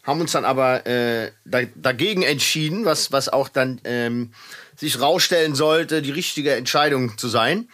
Haben 0.03 0.21
uns 0.21 0.33
dann 0.33 0.45
aber 0.45 0.85
äh, 0.85 1.31
da, 1.45 1.61
dagegen 1.77 2.23
entschieden, 2.23 2.85
was, 2.85 3.13
was 3.13 3.29
auch 3.29 3.49
dann 3.49 3.81
ähm, 3.85 4.33
sich 4.75 5.01
rausstellen 5.01 5.55
sollte, 5.55 6.03
die 6.03 6.11
richtige 6.11 6.57
Entscheidung 6.57 7.17
zu 7.19 7.29
sein. 7.29 7.69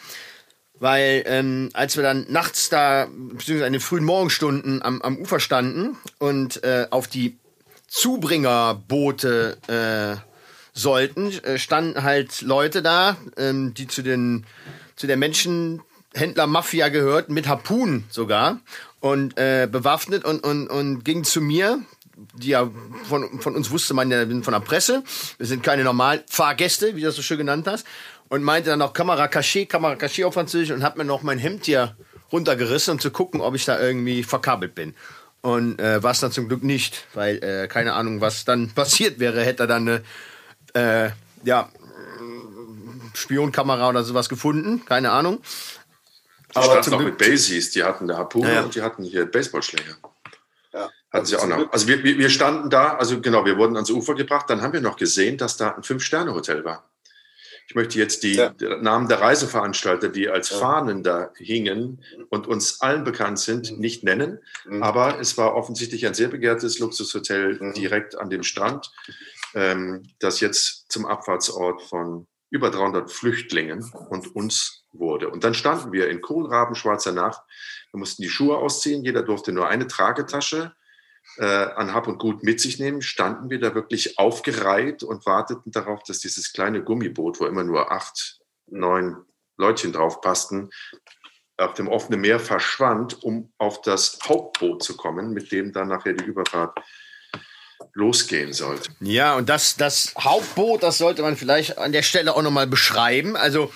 Weil 0.78 1.24
ähm, 1.24 1.70
als 1.72 1.96
wir 1.96 2.02
dann 2.02 2.26
nachts 2.28 2.68
da, 2.68 3.08
beziehungsweise 3.10 3.66
in 3.66 3.72
den 3.72 3.80
frühen 3.80 4.04
Morgenstunden 4.04 4.82
am, 4.82 5.00
am 5.00 5.16
Ufer 5.16 5.40
standen 5.40 5.96
und 6.18 6.62
äh, 6.64 6.86
auf 6.90 7.08
die 7.08 7.38
Zubringerboote 7.88 9.58
äh, 9.66 10.20
sollten, 10.72 11.32
äh, 11.42 11.58
standen 11.58 12.02
halt 12.02 12.42
Leute 12.42 12.82
da, 12.82 13.16
ähm, 13.36 13.74
die 13.74 13.88
zu 13.88 14.02
den 14.02 14.46
zu 14.94 15.06
der 15.06 15.16
Menschenhändler-Mafia 15.16 16.88
gehörten, 16.88 17.32
mit 17.32 17.46
Harpunen 17.46 18.04
sogar 18.10 18.60
und 19.00 19.38
äh, 19.38 19.68
bewaffnet 19.70 20.24
und, 20.24 20.44
und, 20.44 20.66
und 20.66 21.04
ging 21.04 21.24
zu 21.24 21.40
mir, 21.40 21.80
die 22.34 22.48
ja 22.48 22.68
von, 23.08 23.40
von 23.40 23.54
uns 23.54 23.70
wusste 23.70 23.94
man 23.94 24.10
ja 24.10 24.26
von 24.42 24.52
der 24.52 24.60
Presse. 24.60 25.04
Wir 25.38 25.46
sind 25.46 25.62
keine 25.62 25.84
normalen 25.84 26.22
Fahrgäste, 26.28 26.96
wie 26.96 27.00
du 27.00 27.06
das 27.06 27.16
so 27.16 27.22
schön 27.22 27.38
genannt 27.38 27.66
hast. 27.68 27.86
Und 28.28 28.42
meinte 28.42 28.68
dann 28.70 28.82
auch 28.82 28.92
Kamera 28.92 29.24
Caché, 29.26 29.66
Kamera 29.66 29.94
Caché 29.94 30.26
auf 30.26 30.34
Französisch 30.34 30.70
und 30.70 30.82
hat 30.82 30.98
mir 30.98 31.04
noch 31.04 31.22
mein 31.22 31.38
Hemd 31.38 31.64
hier 31.64 31.96
runtergerissen, 32.30 32.92
um 32.92 32.98
zu 32.98 33.10
gucken, 33.10 33.40
ob 33.40 33.54
ich 33.54 33.64
da 33.64 33.80
irgendwie 33.80 34.22
verkabelt 34.22 34.74
bin. 34.74 34.94
Und 35.40 35.80
äh, 35.80 36.02
war 36.02 36.10
es 36.10 36.20
dann 36.20 36.32
zum 36.32 36.48
Glück 36.48 36.62
nicht, 36.62 37.06
weil 37.14 37.42
äh, 37.42 37.68
keine 37.68 37.94
Ahnung, 37.94 38.20
was 38.20 38.44
dann 38.44 38.70
passiert 38.74 39.18
wäre, 39.18 39.42
hätte 39.42 39.64
er 39.64 39.66
dann 39.66 39.88
eine 39.88 41.06
äh, 41.06 41.10
ja, 41.44 41.70
Spionkamera 43.14 43.88
oder 43.88 44.04
sowas 44.04 44.28
gefunden, 44.28 44.84
keine 44.84 45.10
Ahnung. 45.10 45.40
Die 46.50 46.56
Aber 46.56 46.66
standen 46.66 46.90
noch 46.90 47.02
mit 47.02 47.18
Basies, 47.18 47.70
die 47.70 47.84
hatten 47.84 48.04
eine 48.10 48.18
Harpune 48.18 48.52
ja. 48.52 48.62
und 48.62 48.74
die 48.74 48.82
hatten 48.82 49.04
hier 49.04 49.26
Baseballschläger. 49.26 49.96
Ja. 50.72 50.90
Hatten 51.12 51.26
sie 51.26 51.36
auch 51.36 51.46
noch. 51.46 51.72
Also 51.72 51.86
wir, 51.88 52.02
wir 52.02 52.30
standen 52.30 52.70
da, 52.70 52.96
also 52.96 53.20
genau, 53.20 53.44
wir 53.44 53.56
wurden 53.58 53.76
ans 53.76 53.90
Ufer 53.90 54.14
gebracht, 54.14 54.48
dann 54.48 54.62
haben 54.62 54.72
wir 54.72 54.80
noch 54.80 54.96
gesehen, 54.96 55.36
dass 55.36 55.56
da 55.56 55.74
ein 55.74 55.82
Fünf-Sterne-Hotel 55.82 56.64
war. 56.64 56.88
Ich 57.68 57.74
möchte 57.74 57.98
jetzt 57.98 58.22
die 58.22 58.32
ja. 58.32 58.54
Namen 58.80 59.08
der 59.08 59.20
Reiseveranstalter, 59.20 60.08
die 60.08 60.30
als 60.30 60.48
ja. 60.48 60.56
Fahnen 60.56 61.02
da 61.02 61.30
hingen 61.36 62.02
und 62.30 62.46
uns 62.46 62.80
allen 62.80 63.04
bekannt 63.04 63.38
sind, 63.38 63.70
mhm. 63.70 63.78
nicht 63.78 64.02
nennen. 64.04 64.38
Mhm. 64.64 64.82
Aber 64.82 65.20
es 65.20 65.36
war 65.36 65.54
offensichtlich 65.54 66.06
ein 66.06 66.14
sehr 66.14 66.28
begehrtes 66.28 66.78
Luxushotel 66.78 67.58
mhm. 67.60 67.74
direkt 67.74 68.16
an 68.16 68.30
dem 68.30 68.42
Strand, 68.42 68.90
ähm, 69.54 70.02
das 70.18 70.40
jetzt 70.40 70.90
zum 70.90 71.04
Abfahrtsort 71.04 71.82
von 71.82 72.26
über 72.48 72.70
300 72.70 73.10
Flüchtlingen 73.12 73.92
und 74.08 74.34
uns 74.34 74.84
wurde. 74.92 75.28
Und 75.28 75.44
dann 75.44 75.52
standen 75.52 75.92
wir 75.92 76.08
in 76.08 76.22
kohlrabenschwarzer 76.22 77.12
Nacht. 77.12 77.42
Wir 77.92 77.98
mussten 77.98 78.22
die 78.22 78.30
Schuhe 78.30 78.56
ausziehen. 78.56 79.04
Jeder 79.04 79.22
durfte 79.22 79.52
nur 79.52 79.68
eine 79.68 79.86
Tragetasche 79.86 80.72
äh, 81.36 81.44
an 81.44 81.94
Hab 81.94 82.08
und 82.08 82.18
Gut 82.18 82.42
mit 82.42 82.60
sich 82.60 82.78
nehmen, 82.78 83.02
standen 83.02 83.50
wir 83.50 83.60
da 83.60 83.74
wirklich 83.74 84.18
aufgereiht 84.18 85.02
und 85.02 85.26
warteten 85.26 85.72
darauf, 85.72 86.02
dass 86.02 86.18
dieses 86.20 86.52
kleine 86.52 86.82
Gummiboot, 86.82 87.40
wo 87.40 87.46
immer 87.46 87.64
nur 87.64 87.92
acht, 87.92 88.38
neun 88.66 89.24
Leutchen 89.56 89.92
drauf 89.92 90.20
passten, 90.20 90.70
auf 91.56 91.74
dem 91.74 91.88
offenen 91.88 92.20
Meer 92.20 92.40
verschwand, 92.40 93.22
um 93.22 93.52
auf 93.58 93.82
das 93.82 94.18
Hauptboot 94.26 94.82
zu 94.82 94.96
kommen, 94.96 95.32
mit 95.32 95.50
dem 95.52 95.72
dann 95.72 95.88
nachher 95.88 96.12
die 96.12 96.24
Überfahrt 96.24 96.78
losgehen 97.94 98.52
sollte. 98.52 98.90
Ja, 99.00 99.36
und 99.36 99.48
das, 99.48 99.76
das 99.76 100.14
Hauptboot, 100.18 100.82
das 100.82 100.98
sollte 100.98 101.22
man 101.22 101.36
vielleicht 101.36 101.78
an 101.78 101.92
der 101.92 102.02
Stelle 102.02 102.34
auch 102.34 102.42
nochmal 102.42 102.66
beschreiben. 102.66 103.36
Also 103.36 103.72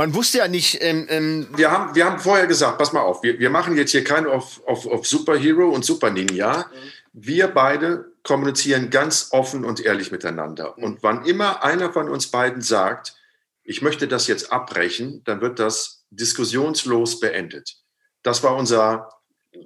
man 0.00 0.14
wusste 0.14 0.38
ja 0.38 0.48
nicht. 0.48 0.78
Ähm, 0.80 1.06
ähm 1.10 1.46
wir, 1.54 1.70
haben, 1.70 1.94
wir 1.94 2.06
haben 2.06 2.18
vorher 2.18 2.46
gesagt, 2.46 2.78
pass 2.78 2.94
mal 2.94 3.02
auf, 3.02 3.22
wir, 3.22 3.38
wir 3.38 3.50
machen 3.50 3.76
jetzt 3.76 3.90
hier 3.90 4.02
kein 4.02 4.26
auf, 4.26 4.66
auf, 4.66 4.86
auf 4.86 5.06
Superhero 5.06 5.68
und 5.68 5.84
Super 5.84 6.08
Ninja. 6.10 6.70
Wir 7.12 7.48
beide 7.48 8.06
kommunizieren 8.22 8.88
ganz 8.88 9.28
offen 9.32 9.62
und 9.62 9.84
ehrlich 9.84 10.10
miteinander. 10.10 10.78
Und 10.78 11.02
wann 11.02 11.26
immer 11.26 11.62
einer 11.62 11.92
von 11.92 12.08
uns 12.08 12.28
beiden 12.28 12.62
sagt, 12.62 13.14
ich 13.62 13.82
möchte 13.82 14.08
das 14.08 14.26
jetzt 14.26 14.50
abbrechen, 14.50 15.20
dann 15.26 15.42
wird 15.42 15.58
das 15.58 16.06
diskussionslos 16.08 17.20
beendet. 17.20 17.76
Das 18.22 18.42
war 18.42 18.56
unser 18.56 19.10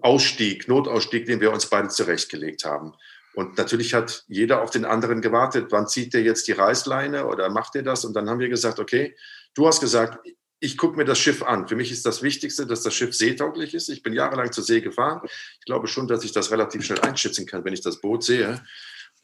Ausstieg, 0.01 0.66
Notausstieg, 0.66 1.27
den 1.27 1.40
wir 1.40 1.53
uns 1.53 1.66
beide 1.66 1.90
zurechtgelegt 1.90 2.64
haben. 2.64 2.94
Und 3.35 3.57
natürlich 3.57 3.94
hat 3.94 4.25
jeder 4.27 4.62
auf 4.62 4.70
den 4.70 4.85
anderen 4.85 5.20
gewartet. 5.20 5.66
Wann 5.70 5.87
zieht 5.87 6.12
der 6.12 6.23
jetzt 6.23 6.49
die 6.49 6.53
Reißleine 6.53 7.27
oder 7.27 7.51
macht 7.51 7.77
er 7.77 7.85
das? 7.85 8.05
Und 8.05 8.14
dann 8.14 8.29
haben 8.29 8.40
wir 8.40 8.49
gesagt, 8.49 8.81
okay, 8.81 9.14
Du 9.55 9.67
hast 9.67 9.81
gesagt, 9.81 10.19
ich 10.61 10.79
gucke 10.79 10.97
mir 10.97 11.05
das 11.05 11.19
Schiff 11.19 11.43
an. 11.43 11.69
Für 11.69 11.77
mich 11.77 11.93
ist 11.93 12.07
das 12.07 12.23
Wichtigste, 12.23 12.67
dass 12.67 12.83
das 12.83 12.95
Schiff 12.95 13.14
seetauglich 13.14 13.75
ist. 13.75 13.88
Ich 13.88 14.03
bin 14.03 14.12
jahrelang 14.12 14.51
zur 14.51 14.64
See 14.64 14.81
gefahren. 14.81 15.21
Ich 15.25 15.67
glaube 15.67 15.87
schon, 15.87 16.09
dass 16.09 16.25
ich 16.25 16.33
das 16.33 16.51
relativ 16.51 16.85
schnell 16.85 17.01
einschätzen 17.01 17.47
kann, 17.47 17.64
wenn 17.64 17.75
ich 17.75 17.83
das 17.83 18.01
Boot 18.01 18.25
sehe. 18.25 18.62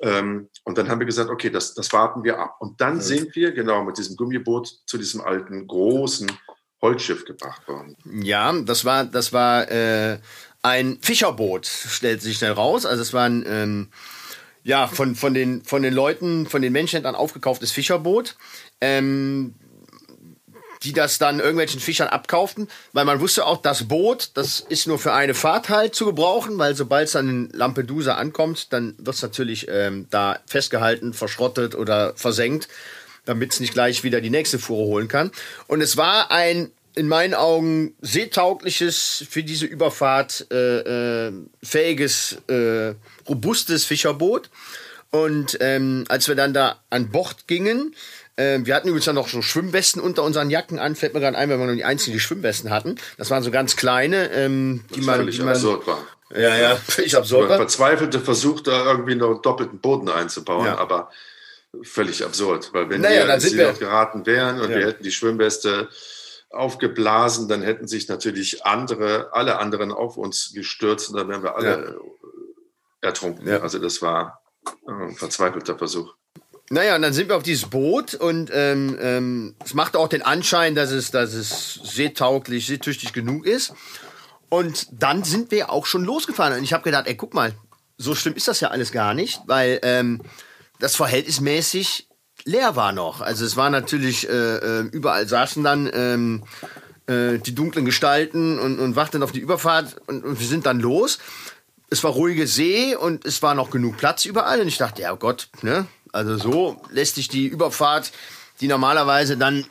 Ähm, 0.01 0.49
und 0.65 0.79
dann 0.79 0.89
haben 0.89 0.99
wir 0.99 1.07
gesagt, 1.07 1.31
okay, 1.31 1.51
das, 1.51 1.75
das 1.75 1.93
warten 1.93 2.25
wir 2.25 2.39
ab. 2.39 2.57
Und 2.61 2.81
dann 2.81 3.01
sind 3.01 3.35
wir 3.37 3.53
genau 3.53 3.85
mit 3.85 3.99
diesem 3.99 4.17
Gummiboot 4.17 4.69
zu 4.87 4.99
diesem 4.99 5.21
alten 5.21 5.67
großen 5.67 6.31
Holzschiff 6.83 7.25
gebracht 7.25 7.67
worden. 7.69 7.97
Ja, 8.23 8.53
das 8.53 8.85
war, 8.85 9.05
das 9.05 9.33
war 9.33 9.71
äh, 9.71 10.19
ein 10.63 10.99
Fischerboot, 11.01 11.67
stellt 11.67 12.23
sich 12.23 12.39
schnell 12.39 12.53
raus. 12.53 12.87
Also 12.87 13.03
es 13.03 13.13
war 13.13 13.25
ein 13.25 13.45
ähm, 13.47 13.89
ja 14.63 14.87
von, 14.87 15.15
von, 15.15 15.35
den, 15.35 15.65
von 15.65 15.83
den 15.83 15.95
Leuten, 15.95 16.47
von 16.47 16.63
den 16.63 16.73
Menschenhändlern 16.73 17.15
aufgekauftes 17.15 17.73
Fischerboot. 17.73 18.37
Ähm, 18.81 19.55
die 20.83 20.93
das 20.93 21.19
dann 21.19 21.41
irgendwelchen 21.41 21.81
Fischern 21.81 22.09
abkauften, 22.09 22.69
weil 22.93 23.05
man 23.05 23.21
wusste 23.21 23.47
auch, 23.47 23.59
das 23.59 23.89
Boot, 23.89 24.31
das 24.35 24.61
ist 24.61 24.87
nur 24.87 24.99
für 24.99 25.13
eine 25.13 25.35
Fahrt 25.35 25.69
halt 25.69 25.95
zu 25.95 26.07
gebrauchen, 26.07 26.59
weil 26.59 26.75
sobald 26.75 27.07
es 27.07 27.13
dann 27.13 27.29
in 27.29 27.51
Lampedusa 27.51 28.15
ankommt, 28.15 28.73
dann 28.73 28.95
wird 28.99 29.17
es 29.17 29.23
natürlich 29.23 29.67
ähm, 29.69 30.07
da 30.11 30.39
festgehalten, 30.47 31.13
verschrottet 31.13 31.75
oder 31.75 32.15
versenkt, 32.17 32.69
damit 33.27 33.53
es 33.53 33.61
nicht 33.61 33.75
gleich 33.75 34.05
wieder 34.05 34.21
die 34.21 34.31
nächste 34.31 34.59
Fuhre 34.59 34.85
holen 34.85 35.09
kann. 35.09 35.31
Und 35.67 35.83
es 35.83 35.97
war 35.97 36.31
ein 36.31 36.71
in 36.95 37.09
meinen 37.09 37.35
Augen 37.35 37.95
seetaugliches, 38.01 39.25
für 39.31 39.43
diese 39.43 39.67
Überfahrt 39.67 40.47
äh, 40.51 41.29
äh, 41.29 41.33
fähiges, 41.63 42.39
äh, 42.49 42.95
robustes 43.29 43.85
Fischerboot. 43.85 44.51
Und 45.11 45.59
ähm, 45.61 46.05
als 46.09 46.29
wir 46.29 46.35
dann 46.35 46.55
da 46.55 46.81
an 46.89 47.11
Bord 47.11 47.47
gingen, 47.47 47.95
ähm, 48.37 48.67
wir 48.67 48.75
hatten 48.75 48.89
übrigens 48.89 49.05
dann 49.05 49.17
noch 49.17 49.29
so 49.29 49.43
Schwimmwesten 49.43 50.01
unter 50.01 50.23
unseren 50.23 50.51
Jacken 50.51 50.79
an. 50.79 50.97
Fällt 50.97 51.15
mir 51.15 51.21
gerade 51.21 51.37
ein, 51.37 51.51
weil 51.51 51.59
wir 51.59 51.67
nur 51.67 51.75
die 51.75 51.85
einzigen 51.85 52.15
die 52.15 52.21
Schwimmwesten 52.21 52.71
hatten. 52.71 52.97
Das 53.19 53.31
waren 53.31 53.43
so 53.43 53.51
ganz 53.51 53.77
kleine, 53.77 54.31
ähm, 54.33 54.85
die, 54.95 55.03
man, 55.03 55.27
die 55.27 55.39
man. 55.39 55.49
absurd 55.51 55.87
war. 55.87 55.99
Ja, 56.35 56.57
ja, 56.57 56.77
völlig 56.87 57.17
absurd. 57.17 57.49
Man 57.49 57.59
verzweifelte 57.59 58.21
Versuch, 58.21 58.61
da 58.61 58.85
irgendwie 58.85 59.15
noch 59.15 59.31
einen 59.31 59.43
doppelten 59.43 59.81
Boden 59.81 60.09
einzubauen, 60.09 60.67
ja. 60.67 60.79
aber 60.79 61.11
völlig 61.83 62.25
absurd. 62.25 62.71
Weil 62.73 62.89
wenn 62.89 63.01
naja, 63.01 63.27
wir 63.27 63.35
ins 63.35 63.49
Ziel 63.49 63.73
geraten 63.79 64.27
wären 64.27 64.61
und 64.61 64.71
ja. 64.71 64.79
wir 64.79 64.87
hätten 64.87 65.03
die 65.03 65.13
Schwimmweste 65.13 65.89
aufgeblasen, 66.51 67.49
dann 67.49 67.63
hätten 67.63 67.87
sich 67.87 68.09
natürlich 68.09 68.65
andere, 68.65 69.33
alle 69.33 69.59
anderen 69.59 69.93
auf 69.93 70.17
uns 70.17 70.53
gestürzt 70.53 71.11
und 71.11 71.17
dann 71.17 71.29
wären 71.29 71.43
wir 71.43 71.57
alle 71.57 71.97
ja. 73.03 73.09
ertrunken. 73.09 73.49
Also 73.49 73.79
das 73.79 74.03
war 74.03 74.43
ein 74.87 75.15
verzweifelter 75.15 75.79
Versuch. 75.79 76.15
Naja, 76.73 76.95
und 76.95 77.03
dann 77.03 77.13
sind 77.13 77.29
wir 77.29 77.37
auf 77.37 77.43
dieses 77.43 77.69
Boot 77.69 78.15
und 78.15 78.49
ähm, 78.55 78.97
ähm, 79.01 79.55
es 79.65 79.75
macht 79.75 79.97
auch 79.97 80.07
den 80.07 80.23
Anschein, 80.23 80.77
dass 80.77 80.93
es, 80.93 81.11
dass 81.11 81.35
es 81.35 81.81
seetauglich, 81.83 82.67
seetüchtig 82.67 83.13
genug 83.13 83.45
ist. 83.45 83.75
Und 84.49 84.87
dann 84.93 85.25
sind 85.25 85.51
wir 85.51 85.71
auch 85.71 85.85
schon 85.85 86.05
losgefahren. 86.05 86.57
Und 86.57 86.63
ich 86.63 86.73
habe 86.73 86.85
gedacht, 86.85 87.09
ey, 87.09 87.17
guck 87.17 87.35
mal, 87.35 87.53
so 87.99 88.15
schlimm 88.15 88.35
ist 88.35 88.47
das 88.47 88.61
ja 88.61 88.69
alles 88.69 88.93
gar 88.93 89.15
nicht, 89.15 89.41
weil 89.47 89.81
ähm, 89.83 90.23
das 90.79 90.95
verhältnismäßig 90.95 92.09
leer 92.45 92.77
war 92.77 92.93
noch. 92.93 93.21
Also 93.21 93.45
es 93.45 93.57
war 93.57 93.71
natürlich, 93.71 94.29
äh, 94.29 94.33
äh, 94.33 94.81
überall 94.93 95.27
saßen 95.27 95.65
dann 95.65 95.91
ähm, 95.93 96.45
äh, 97.07 97.39
die 97.39 97.55
dunklen 97.55 97.85
Gestalten 97.85 98.61
und, 98.61 98.79
und 98.79 98.95
warteten 98.95 99.25
auf 99.25 99.33
die 99.33 99.41
Überfahrt 99.41 99.97
und, 100.07 100.25
und 100.25 100.39
wir 100.39 100.47
sind 100.47 100.67
dann 100.67 100.79
los. 100.79 101.19
Es 101.91 102.05
war 102.05 102.13
ruhige 102.13 102.47
See 102.47 102.95
und 102.95 103.25
es 103.25 103.43
war 103.43 103.57
noch 103.57 103.71
genug 103.71 103.97
Platz 103.97 104.25
überall. 104.25 104.61
Und 104.61 104.69
ich 104.69 104.79
dachte, 104.79 105.03
ja 105.03 105.13
Gott, 105.15 105.49
ne, 105.63 105.89
also 106.13 106.37
so 106.37 106.83
lässt 106.91 107.17
sich 107.17 107.29
die 107.29 107.47
Überfahrt, 107.47 108.13
die 108.61 108.69
normalerweise 108.69 109.37
dann 109.37 109.67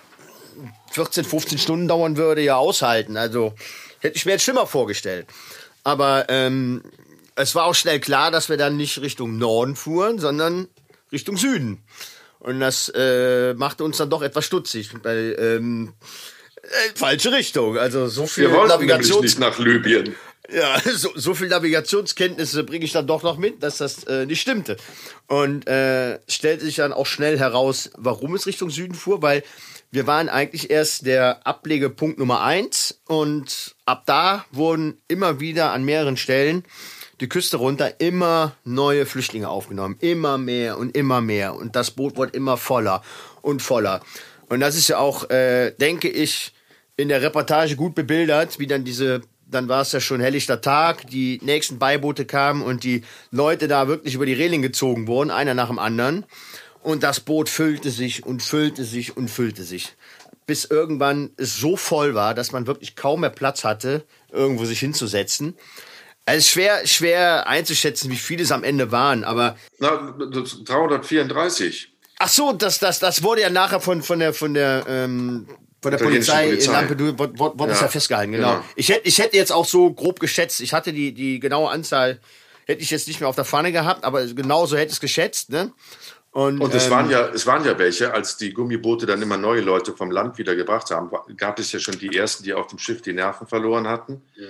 14, 0.91 1.25
15 1.25 1.58
Stunden 1.58 1.88
dauern 1.88 2.17
würde, 2.17 2.41
ja 2.41 2.58
aushalten. 2.58 3.17
Also 3.17 3.54
hätte 3.99 4.17
ich 4.17 4.25
mir 4.25 4.34
jetzt 4.34 4.43
schlimmer 4.43 4.67
vorgestellt. 4.67 5.28
Aber 5.84 6.25
ähm, 6.30 6.84
es 7.36 7.56
war 7.56 7.65
auch 7.65 7.75
schnell 7.75 7.99
klar, 7.99 8.32
dass 8.32 8.49
wir 8.49 8.58
dann 8.58 8.78
nicht 8.78 9.02
Richtung 9.02 9.38
Norden 9.38 9.75
fuhren, 9.75 10.19
sondern 10.19 10.67
Richtung 11.12 11.38
Süden. 11.38 11.84
Und 12.39 12.60
das 12.60 12.91
äh, 12.95 13.54
machte 13.54 13.84
uns 13.84 13.97
dann 13.97 14.10
doch 14.10 14.21
etwas 14.21 14.45
stutzig, 14.45 14.91
weil 15.04 15.36
ähm, 15.39 15.93
äh, 16.62 16.95
falsche 16.95 17.32
Richtung. 17.32 17.78
Also 17.78 18.08
so 18.08 18.28
viel 18.28 18.45
Wir 18.45 18.54
wollten 18.54 18.69
Navigations 18.69 19.21
nicht 19.21 19.39
nach 19.39 19.58
Libyen. 19.60 20.15
Ja, 20.51 20.79
so, 20.95 21.09
so 21.15 21.33
viel 21.33 21.47
Navigationskenntnisse 21.47 22.63
bringe 22.63 22.85
ich 22.85 22.91
dann 22.91 23.07
doch 23.07 23.23
noch 23.23 23.38
mit, 23.38 23.62
dass 23.62 23.77
das 23.77 24.03
äh, 24.05 24.25
nicht 24.25 24.41
stimmte. 24.41 24.77
Und 25.27 25.67
äh, 25.67 26.19
stellte 26.27 26.65
sich 26.65 26.75
dann 26.77 26.93
auch 26.93 27.05
schnell 27.05 27.38
heraus, 27.38 27.91
warum 27.97 28.35
es 28.35 28.45
Richtung 28.45 28.69
Süden 28.69 28.95
fuhr, 28.95 29.21
weil 29.21 29.43
wir 29.91 30.07
waren 30.07 30.29
eigentlich 30.29 30.69
erst 30.69 31.05
der 31.05 31.45
Ablegepunkt 31.47 32.19
Nummer 32.19 32.41
eins 32.41 33.01
und 33.07 33.75
ab 33.85 34.03
da 34.05 34.45
wurden 34.51 35.01
immer 35.07 35.39
wieder 35.39 35.71
an 35.71 35.83
mehreren 35.83 36.17
Stellen 36.17 36.63
die 37.19 37.27
Küste 37.27 37.57
runter 37.57 37.99
immer 37.99 38.55
neue 38.63 39.05
Flüchtlinge 39.05 39.49
aufgenommen. 39.49 39.97
Immer 39.99 40.38
mehr 40.38 40.77
und 40.77 40.95
immer 40.95 41.21
mehr. 41.21 41.55
Und 41.55 41.75
das 41.75 41.91
Boot 41.91 42.15
wurde 42.15 42.31
immer 42.35 42.55
voller 42.55 43.03
und 43.41 43.62
voller. 43.62 44.01
Und 44.47 44.62
das 44.62 44.75
ist 44.75 44.88
ja 44.88 44.99
auch, 44.99 45.29
äh, 45.29 45.71
denke 45.71 46.09
ich, 46.09 46.53
in 46.95 47.09
der 47.09 47.21
Reportage 47.21 47.75
gut 47.75 47.95
bebildert, 47.95 48.59
wie 48.59 48.67
dann 48.67 48.83
diese 48.83 49.21
dann 49.49 49.67
war 49.67 49.81
es 49.81 49.91
ja 49.91 49.99
schon 49.99 50.19
helllichter 50.19 50.62
Tag, 50.62 51.07
die 51.07 51.39
nächsten 51.43 51.79
Beiboote 51.79 52.25
kamen 52.25 52.62
und 52.62 52.83
die 52.83 53.03
Leute 53.31 53.67
da 53.67 53.88
wirklich 53.88 54.15
über 54.15 54.25
die 54.25 54.33
Reling 54.33 54.62
gezogen 54.62 55.07
wurden, 55.07 55.31
einer 55.31 55.53
nach 55.53 55.67
dem 55.67 55.79
anderen. 55.79 56.25
Und 56.81 57.03
das 57.03 57.19
Boot 57.19 57.49
füllte 57.49 57.89
sich 57.89 58.25
und 58.25 58.41
füllte 58.41 58.83
sich 58.83 59.17
und 59.17 59.29
füllte 59.29 59.63
sich. 59.63 59.95
Bis 60.45 60.65
irgendwann 60.65 61.31
es 61.38 61.57
so 61.57 61.75
voll 61.75 62.15
war, 62.15 62.33
dass 62.33 62.51
man 62.51 62.67
wirklich 62.67 62.95
kaum 62.95 63.21
mehr 63.21 63.29
Platz 63.29 63.63
hatte, 63.63 64.05
irgendwo 64.31 64.65
sich 64.65 64.79
hinzusetzen. 64.79 65.55
Es 66.25 66.38
ist 66.38 66.49
schwer, 66.49 66.85
schwer 66.85 67.47
einzuschätzen, 67.47 68.12
wie 68.12 68.15
viele 68.15 68.43
es 68.43 68.51
am 68.51 68.63
Ende 68.63 68.91
waren, 68.91 69.23
aber. 69.23 69.57
Na, 69.79 70.15
334. 70.17 71.91
Ach 72.19 72.27
so, 72.27 72.53
das, 72.53 72.79
das, 72.79 72.99
das 72.99 73.23
wurde 73.23 73.41
ja 73.41 73.49
nachher 73.49 73.79
von, 73.79 74.03
von 74.03 74.19
der, 74.19 74.33
von 74.33 74.53
der, 74.53 74.85
ähm, 74.88 75.47
von 75.82 75.92
der 75.92 75.98
Polizei, 75.98 76.48
Polizei, 76.48 76.65
in 76.65 76.72
Lampedusa 76.72 77.18
wurde, 77.18 77.39
wurde 77.39 77.72
ja. 77.72 77.82
ja 77.82 77.88
festgehalten, 77.88 78.34
genau. 78.34 78.52
genau. 78.56 78.65
Ich, 78.76 78.89
hätte, 78.89 79.08
ich 79.08 79.18
hätte 79.20 79.38
jetzt 79.38 79.52
auch 79.52 79.65
so 79.65 79.94
grob 79.94 80.20
geschätzt, 80.20 80.62
ich 80.62 80.74
hatte 80.74 80.94
die, 80.94 81.13
die 81.13 81.39
genaue 81.39 81.70
Anzahl, 81.70 82.20
hätte 82.65 82.82
ich 82.82 82.92
jetzt 82.92 83.08
nicht 83.08 83.20
mehr 83.20 83.30
auf 83.30 83.36
der 83.36 83.46
Fahne 83.46 83.72
gehabt, 83.72 84.04
aber 84.04 84.26
genauso 84.26 84.76
hätte 84.76 84.88
ich 84.88 84.94
es 84.94 85.00
geschätzt, 85.00 85.50
ne? 85.50 85.72
Und, 86.32 86.62
und 86.62 86.76
es, 86.76 86.86
ähm, 86.86 86.92
waren 86.92 87.10
ja, 87.10 87.28
es 87.30 87.48
waren 87.48 87.65
ja 87.65 87.78
welche, 87.80 88.13
als 88.13 88.38
die 88.38 88.54
Gummiboote 88.54 89.08
dann 89.08 89.22
immer 89.22 89.38
neue 89.38 89.62
Leute 89.62 89.94
vom 89.94 90.12
Land 90.12 90.38
wieder 90.38 90.56
gebracht 90.56 90.92
haben, 90.92 91.10
gab 91.36 91.58
es 91.58 91.72
ja 91.72 91.80
schon 91.80 91.98
die 91.98 92.15
ersten, 92.15 92.44
die 92.44 92.54
auf 92.54 92.68
dem 92.68 92.78
Schiff 92.78 93.02
die 93.02 93.13
Nerven 93.13 93.48
verloren 93.48 93.88
hatten. 93.88 94.22
Ja. 94.36 94.48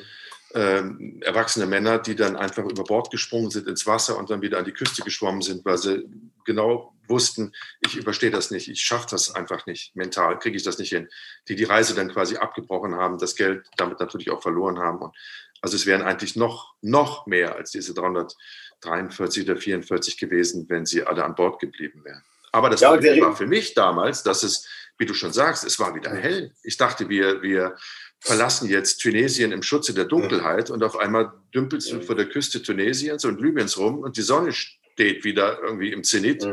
Ähm, 0.55 1.21
erwachsene 1.21 1.67
Männer, 1.67 1.99
die 1.99 2.15
dann 2.15 2.35
einfach 2.35 2.63
über 2.63 2.83
Bord 2.83 3.11
gesprungen 3.11 3.51
sind 3.51 3.67
ins 3.67 3.85
Wasser 3.85 4.17
und 4.17 4.29
dann 4.31 4.41
wieder 4.41 4.57
an 4.57 4.65
die 4.65 4.71
Küste 4.71 5.03
geschwommen 5.03 5.41
sind, 5.41 5.63
weil 5.63 5.77
sie 5.77 6.05
genau 6.43 6.93
wussten, 7.07 7.53
ich 7.81 7.95
überstehe 7.95 8.31
das 8.31 8.49
nicht, 8.49 8.67
ich 8.67 8.81
schaffe 8.81 9.07
das 9.11 9.35
einfach 9.35 9.67
nicht, 9.67 9.95
mental 9.95 10.39
kriege 10.39 10.57
ich 10.57 10.63
das 10.63 10.79
nicht 10.79 10.89
hin, 10.89 11.07
die 11.47 11.55
die 11.55 11.65
Reise 11.65 11.93
dann 11.93 12.11
quasi 12.11 12.37
abgebrochen 12.37 12.95
haben, 12.95 13.19
das 13.19 13.35
Geld 13.35 13.67
damit 13.77 13.99
natürlich 13.99 14.31
auch 14.31 14.41
verloren 14.41 14.79
haben. 14.79 14.99
Und 14.99 15.15
also 15.61 15.75
es 15.75 15.85
wären 15.85 16.01
eigentlich 16.01 16.35
noch, 16.35 16.73
noch 16.81 17.27
mehr 17.27 17.55
als 17.55 17.71
diese 17.71 17.93
300 17.93 18.35
43 18.81 19.49
oder 19.49 19.57
44 19.57 20.17
gewesen, 20.17 20.65
wenn 20.69 20.85
sie 20.85 21.03
alle 21.03 21.23
an 21.23 21.35
Bord 21.35 21.59
geblieben 21.59 22.03
wären. 22.03 22.23
Aber 22.51 22.69
das 22.69 22.81
ja, 22.81 22.91
war 22.91 23.35
für 23.35 23.47
mich 23.47 23.73
damals, 23.73 24.23
dass 24.23 24.43
es, 24.43 24.67
wie 24.97 25.05
du 25.05 25.13
schon 25.13 25.33
sagst, 25.33 25.63
es 25.63 25.79
war 25.79 25.93
wieder 25.95 26.11
hell. 26.15 26.51
Ich 26.63 26.77
dachte, 26.77 27.09
wir, 27.09 27.41
wir 27.41 27.75
verlassen 28.19 28.69
jetzt 28.69 28.99
Tunesien 28.99 29.51
im 29.51 29.63
Schutze 29.63 29.93
der 29.93 30.05
Dunkelheit 30.05 30.69
und 30.69 30.83
auf 30.83 30.97
einmal 30.97 31.31
dümpelst 31.53 31.91
du 31.91 32.01
vor 32.01 32.15
der 32.15 32.25
Küste 32.27 32.61
Tunesiens 32.61 33.23
und 33.25 33.41
Libyens 33.41 33.77
rum 33.77 33.99
und 33.99 34.17
die 34.17 34.21
Sonne 34.21 34.51
steht 34.51 35.23
wieder 35.23 35.59
irgendwie 35.61 35.91
im 35.91 36.03
Zenit. 36.03 36.45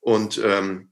Und 0.00 0.40
ähm, 0.42 0.90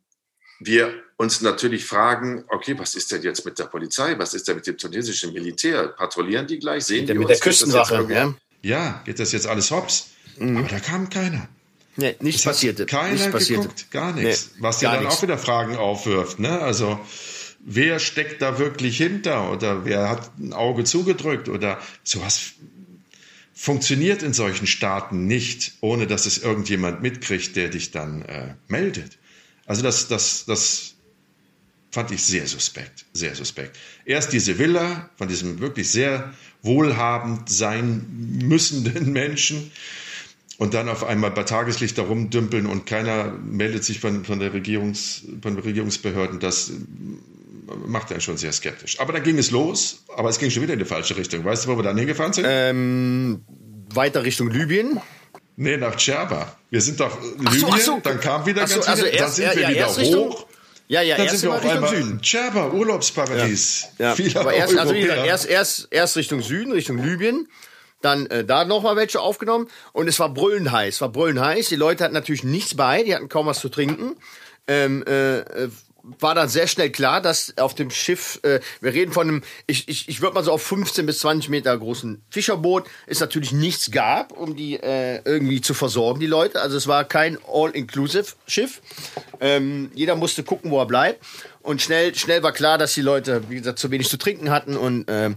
wir 0.59 0.95
uns 1.17 1.41
natürlich 1.41 1.85
fragen, 1.85 2.45
okay, 2.49 2.77
was 2.79 2.95
ist 2.95 3.13
denn 3.13 3.23
jetzt 3.23 3.45
mit 3.45 3.59
der 3.59 3.65
Polizei? 3.65 4.19
Was 4.19 4.35
ist 4.35 4.49
denn 4.49 4.57
mit 4.57 4.67
dem 4.67 4.77
tunesischen 4.77 5.33
Militär? 5.33 5.89
Patrouillieren 5.89 6.47
die 6.47 6.59
gleich? 6.59 6.85
Sehen 6.85 7.07
die 7.07 7.15
mit 7.15 7.29
uns? 7.29 7.39
der 7.39 7.39
Küstenwache, 7.39 8.07
ja. 8.11 8.35
Ja, 8.63 9.03
geht 9.05 9.19
das 9.19 9.33
jetzt 9.33 9.47
alles 9.47 9.71
hops? 9.71 10.11
Mhm. 10.39 10.57
Aber 10.57 10.69
da 10.69 10.81
kam 10.81 11.11
keiner. 11.11 11.49
Nee, 11.97 12.17
nichts 12.21 12.43
passierte. 12.43 12.87
Keiner 12.87 13.13
nichts 13.13 13.31
passierte. 13.31 13.63
geguckt, 13.65 13.91
gar 13.91 14.13
nichts. 14.13 14.53
Nee, 14.57 14.63
Was 14.63 14.81
ja 14.81 14.93
dann 14.93 15.01
nichts. 15.05 15.17
auch 15.19 15.23
wieder 15.23 15.37
Fragen 15.37 15.77
aufwirft. 15.77 16.39
Ne? 16.39 16.59
Also 16.61 16.99
wer 17.65 17.99
steckt 17.99 18.43
da 18.43 18.59
wirklich 18.59 18.97
hinter 18.97 19.51
oder 19.53 19.85
wer 19.85 20.09
hat 20.09 20.39
ein 20.39 20.53
Auge 20.53 20.85
zugedrückt 20.85 21.49
oder 21.49 21.81
sowas 22.03 22.53
funktioniert 23.55 24.23
in 24.23 24.33
solchen 24.33 24.67
Staaten 24.67 25.27
nicht, 25.27 25.75
ohne 25.81 26.07
dass 26.07 26.27
es 26.27 26.39
irgendjemand 26.39 27.03
mitkriegt, 27.03 27.55
der 27.55 27.69
dich 27.69 27.91
dann 27.91 28.23
äh, 28.23 28.55
meldet. 28.69 29.19
Also 29.67 29.83
das, 29.83 30.09
das, 30.09 30.45
das 30.47 30.95
fand 31.91 32.11
ich 32.11 32.25
sehr 32.25 32.47
suspekt, 32.47 33.05
sehr 33.13 33.35
suspekt. 33.35 33.79
Erst 34.05 34.33
diese 34.33 34.59
Villa 34.59 35.11
von 35.17 35.29
diesem 35.29 35.61
wirklich 35.61 35.91
sehr 35.91 36.35
wohlhabend 36.63 37.49
sein 37.49 38.07
müssenden 38.43 39.13
Menschen, 39.13 39.71
und 40.59 40.75
dann 40.75 40.89
auf 40.89 41.03
einmal 41.03 41.33
bei 41.33 41.43
Tageslicht 41.43 41.99
da 41.99 42.03
rumdümpeln 42.03 42.67
und 42.67 42.87
keiner 42.87 43.33
meldet 43.33 43.83
sich 43.83 43.99
von, 43.99 44.25
von, 44.25 44.39
der 44.39 44.53
Regierungs, 44.53 45.23
von 45.43 45.57
den 45.57 45.65
Regierungsbehörden, 45.65 46.39
das 46.39 46.71
macht 47.87 48.11
einen 48.11 48.21
schon 48.21 48.37
sehr 48.37 48.53
skeptisch. 48.53 49.01
Aber 49.01 49.13
dann 49.13 49.23
ging 49.23 49.39
es 49.39 49.51
los, 49.51 50.05
aber 50.17 50.29
es 50.29 50.39
ging 50.39 50.51
schon 50.51 50.63
wieder 50.63 50.75
in 50.75 50.79
die 50.79 50.85
falsche 50.85 51.17
Richtung. 51.17 51.45
Weißt 51.45 51.65
du, 51.65 51.69
wo 51.69 51.77
wir 51.77 51.83
dann 51.83 51.97
hingefahren 51.97 52.33
sind? 52.33 52.47
Ähm, 52.49 53.45
weiter 53.93 54.25
Richtung 54.25 54.51
Libyen. 54.51 55.01
Nee, 55.57 55.77
nach 55.77 55.97
Djerba. 55.97 56.57
Wir 56.71 56.81
sind 56.81 56.99
doch 56.99 57.21
Libyen, 57.39 57.61
so, 57.61 57.79
so. 57.79 58.01
dann 58.03 58.21
kam 58.21 58.47
wieder 58.47 58.67
so, 58.67 58.77
ganz 58.77 58.89
also 58.89 59.03
wieder, 59.05 59.13
erst, 59.13 59.23
dann 59.23 59.31
sind 59.33 59.45
ja, 59.45 59.69
wir 59.69 59.77
ja, 59.77 59.97
wieder 59.97 60.19
hoch. 60.19 60.47
Ja, 60.89 61.03
ja, 61.03 61.17
dann 61.17 61.29
sind 61.29 61.43
wir 61.43 61.55
auf 61.55 61.65
einmal 61.65 61.91
Süden. 61.91 62.21
Djerba, 62.21 62.69
Urlaubsparadies. 62.69 63.89
Ja, 63.99 64.15
ja. 64.15 64.41
aber 64.41 64.55
erst, 64.55 64.77
also 64.77 64.95
erst, 64.95 65.47
erst, 65.47 65.89
erst 65.91 66.17
Richtung 66.17 66.43
Süden, 66.43 66.73
Richtung 66.73 66.99
Libyen 66.99 67.49
dann 68.03 68.27
äh, 68.27 68.45
da 68.45 68.65
noch 68.65 68.83
mal 68.83 68.97
welche 68.97 69.21
aufgenommen 69.21 69.69
und 69.93 70.09
es 70.09 70.19
war 70.19 70.29
brüllend 70.29 70.71
heiß, 70.71 71.01
war 71.01 71.09
brüllend 71.09 71.41
heiß. 71.41 71.69
Die 71.69 71.77
Leute 71.77 72.05
hatten 72.05 72.15
natürlich 72.15 72.45
nichts 72.45 72.75
bei, 72.77 73.03
die 73.03 73.15
hatten 73.15 73.29
kaum 73.29 73.47
was 73.47 73.61
zu 73.61 73.69
trinken. 73.69 74.17
Ähm, 74.67 75.05
äh, 75.07 75.39
äh 75.39 75.69
war 76.03 76.35
dann 76.35 76.49
sehr 76.49 76.67
schnell 76.67 76.91
klar, 76.91 77.21
dass 77.21 77.57
auf 77.59 77.75
dem 77.75 77.91
Schiff, 77.91 78.41
äh, 78.43 78.61
wir 78.81 78.93
reden 78.93 79.13
von 79.13 79.29
einem, 79.29 79.43
ich, 79.67 79.89
ich, 79.89 80.09
ich 80.09 80.21
würde 80.21 80.35
mal 80.35 80.43
so 80.43 80.53
auf 80.53 80.63
15 80.63 81.07
bis 81.07 81.21
20 81.21 81.49
Meter 81.49 81.77
großen 81.77 82.23
Fischerboot, 82.31 82.85
es 83.07 83.21
natürlich 83.21 83.53
nichts 83.53 83.91
gab, 83.91 84.33
um 84.33 84.57
die 84.57 84.75
äh, 84.75 85.21
irgendwie 85.25 85.61
zu 85.61 85.75
versorgen, 85.75 86.21
die 86.21 86.27
Leute. 86.27 86.61
Also 86.61 86.77
es 86.77 86.87
war 86.89 87.05
kein 87.05 87.39
All-Inclusive-Schiff. 87.47 88.83
Ähm, 89.41 89.91
jeder 89.95 90.17
musste 90.17 90.43
gucken, 90.43 90.71
wo 90.71 90.81
er 90.81 90.87
bleibt. 90.87 91.25
Und 91.61 91.81
schnell, 91.81 92.15
schnell 92.15 92.43
war 92.43 92.53
klar, 92.53 92.79
dass 92.79 92.95
die 92.95 93.03
Leute, 93.03 93.49
wie 93.49 93.57
gesagt, 93.57 93.79
zu 93.79 93.91
wenig 93.91 94.09
zu 94.09 94.17
trinken 94.17 94.51
hatten 94.51 94.77
und 94.77 95.05
ähm, 95.09 95.37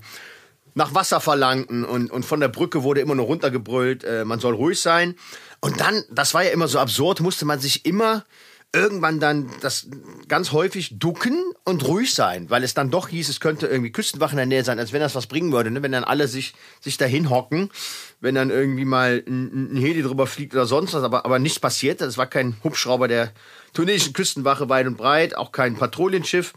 nach 0.73 0.93
Wasser 0.93 1.21
verlangten 1.21 1.85
und, 1.85 2.11
und 2.11 2.25
von 2.25 2.39
der 2.39 2.49
Brücke 2.49 2.83
wurde 2.83 3.01
immer 3.01 3.15
nur 3.15 3.27
runtergebrüllt, 3.27 4.03
äh, 4.03 4.25
man 4.25 4.39
soll 4.39 4.55
ruhig 4.55 4.81
sein. 4.81 5.15
Und 5.61 5.79
dann, 5.79 6.03
das 6.11 6.33
war 6.33 6.43
ja 6.43 6.49
immer 6.49 6.67
so 6.67 6.79
absurd, 6.79 7.21
musste 7.21 7.45
man 7.45 7.59
sich 7.59 7.85
immer 7.85 8.25
irgendwann 8.75 9.19
dann 9.19 9.49
das 9.61 9.87
ganz 10.27 10.51
häufig 10.51 10.99
ducken 10.99 11.41
und 11.63 11.87
ruhig 11.87 12.13
sein, 12.13 12.49
weil 12.49 12.63
es 12.63 12.73
dann 12.73 12.91
doch 12.91 13.07
hieß, 13.07 13.29
es 13.29 13.39
könnte 13.39 13.67
irgendwie 13.67 13.91
Küstenwache 13.91 14.31
in 14.31 14.37
der 14.37 14.45
Nähe 14.45 14.63
sein, 14.63 14.77
als 14.77 14.91
wenn 14.91 14.99
das 14.99 15.15
was 15.15 15.27
bringen 15.27 15.51
würde, 15.51 15.71
ne? 15.71 15.81
wenn 15.81 15.93
dann 15.93 16.03
alle 16.03 16.27
sich, 16.27 16.53
sich 16.81 16.97
dahin 16.97 17.29
hocken, 17.29 17.71
wenn 18.19 18.35
dann 18.35 18.49
irgendwie 18.49 18.85
mal 18.85 19.23
ein, 19.25 19.73
ein 19.73 19.77
Heli 19.77 20.01
drüber 20.01 20.27
fliegt 20.27 20.53
oder 20.53 20.65
sonst 20.65 20.93
was, 20.93 21.03
aber, 21.03 21.25
aber 21.25 21.39
nichts 21.39 21.59
passiert. 21.59 22.01
Das 22.01 22.17
war 22.17 22.27
kein 22.27 22.57
Hubschrauber 22.63 23.07
der 23.07 23.31
tunesischen 23.73 24.13
Küstenwache 24.13 24.69
weit 24.69 24.87
und 24.87 24.97
breit, 24.97 25.35
auch 25.35 25.51
kein 25.51 25.75
Patrouillenschiff. 25.75 26.53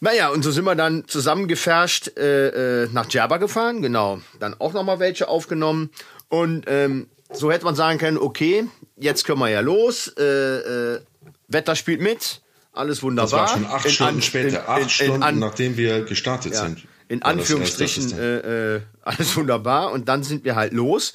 Naja, 0.00 0.28
und 0.28 0.42
so 0.42 0.52
sind 0.52 0.64
wir 0.64 0.76
dann 0.76 1.08
zusammengefärscht 1.08 2.16
äh, 2.16 2.84
äh, 2.84 2.88
nach 2.92 3.06
Djerba 3.06 3.38
gefahren, 3.38 3.82
genau. 3.82 4.20
Dann 4.38 4.54
auch 4.58 4.72
nochmal 4.72 5.00
welche 5.00 5.28
aufgenommen. 5.28 5.90
Und 6.28 6.64
ähm, 6.68 7.08
so 7.32 7.50
hätte 7.50 7.64
man 7.64 7.74
sagen 7.74 7.98
können, 7.98 8.16
okay, 8.16 8.68
jetzt 8.96 9.24
können 9.24 9.40
wir 9.40 9.48
ja 9.48 9.60
los. 9.60 10.08
Äh, 10.16 10.24
äh, 10.24 11.00
Wetter 11.48 11.74
spielt 11.74 12.00
mit, 12.00 12.42
alles 12.72 13.02
wunderbar. 13.02 13.46
Das 13.46 13.50
war 13.50 13.58
schon 13.58 13.66
acht 13.66 13.84
in 13.86 13.90
Stunden 13.90 14.14
an, 14.16 14.22
später, 14.22 14.60
in, 14.60 14.68
acht 14.68 14.82
in, 14.82 14.88
Stunden, 14.88 15.22
an, 15.22 15.38
nachdem 15.38 15.76
wir 15.76 16.04
gestartet 16.04 16.52
ja, 16.52 16.60
sind. 16.60 16.86
In 17.08 17.22
Anführungsstrichen 17.22 18.18
äh, 18.18 18.76
äh, 18.76 18.80
alles 19.02 19.36
wunderbar. 19.36 19.92
Und 19.92 20.08
dann 20.08 20.22
sind 20.22 20.44
wir 20.44 20.54
halt 20.54 20.72
los. 20.72 21.14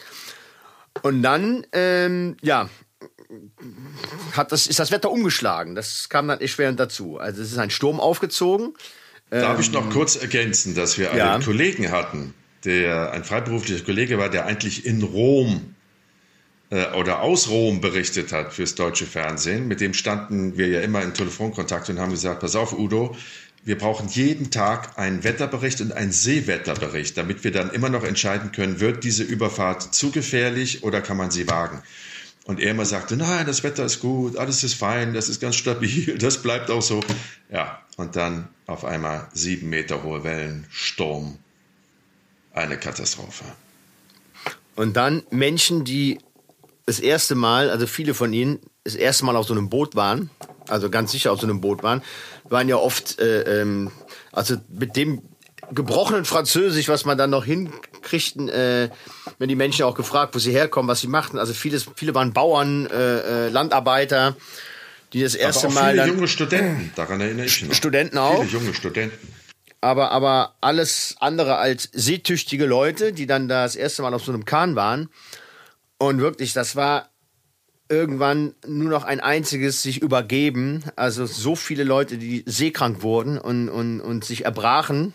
Und 1.04 1.24
dann, 1.24 1.66
ähm, 1.72 2.38
ja, 2.42 2.70
hat 4.34 4.52
das, 4.52 4.68
ist 4.68 4.80
das 4.80 4.92
Wetter 4.92 5.12
umgeschlagen. 5.12 5.76
Das 5.76 6.10
kam 6.10 6.28
dann 6.28 6.42
erschwerend 6.42 6.80
dazu. 6.80 7.18
Also 7.18 7.42
es 7.42 7.52
ist 7.52 7.58
ein 7.58 7.70
Sturm 7.70 8.00
aufgezogen. 8.00 8.74
Darf 9.30 9.56
ähm, 9.56 9.62
ich 9.62 9.72
noch 9.72 9.90
kurz 9.90 10.16
ergänzen, 10.16 10.76
dass 10.76 10.98
wir 10.98 11.16
ja. 11.16 11.34
einen 11.34 11.44
Kollegen 11.44 11.92
hatten, 11.92 12.34
der 12.66 13.12
ein 13.12 13.24
freiberuflicher 13.24 13.84
Kollege 13.84 14.18
war, 14.18 14.30
der 14.30 14.46
eigentlich 14.46 14.86
in 14.86 15.02
Rom 15.02 15.73
oder 17.00 17.22
aus 17.22 17.50
Rom 17.50 17.82
berichtet 17.82 18.32
hat 18.32 18.54
fürs 18.54 18.76
deutsche 18.76 19.06
Fernsehen. 19.06 19.68
Mit 19.68 19.80
dem 19.80 19.94
standen 19.94 20.58
wir 20.58 20.68
ja 20.68 20.82
immer 20.82 21.02
in 21.04 21.14
Telefonkontakt 21.14 21.90
und 21.90 22.00
haben 22.00 22.12
gesagt, 22.12 22.40
pass 22.40 22.56
auf, 22.56 22.74
Udo, 22.74 23.16
wir 23.66 23.78
brauchen 23.78 24.10
jeden 24.10 24.52
Tag 24.52 24.98
einen 24.98 25.24
Wetterbericht 25.24 25.82
und 25.82 25.94
einen 25.94 26.12
Seewetterbericht, 26.12 27.18
damit 27.18 27.44
wir 27.44 27.52
dann 27.52 27.70
immer 27.70 27.90
noch 27.90 28.04
entscheiden 28.04 28.52
können, 28.52 28.80
wird 28.80 29.04
diese 29.04 29.24
Überfahrt 29.24 29.94
zu 29.94 30.12
gefährlich 30.12 30.84
oder 30.84 31.02
kann 31.02 31.16
man 31.16 31.32
sie 31.32 31.48
wagen. 31.48 31.82
Und 32.46 32.60
er 32.60 32.72
immer 32.72 32.86
sagte, 32.86 33.16
nein, 33.16 33.46
das 33.46 33.64
Wetter 33.64 33.86
ist 33.86 34.02
gut, 34.02 34.36
alles 34.36 34.66
ist 34.66 34.74
fein, 34.74 35.14
das 35.14 35.30
ist 35.30 35.40
ganz 35.40 35.56
stabil, 35.56 36.18
das 36.20 36.42
bleibt 36.42 36.72
auch 36.72 36.82
so. 36.82 37.00
Ja, 37.50 37.82
und 37.96 38.16
dann 38.18 38.50
auf 38.66 38.84
einmal 38.84 39.30
sieben 39.34 39.70
Meter 39.70 40.04
hohe 40.04 40.24
Wellen, 40.24 40.66
Sturm, 40.70 41.38
eine 42.52 42.78
Katastrophe. 42.78 43.46
Und 44.76 44.98
dann 44.98 45.24
Menschen, 45.30 45.86
die 45.86 46.20
das 46.86 47.00
erste 47.00 47.36
Mal, 47.36 47.70
also 47.70 47.88
viele 47.88 48.14
von 48.14 48.34
ihnen, 48.34 48.60
das 48.84 48.96
erste 48.96 49.26
Mal 49.26 49.36
auf 49.36 49.48
so 49.48 49.54
einem 49.54 49.70
Boot 49.70 49.96
waren, 49.96 50.30
also 50.68 50.90
ganz 50.90 51.12
sicher 51.12 51.32
auf 51.32 51.40
so 51.40 51.48
einem 51.48 51.62
Boot 51.62 51.84
waren, 51.84 52.02
waren 52.50 52.68
ja 52.68 52.76
oft, 52.76 53.20
äh, 53.20 53.62
ähm, 53.62 53.92
also 54.32 54.58
mit 54.68 54.96
dem 54.96 55.22
gebrochenen 55.72 56.26
Französisch, 56.26 56.90
was 56.90 57.06
man 57.06 57.18
dann 57.18 57.30
noch 57.30 57.46
hinkriegten, 57.46 58.50
äh, 58.50 58.90
wenn 59.40 59.50
die 59.50 59.56
Menschen 59.56 59.86
auch 59.86 59.96
gefragt, 59.96 60.36
wo 60.36 60.40
sie 60.40 60.52
herkommen, 60.52 60.90
was 60.90 61.00
sie 61.00 61.08
machten. 61.08 61.40
Also 61.40 61.54
vieles, 61.54 61.86
viele 61.96 62.14
waren 62.16 62.34
Bauern, 62.34 62.88
äh, 62.88 63.48
äh, 63.48 63.50
Landarbeiter, 63.50 64.36
die 65.14 65.22
das 65.22 65.36
erste 65.36 65.68
aber 65.68 65.80
auch 65.80 65.86
Viele 65.86 65.96
dann, 65.98 66.10
junge 66.10 66.28
Studenten, 66.28 66.92
daran 66.96 67.22
erinnere 67.22 67.46
ich 67.46 67.62
mich. 67.64 67.78
Studenten 67.78 68.18
auch. 68.18 68.44
Viele 68.44 68.60
junge 68.60 68.74
Studenten. 68.74 69.28
Aber, 69.80 70.12
aber 70.12 70.56
alles 70.62 71.16
andere 71.20 71.58
als 71.58 71.90
seetüchtige 71.92 72.66
Leute, 72.66 73.12
die 73.12 73.26
dann 73.26 73.48
das 73.48 73.76
erste 73.76 74.02
Mal 74.02 74.14
auf 74.14 74.24
so 74.24 74.32
einem 74.32 74.46
Kahn 74.46 74.76
waren. 74.76 75.10
Und 76.04 76.20
wirklich, 76.20 76.52
das 76.52 76.76
war 76.76 77.10
irgendwann 77.88 78.56
nur 78.68 78.90
noch 78.90 79.06
ein 79.06 79.22
einziges 79.22 79.82
sich 79.82 80.02
übergeben. 80.02 80.84
Also 80.98 81.26
so 81.26 81.56
viele 81.56 81.86
Leute, 81.86 82.18
die 82.18 82.44
seekrank 82.46 83.04
wurden 83.04 83.38
und, 83.38 83.70
und, 83.70 84.02
und 84.02 84.26
sich 84.26 84.44
erbrachen 84.44 85.14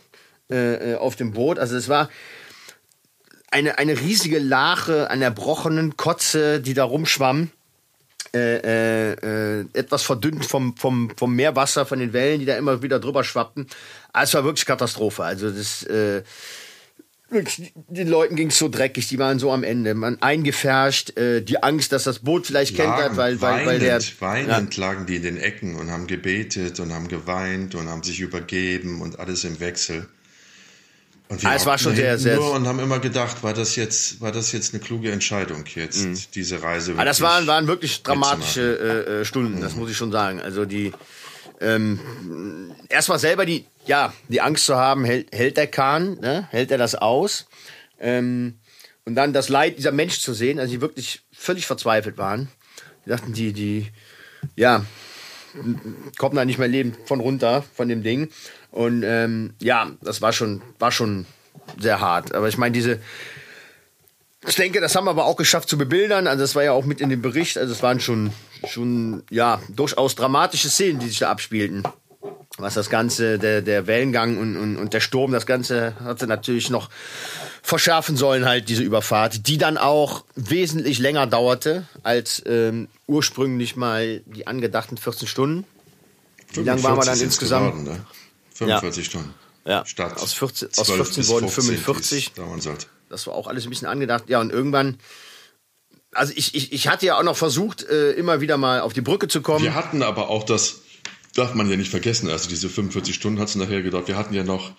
äh, 0.51 0.93
äh, 0.93 0.95
auf 0.97 1.15
dem 1.15 1.33
Boot. 1.33 1.59
Also 1.59 1.77
es 1.77 1.91
war 1.91 2.09
eine, 3.51 3.79
eine 3.79 4.01
riesige 4.01 4.39
Lache 4.39 5.11
an 5.11 5.21
erbrochenen 5.21 5.99
Kotze, 5.99 6.61
die 6.61 6.73
da 6.73 6.85
rumschwamm. 6.85 7.51
Äh, 8.35 8.57
äh, 8.57 9.13
äh, 9.13 9.65
etwas 9.75 10.03
verdünnt 10.03 10.45
vom, 10.47 10.77
vom, 10.77 11.11
vom 11.17 11.35
Meerwasser, 11.35 11.87
von 11.87 11.99
den 11.99 12.13
Wellen, 12.13 12.41
die 12.41 12.47
da 12.47 12.57
immer 12.57 12.83
wieder 12.83 12.99
drüber 12.99 13.25
schwappten. 13.25 13.67
Also 14.13 14.31
es 14.31 14.35
war 14.35 14.45
wirklich 14.45 14.67
Katastrophe. 14.67 15.25
Also 15.25 15.51
das, 15.51 15.83
äh, 15.85 16.23
den 17.31 18.09
Leuten 18.09 18.37
ging 18.37 18.49
es 18.49 18.59
so 18.59 18.69
dreckig, 18.69 19.09
die 19.09 19.19
waren 19.19 19.39
so 19.39 19.53
am 19.53 19.63
Ende. 19.63 19.95
Man 19.95 20.23
eingefärscht, 20.23 21.17
äh, 21.19 21.43
die 21.43 21.63
Angst, 21.63 21.93
dass 21.93 22.05
das 22.05 22.21
Boot 22.21 22.47
vielleicht 22.47 22.75
kentert, 22.75 23.17
weil, 23.17 23.41
weil, 23.43 23.67
weil 23.67 23.79
der. 23.79 24.01
Weinend 24.21 24.77
ja. 24.77 24.81
lagen 24.81 25.05
die 25.07 25.17
in 25.17 25.23
den 25.23 25.37
Ecken 25.37 25.77
und 25.77 25.91
haben 25.91 26.07
gebetet 26.07 26.81
und 26.81 26.93
haben 26.93 27.09
geweint 27.09 27.75
und 27.75 27.89
haben 27.89 28.03
sich 28.03 28.21
übergeben 28.21 29.03
und 29.03 29.19
alles 29.19 29.45
im 29.45 29.61
Wechsel. 29.61 30.07
Und 31.29 31.43
wir 31.43 31.51
ah, 31.51 31.55
es 31.55 31.67
war 31.67 31.77
schon 31.77 31.95
sehr, 31.95 32.19
sehr. 32.19 32.37
Nur 32.37 32.53
und 32.53 32.67
haben 32.67 32.79
immer 32.79 33.01
gedacht, 33.01 33.43
war 33.43 33.53
das 33.53 33.77
jetzt, 33.77 34.23
war 34.23 34.33
das 34.33 34.53
jetzt 34.53 34.73
eine 34.73 34.83
kluge 34.83 35.13
Entscheidung 35.13 35.65
jetzt, 35.75 36.07
mhm. 36.07 36.17
diese 36.35 36.63
Reise. 36.63 36.95
Ah, 36.97 37.05
das 37.05 37.21
waren, 37.21 37.47
waren 37.47 37.67
wirklich 37.67 38.03
dramatische 38.03 38.63
äh, 38.63 39.21
äh, 39.21 39.25
Stunden, 39.27 39.57
mhm. 39.57 39.61
das 39.61 39.77
muss 39.77 39.91
ich 39.91 39.97
schon 39.97 40.11
sagen. 40.11 40.41
Also 40.41 40.65
die, 40.65 40.93
ähm, 41.61 42.01
erstmal 42.89 43.19
selber 43.19 43.47
die, 43.47 43.67
ja, 43.87 44.13
die 44.29 44.41
Angst 44.41 44.67
zu 44.67 44.77
haben, 44.77 45.05
hält, 45.05 45.35
hält 45.35 45.57
der 45.57 45.67
Kahn, 45.67 46.19
ne? 46.21 46.47
hält 46.51 46.71
er 46.71 46.79
das 46.79 46.95
aus? 46.95 47.47
Ähm, 48.01 48.59
und 49.05 49.15
dann 49.15 49.33
das 49.33 49.49
Leid 49.49 49.79
dieser 49.79 49.93
Menschen 49.93 50.21
zu 50.21 50.35
sehen, 50.35 50.59
also 50.59 50.73
die 50.73 50.81
wirklich 50.81 51.23
völlig 51.33 51.67
verzweifelt 51.67 52.19
waren. 52.19 52.49
Die 53.05 53.11
dachten, 53.11 53.33
die, 53.33 53.53
die, 53.53 53.89
ja, 54.55 54.85
kommen 56.19 56.37
da 56.37 56.45
nicht 56.45 56.59
mehr 56.59 56.69
lebend 56.69 56.97
von 57.07 57.21
runter, 57.21 57.65
von 57.75 57.89
dem 57.89 58.03
Ding. 58.03 58.29
Und 58.71 59.03
ähm, 59.05 59.55
ja, 59.61 59.91
das 60.03 60.21
war 60.21 60.33
schon, 60.33 60.63
war 60.79 60.93
schon 60.93 61.27
sehr 61.79 62.01
hart. 62.01 62.35
Aber 62.35 62.49
ich 62.49 62.59
meine, 62.59 62.73
diese, 62.73 63.01
ich 64.47 64.57
denke, 64.57 64.81
das 64.81 64.95
haben 64.95 65.05
wir 65.05 65.11
aber 65.11 65.25
auch 65.25 65.37
geschafft 65.37 65.69
zu 65.69 65.79
bebildern. 65.79 66.27
Also 66.27 66.43
das 66.43 66.55
war 66.55 66.63
ja 66.63 66.73
auch 66.73 66.85
mit 66.85 67.01
in 67.01 67.09
dem 67.09 67.23
Bericht. 67.23 67.59
Also 67.59 67.73
es 67.73 67.83
waren 67.83 68.01
schon, 68.01 68.33
schon 68.67 69.23
ja, 69.31 69.61
durchaus 69.69 70.15
dramatische 70.15 70.69
Szenen, 70.69 70.99
die 70.99 71.09
sich 71.09 71.19
da 71.19 71.31
abspielten. 71.31 71.85
Was 72.57 72.75
das 72.75 72.91
Ganze, 72.91 73.39
der, 73.39 73.63
der 73.63 73.87
Wellengang 73.87 74.37
und, 74.37 74.57
und, 74.57 74.77
und 74.79 74.93
der 74.93 75.01
Sturm, 75.01 75.31
das 75.31 75.47
Ganze 75.47 75.95
hatte 76.03 76.27
natürlich 76.27 76.71
noch 76.71 76.91
verschärfen 77.63 78.17
sollen, 78.17 78.47
halt 78.47 78.69
diese 78.69 78.83
Überfahrt, 78.83 79.47
die 79.47 79.59
dann 79.59 79.79
auch 79.79 80.25
wesentlich 80.35 80.99
länger 80.99 81.27
dauerte 81.27 81.87
als 82.03 82.43
ähm, 82.47 82.89
ursprünglich 83.07 83.77
mal 83.77 84.23
die 84.27 84.47
angedachten 84.47 84.97
14 84.97 85.29
Stunden. 85.29 85.65
Wie 86.53 86.63
lange 86.63 86.83
waren 86.83 86.97
wir 86.97 87.05
dann 87.05 87.21
insgesamt? 87.21 87.73
Geworden, 87.73 87.85
ne? 87.85 88.07
45 88.55 89.05
ja. 89.05 89.11
Stunden. 89.11 89.35
Ja. 89.65 89.87
Statt 89.87 90.17
aus 90.17 90.33
14, 90.33 90.71
aus 90.77 90.91
14 90.91 91.29
wurden 91.29 91.49
45. 91.49 92.33
Das 93.11 93.27
war 93.27 93.35
auch 93.35 93.47
alles 93.47 93.65
ein 93.65 93.71
bisschen 93.71 93.89
angedacht. 93.89 94.25
Ja, 94.29 94.41
und 94.41 94.51
irgendwann 94.51 94.99
also 96.13 96.33
ich, 96.37 96.55
ich, 96.55 96.73
ich 96.73 96.89
hatte 96.89 97.07
ja 97.07 97.19
auch 97.19 97.23
noch 97.23 97.37
versucht, 97.37 97.83
äh, 97.85 98.13
immer 98.13 98.41
wieder 98.41 98.57
mal 98.57 98.81
auf 98.81 98.93
die 98.93 99.01
Brücke 99.01 99.29
zu 99.29 99.43
kommen. 99.43 99.65
Wir 99.65 99.75
hatten 99.75 100.03
aber 100.03 100.29
auch 100.31 100.45
das, 100.45 100.81
darf 101.35 101.55
man 101.55 101.69
ja 101.69 101.77
nicht 101.77 101.91
vergessen, 101.91 102.29
also 102.31 102.49
diese 102.49 102.69
45 102.69 103.15
Stunden 103.15 103.41
hat 103.41 103.49
es 103.49 103.55
nachher 103.57 103.83
gedauert. 103.83 104.09
Wir 104.09 104.17
hatten 104.17 104.35
ja 104.35 104.45
noch 104.45 104.73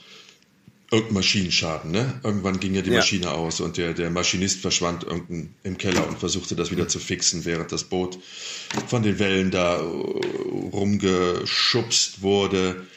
irgendeinen 0.92 1.16
Maschinenschaden, 1.16 1.92
ne? 1.92 2.20
Irgendwann 2.24 2.60
ging 2.60 2.74
ja 2.74 2.82
die 2.82 2.90
ja. 2.90 2.98
Maschine 2.98 3.32
aus 3.32 3.62
und 3.62 3.78
der, 3.78 3.94
der 3.94 4.10
Maschinist 4.10 4.60
verschwand 4.62 5.04
irgendein 5.04 5.54
im 5.64 5.78
Keller 5.78 6.08
und 6.08 6.18
versuchte 6.18 6.56
das 6.56 6.72
wieder 6.72 6.88
zu 6.88 6.98
fixen, 7.00 7.46
während 7.46 7.72
das 7.72 7.84
Boot 7.84 8.18
von 8.88 9.04
den 9.04 9.20
Wellen 9.20 9.52
da 9.52 9.80
rumgeschubst 10.74 12.24
wurde. 12.24 12.88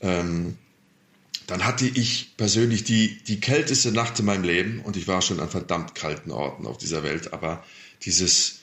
Ähm, 0.00 0.56
dann 1.52 1.66
hatte 1.66 1.84
ich 1.84 2.34
persönlich 2.38 2.82
die, 2.82 3.22
die 3.24 3.38
kälteste 3.38 3.92
Nacht 3.92 4.18
in 4.18 4.24
meinem 4.24 4.42
Leben 4.42 4.80
und 4.80 4.96
ich 4.96 5.06
war 5.06 5.20
schon 5.20 5.38
an 5.38 5.50
verdammt 5.50 5.94
kalten 5.94 6.30
Orten 6.30 6.66
auf 6.66 6.78
dieser 6.78 7.02
Welt, 7.02 7.34
aber 7.34 7.62
dieses 8.06 8.60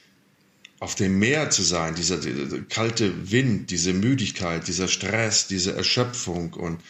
auf 0.79 0.95
dem 0.95 1.19
Meer 1.19 1.51
zu 1.51 1.61
sein, 1.61 1.93
dieser, 1.93 2.17
dieser 2.17 2.61
kalte 2.61 3.31
Wind, 3.31 3.69
diese 3.69 3.93
Müdigkeit, 3.93 4.67
dieser 4.67 4.87
Stress, 4.87 5.45
diese 5.45 5.75
Erschöpfung 5.75 6.53
und 6.53 6.81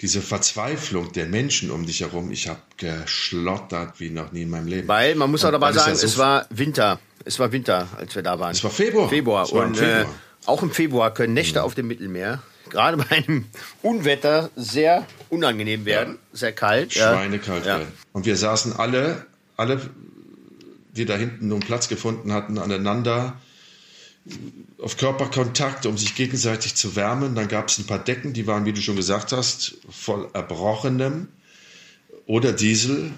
diese 0.00 0.22
Verzweiflung 0.22 1.12
der 1.12 1.26
Menschen 1.26 1.70
um 1.70 1.84
dich 1.84 2.00
herum, 2.00 2.30
ich 2.30 2.48
habe 2.48 2.62
geschlottert 2.78 4.00
wie 4.00 4.08
noch 4.08 4.32
nie 4.32 4.42
in 4.42 4.50
meinem 4.50 4.68
Leben. 4.68 4.88
Weil, 4.88 5.14
man 5.14 5.30
muss 5.30 5.44
auch 5.44 5.50
dabei 5.50 5.72
sagen, 5.72 5.94
so 5.94 6.06
es 6.06 6.16
war 6.16 6.46
Winter. 6.48 7.00
Es 7.26 7.38
war 7.38 7.52
Winter, 7.52 7.86
als 7.98 8.14
wir 8.14 8.22
da 8.22 8.40
waren. 8.40 8.52
Es 8.52 8.64
war 8.64 8.70
Februar. 8.70 9.10
Februar. 9.10 9.52
War 9.52 9.66
und 9.66 9.76
Februar. 9.76 10.04
Äh, 10.04 10.46
auch 10.46 10.62
im 10.62 10.70
Februar 10.70 11.12
können 11.12 11.34
Nächte 11.34 11.58
mhm. 11.58 11.64
auf 11.66 11.74
dem 11.74 11.86
Mittelmeer, 11.86 12.42
gerade 12.70 12.96
bei 12.96 13.10
einem 13.10 13.46
Unwetter, 13.82 14.50
sehr 14.56 15.06
unangenehm 15.30 15.84
werden. 15.84 16.14
Ja. 16.14 16.38
Sehr 16.38 16.52
kalt. 16.52 16.92
Schweinekalt 16.92 17.66
ja. 17.66 17.78
werden. 17.78 17.92
Und 18.12 18.26
wir 18.26 18.36
saßen 18.36 18.74
alle, 18.74 19.26
alle, 19.56 19.80
die 20.96 21.04
da 21.04 21.16
hinten 21.16 21.48
nun 21.48 21.60
Platz 21.60 21.88
gefunden 21.88 22.32
hatten, 22.32 22.58
aneinander 22.58 23.38
auf 24.80 24.96
Körperkontakt, 24.96 25.86
um 25.86 25.98
sich 25.98 26.14
gegenseitig 26.14 26.74
zu 26.74 26.96
wärmen. 26.96 27.34
Dann 27.34 27.48
gab 27.48 27.68
es 27.68 27.78
ein 27.78 27.86
paar 27.86 27.98
Decken, 27.98 28.32
die 28.32 28.46
waren, 28.46 28.64
wie 28.64 28.72
du 28.72 28.80
schon 28.80 28.96
gesagt 28.96 29.32
hast, 29.32 29.76
voll 29.90 30.28
Erbrochenem 30.32 31.28
oder 32.26 32.52
Diesel. 32.52 33.10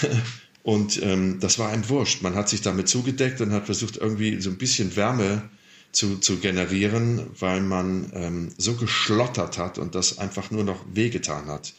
Und 0.62 1.02
ähm, 1.02 1.40
das 1.40 1.58
war 1.58 1.70
ein 1.70 1.88
Wurscht. 1.88 2.22
Man 2.22 2.34
hat 2.34 2.48
sich 2.48 2.60
damit 2.60 2.90
zugedeckt 2.90 3.40
und 3.40 3.52
hat 3.52 3.64
versucht, 3.64 3.96
irgendwie 3.96 4.38
so 4.42 4.50
ein 4.50 4.58
bisschen 4.58 4.96
Wärme 4.96 5.48
zu, 5.92 6.18
zu 6.18 6.38
generieren, 6.38 7.30
weil 7.38 7.60
man 7.60 8.12
ähm, 8.14 8.54
so 8.56 8.74
geschlottert 8.74 9.58
hat 9.58 9.78
und 9.78 9.94
das 9.94 10.18
einfach 10.18 10.50
nur 10.50 10.64
noch 10.64 10.84
wehgetan 10.92 11.46
hat, 11.46 11.72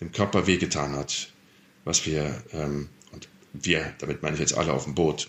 dem 0.00 0.12
Körper 0.12 0.46
wehgetan 0.46 0.94
hat, 0.94 1.30
was 1.84 2.06
wir, 2.06 2.42
ähm, 2.52 2.88
und 3.12 3.28
wir, 3.52 3.94
damit 3.98 4.22
meine 4.22 4.34
ich 4.34 4.40
jetzt 4.40 4.56
alle 4.56 4.72
auf 4.72 4.84
dem 4.84 4.94
Boot, 4.94 5.28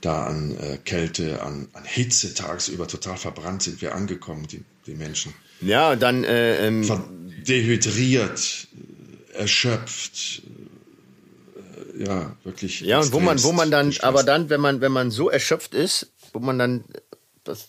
da 0.00 0.26
an 0.26 0.56
äh, 0.58 0.78
Kälte, 0.84 1.42
an, 1.42 1.68
an 1.72 1.84
Hitze 1.84 2.34
tagsüber 2.34 2.86
total 2.86 3.16
verbrannt 3.16 3.62
sind 3.62 3.80
wir 3.80 3.94
angekommen, 3.94 4.46
die, 4.46 4.62
die 4.86 4.94
Menschen. 4.94 5.32
Ja, 5.60 5.96
dann 5.96 6.24
äh, 6.24 6.66
ähm, 6.66 6.86
dehydriert, 7.46 8.68
erschöpft, 9.32 10.42
äh, 11.56 12.04
ja, 12.04 12.36
wirklich. 12.44 12.80
Ja, 12.80 13.00
und 13.00 13.12
wo 13.12 13.20
man, 13.20 13.42
wo 13.42 13.52
man 13.52 13.70
dann, 13.70 13.94
aber 14.00 14.22
dann, 14.22 14.50
wenn 14.50 14.60
man, 14.60 14.80
wenn 14.80 14.92
man 14.92 15.10
so 15.10 15.30
erschöpft 15.30 15.74
ist, 15.74 16.12
wo 16.36 16.44
man 16.44 16.58
dann 16.58 16.84
das, 17.44 17.68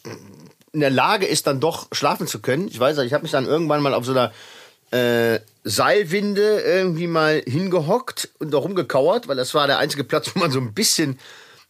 in 0.74 0.80
der 0.82 0.90
Lage 0.90 1.26
ist, 1.26 1.48
dann 1.48 1.60
doch 1.60 1.88
schlafen 1.92 2.28
zu 2.28 2.42
können. 2.42 2.68
Ich 2.68 2.80
weiß, 2.80 2.98
ich 3.00 3.14
habe 3.14 3.24
mich 3.24 3.32
dann 3.32 3.46
irgendwann 3.46 3.82
mal 3.82 3.94
auf 3.94 4.06
so 4.06 4.12
einer 4.12 4.32
äh, 4.92 5.40
Seilwinde 5.64 6.60
irgendwie 6.62 7.08
mal 7.08 7.42
hingehockt 7.46 8.30
und 8.40 8.54
da 8.54 8.58
rumgekauert, 8.58 9.28
weil 9.28 9.36
das 9.36 9.54
war 9.54 9.68
der 9.68 9.80
einzige 9.80 10.04
Platz, 10.04 10.32
wo 10.36 10.40
man 10.40 10.52
so 10.52 10.60
ein 10.60 10.74
bisschen 10.74 11.18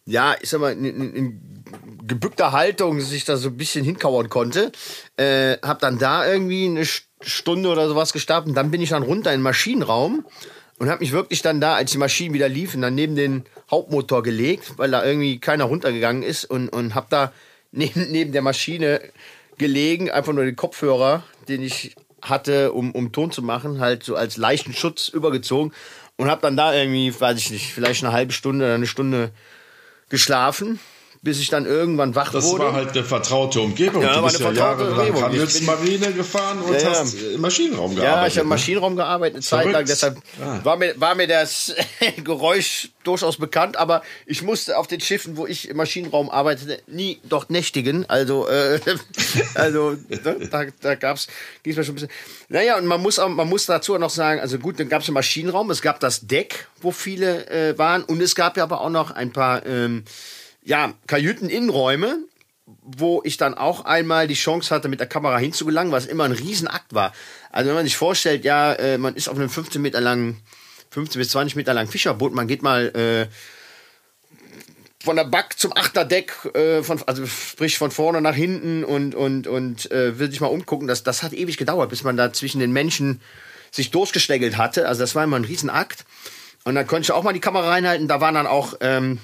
ja, 0.08 0.36
ich 0.40 0.50
sag 0.50 0.62
mal, 0.62 0.72
in, 0.72 0.86
in, 0.86 1.14
in 1.14 1.64
gebückter 2.08 2.54
Haltung 2.54 3.02
sich 3.02 3.26
da 3.26 3.36
so 3.36 3.50
ein 3.50 3.58
bisschen 3.58 3.84
hinkauern 3.84 4.30
konnte. 4.30 4.72
Äh, 5.18 5.58
hab 5.62 5.80
dann 5.80 6.00
da 6.00 6.26
irgendwie 6.26 6.66
eine 6.66 6.86
Stunde 6.86 7.70
oder 7.70 7.90
sowas 7.90 8.14
gestartet 8.14 8.48
und 8.48 8.56
dann 8.56 8.72
bin 8.72 8.82
ich 8.82 8.90
dann 8.90 9.04
runter 9.04 9.32
in 9.34 9.40
den 9.40 9.44
Maschinenraum 9.44 10.26
und 10.80 10.90
hab 10.90 11.02
mich 11.02 11.12
wirklich 11.12 11.42
dann 11.42 11.60
da, 11.60 11.76
als 11.76 11.92
die 11.92 11.98
Maschinen 11.98 12.34
wieder 12.34 12.48
liefen, 12.48 12.82
dann 12.82 12.96
neben 12.96 13.18
den 13.18 13.44
Hauptmotor 13.70 14.24
gelegt, 14.24 14.78
weil 14.78 14.92
da 14.92 15.04
irgendwie 15.04 15.40
keiner 15.40 15.66
runtergegangen 15.66 16.24
ist 16.24 16.46
und, 16.46 16.70
und 16.70 16.96
hab 16.96 17.10
da 17.10 17.32
neben, 17.72 18.12
neben 18.12 18.32
der 18.32 18.42
Maschine 18.42 19.02
gelegen, 19.58 20.10
einfach 20.10 20.34
nur 20.34 20.46
den 20.46 20.56
Kopfhörer, 20.56 21.24
den 21.48 21.62
ich 21.64 21.96
hatte, 22.22 22.72
um, 22.74 22.92
um 22.92 23.12
Ton 23.12 23.32
zu 23.32 23.42
machen, 23.42 23.80
halt 23.80 24.04
so 24.04 24.16
als 24.16 24.38
leichten 24.38 24.74
Schutz 24.74 25.08
übergezogen 25.08 25.74
und 26.16 26.30
hab 26.30 26.42
dann 26.42 26.58
da 26.58 26.74
irgendwie, 26.74 27.14
weiß 27.20 27.38
ich 27.38 27.52
nicht, 27.52 27.74
vielleicht 27.74 28.04
eine 28.04 28.14
halbe 28.14 28.34
Stunde 28.34 28.66
oder 28.66 28.76
eine 28.76 28.88
Stunde 28.88 29.32
geschlafen 30.10 30.80
bis 31.28 31.42
ich 31.42 31.50
dann 31.50 31.66
irgendwann 31.66 32.16
wach 32.16 32.32
das 32.32 32.46
wurde. 32.46 32.64
Das 32.64 32.72
war 32.72 32.80
halt 32.80 32.92
eine 32.92 33.04
vertraute 33.04 33.60
Umgebung. 33.60 34.02
Ja, 34.02 34.16
du 34.16 34.24
bist 34.24 34.40
ja 34.40 34.50
jahrelang 34.50 35.22
Handelsmarine 35.22 36.14
gefahren 36.14 36.62
und 36.62 36.82
ja, 36.82 36.90
hast 36.90 37.16
im 37.16 37.42
Maschinenraum 37.42 37.98
gearbeitet. 37.98 38.22
Ja, 38.22 38.28
ich 38.28 38.34
habe 38.36 38.44
im 38.44 38.48
ne? 38.48 38.56
Maschinenraum 38.56 38.96
gearbeitet, 38.96 39.36
eine 39.36 39.44
Zeit 39.44 39.70
lang. 39.74 39.86
Deshalb 39.86 40.20
ah. 40.42 40.62
war, 40.64 40.78
mir, 40.78 40.94
war 41.02 41.16
mir 41.16 41.28
das 41.28 41.76
Geräusch 42.24 42.92
durchaus 43.04 43.36
bekannt, 43.36 43.76
aber 43.76 44.04
ich 44.26 44.42
musste 44.42 44.78
auf 44.78 44.88
den 44.88 45.02
Schiffen, 45.02 45.36
wo 45.36 45.46
ich 45.46 45.68
im 45.68 45.76
Maschinenraum 45.76 46.30
arbeitete, 46.30 46.82
nie 46.88 47.20
dort 47.28 47.50
nächtigen. 47.50 48.10
Also, 48.10 48.48
äh, 48.48 48.80
also 49.56 49.98
ne, 50.08 50.48
da, 50.50 50.64
da 50.80 50.96
gab's, 50.96 51.28
ging's 51.62 51.76
mir 51.76 51.84
schon 51.84 51.92
ein 51.92 51.96
bisschen. 51.96 52.12
Naja, 52.48 52.78
und 52.78 52.86
man 52.86 53.02
muss, 53.02 53.20
auch, 53.20 53.28
man 53.28 53.50
muss 53.50 53.66
dazu 53.66 53.98
noch 53.98 54.12
sagen, 54.12 54.40
also 54.40 54.60
gut, 54.60 54.80
dann 54.80 54.88
gab 54.88 55.02
es 55.02 55.10
einen 55.10 55.16
Maschinenraum, 55.16 55.70
es 55.72 55.82
gab 55.82 56.00
das 56.00 56.26
Deck, 56.26 56.70
wo 56.80 56.92
viele 56.92 57.50
äh, 57.50 57.78
waren, 57.78 58.06
und 58.06 58.22
es 58.22 58.34
gab 58.34 58.56
ja 58.56 58.64
aber 58.64 58.80
auch 58.80 58.90
noch 58.90 59.12
ein 59.12 59.34
paar 59.34 59.66
ähm, 59.66 60.06
ja, 60.68 60.94
Kajüteninnenräume, 61.08 62.20
wo 62.66 63.22
ich 63.24 63.38
dann 63.38 63.54
auch 63.54 63.86
einmal 63.86 64.28
die 64.28 64.34
Chance 64.34 64.76
hatte, 64.76 64.90
mit 64.90 65.00
der 65.00 65.08
Kamera 65.08 65.38
hinzugelangen, 65.38 65.94
was 65.94 66.06
immer 66.06 66.26
ein 66.26 66.34
Riesenakt 66.34 66.94
war. 66.94 67.14
Also 67.52 67.70
wenn 67.70 67.76
man 67.76 67.86
sich 67.86 67.96
vorstellt, 67.96 68.44
ja, 68.44 68.74
äh, 68.74 68.98
man 68.98 69.16
ist 69.16 69.30
auf 69.30 69.38
einem 69.38 69.50
15 69.50 69.82
Meter 69.82 70.02
langen, 70.02 70.42
15 70.92 71.20
bis 71.20 71.30
20 71.30 71.56
Meter 71.56 71.74
langen 71.74 71.90
Fischerboot, 71.90 72.34
man 72.34 72.48
geht 72.48 72.64
mal 72.64 72.88
äh, 72.98 73.34
von 75.02 75.16
der 75.16 75.24
Back 75.24 75.58
zum 75.58 75.72
Achterdeck, 75.72 76.34
äh, 76.54 76.84
von, 76.84 77.02
also 77.06 77.26
sprich 77.26 77.78
von 77.78 77.92
vorne 77.92 78.20
nach 78.20 78.36
hinten 78.36 78.84
und, 78.84 79.16
und, 79.16 79.48
und 79.48 79.90
äh, 79.90 80.20
will 80.20 80.30
sich 80.30 80.42
mal 80.42 80.48
umgucken. 80.48 80.90
Das, 80.90 81.02
das 81.04 81.24
hat 81.24 81.32
ewig 81.32 81.56
gedauert, 81.56 81.90
bis 81.90 82.04
man 82.04 82.18
da 82.18 82.34
zwischen 82.34 82.60
den 82.60 82.74
Menschen 82.74 83.22
sich 83.72 83.90
durchgeschlägelt 83.92 84.58
hatte. 84.58 84.86
Also 84.86 85.00
das 85.00 85.16
war 85.16 85.24
immer 85.24 85.38
ein 85.38 85.46
Riesenakt. 85.46 86.04
Und 86.66 86.76
dann 86.76 86.86
konnte 86.86 87.04
ich 87.04 87.12
auch 87.14 87.24
mal 87.24 87.32
die 87.32 87.40
Kamera 87.40 87.70
reinhalten. 87.70 88.10
Da 88.10 88.20
waren 88.20 88.36
dann 88.36 88.48
auch 88.48 88.74
ähm, 88.82 89.20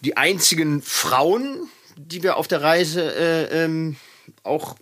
die 0.00 0.16
einzigen 0.16 0.82
Frauen, 0.82 1.68
die 1.96 2.22
wir 2.22 2.36
auf 2.36 2.48
der 2.48 2.62
Reise 2.62 3.02
äh, 3.02 3.64
ähm, 3.64 3.96
auch 4.42 4.76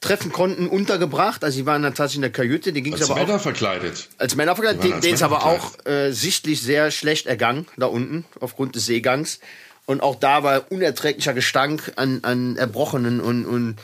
treffen 0.00 0.32
konnten, 0.32 0.68
untergebracht. 0.68 1.42
Also 1.42 1.56
sie 1.56 1.66
waren 1.66 1.82
dann 1.82 1.94
tatsächlich 1.94 2.16
in 2.16 2.22
der 2.22 2.32
Kajüte. 2.32 2.72
Die 2.72 2.92
als 2.92 3.10
aber 3.10 3.20
Männer 3.20 3.36
auch, 3.36 3.40
verkleidet. 3.40 4.08
Als 4.18 4.36
Männer 4.36 4.54
verkleidet. 4.54 4.84
Denen 4.84 5.14
ist 5.14 5.22
aber 5.22 5.44
auch 5.44 5.84
äh, 5.86 6.12
sichtlich 6.12 6.62
sehr 6.62 6.90
schlecht 6.90 7.26
ergangen 7.26 7.66
da 7.76 7.86
unten 7.86 8.24
aufgrund 8.40 8.74
des 8.76 8.86
Seegangs. 8.86 9.40
Und 9.86 10.02
auch 10.02 10.16
da 10.16 10.42
war 10.42 10.70
unerträglicher 10.70 11.32
Gestank 11.32 11.92
an, 11.96 12.20
an 12.22 12.56
Erbrochenen 12.56 13.20
und, 13.20 13.46
und 13.46 13.76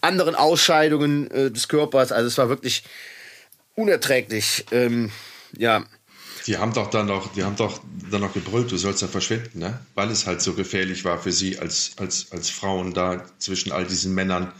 anderen 0.00 0.34
Ausscheidungen 0.34 1.30
äh, 1.30 1.50
des 1.50 1.68
Körpers. 1.68 2.12
Also 2.12 2.28
es 2.28 2.38
war 2.38 2.48
wirklich 2.48 2.82
unerträglich. 3.74 4.64
Ähm, 4.72 5.12
ja. 5.56 5.84
Die 6.46 6.56
haben 6.56 6.72
doch 6.72 6.90
dann 6.90 7.06
noch, 7.06 7.32
die 7.32 7.44
haben 7.44 7.56
doch 7.56 7.80
dann 8.10 8.22
noch 8.22 8.32
gebrüllt, 8.32 8.70
du 8.72 8.76
sollst 8.76 9.02
ja 9.02 9.08
verschwinden, 9.08 9.58
ne? 9.58 9.78
Weil 9.94 10.10
es 10.10 10.26
halt 10.26 10.40
so 10.40 10.54
gefährlich 10.54 11.04
war 11.04 11.18
für 11.18 11.32
sie 11.32 11.58
als, 11.58 11.92
als, 11.96 12.32
als 12.32 12.50
Frauen 12.50 12.94
da 12.94 13.24
zwischen 13.38 13.72
all 13.72 13.86
diesen 13.86 14.14
Männern 14.14 14.52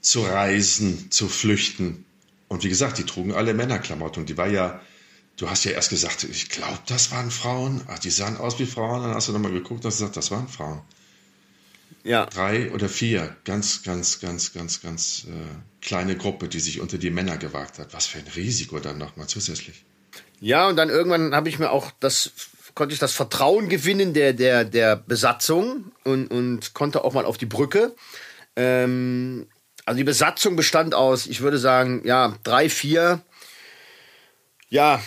zu 0.00 0.20
reisen, 0.22 1.10
zu 1.10 1.28
flüchten. 1.28 2.04
Und 2.48 2.62
wie 2.62 2.68
gesagt, 2.68 2.98
die 2.98 3.04
trugen 3.04 3.32
alle 3.32 3.54
Männerklamotten. 3.54 4.26
Die 4.26 4.36
war 4.36 4.48
ja, 4.48 4.80
du 5.36 5.48
hast 5.48 5.64
ja 5.64 5.72
erst 5.72 5.90
gesagt, 5.90 6.24
ich 6.24 6.50
glaube, 6.50 6.78
das 6.86 7.10
waren 7.10 7.30
Frauen. 7.30 7.80
Ach, 7.88 7.98
die 7.98 8.10
sahen 8.10 8.36
aus 8.36 8.58
wie 8.58 8.66
Frauen. 8.66 9.02
Dann 9.02 9.14
hast 9.14 9.28
du 9.28 9.32
nochmal 9.32 9.52
geguckt 9.52 9.84
und 9.84 9.86
hast 9.86 9.98
gesagt, 9.98 10.16
das 10.16 10.30
waren 10.30 10.46
Frauen. 10.46 10.82
Ja. 12.04 12.26
Drei 12.26 12.70
oder 12.72 12.90
vier, 12.90 13.34
ganz, 13.44 13.82
ganz, 13.82 14.20
ganz, 14.20 14.52
ganz, 14.52 14.82
ganz 14.82 15.24
äh, 15.24 15.30
kleine 15.80 16.16
Gruppe, 16.16 16.48
die 16.48 16.60
sich 16.60 16.80
unter 16.80 16.98
die 16.98 17.10
Männer 17.10 17.38
gewagt 17.38 17.78
hat. 17.78 17.94
Was 17.94 18.06
für 18.06 18.18
ein 18.18 18.28
Risiko 18.36 18.78
dann 18.78 18.98
nochmal 18.98 19.26
zusätzlich. 19.26 19.84
Ja, 20.40 20.68
und 20.68 20.76
dann 20.76 20.90
irgendwann 20.90 21.34
habe 21.34 21.48
ich 21.48 21.58
mir 21.58 21.70
auch 21.70 21.90
das 22.00 22.32
konnte 22.74 22.92
ich 22.92 22.98
das 22.98 23.12
Vertrauen 23.12 23.68
gewinnen 23.68 24.14
der, 24.14 24.32
der, 24.32 24.64
der 24.64 24.96
Besatzung 24.96 25.92
und, 26.04 26.26
und 26.28 26.74
konnte 26.74 27.04
auch 27.04 27.14
mal 27.14 27.24
auf 27.24 27.38
die 27.38 27.46
Brücke. 27.46 27.94
Ähm, 28.56 29.46
also 29.86 29.98
die 29.98 30.04
Besatzung 30.04 30.56
bestand 30.56 30.94
aus, 30.94 31.26
ich 31.26 31.40
würde 31.40 31.58
sagen, 31.58 32.02
ja, 32.04 32.36
drei, 32.42 32.68
vier 32.68 33.22
ja, 34.68 35.00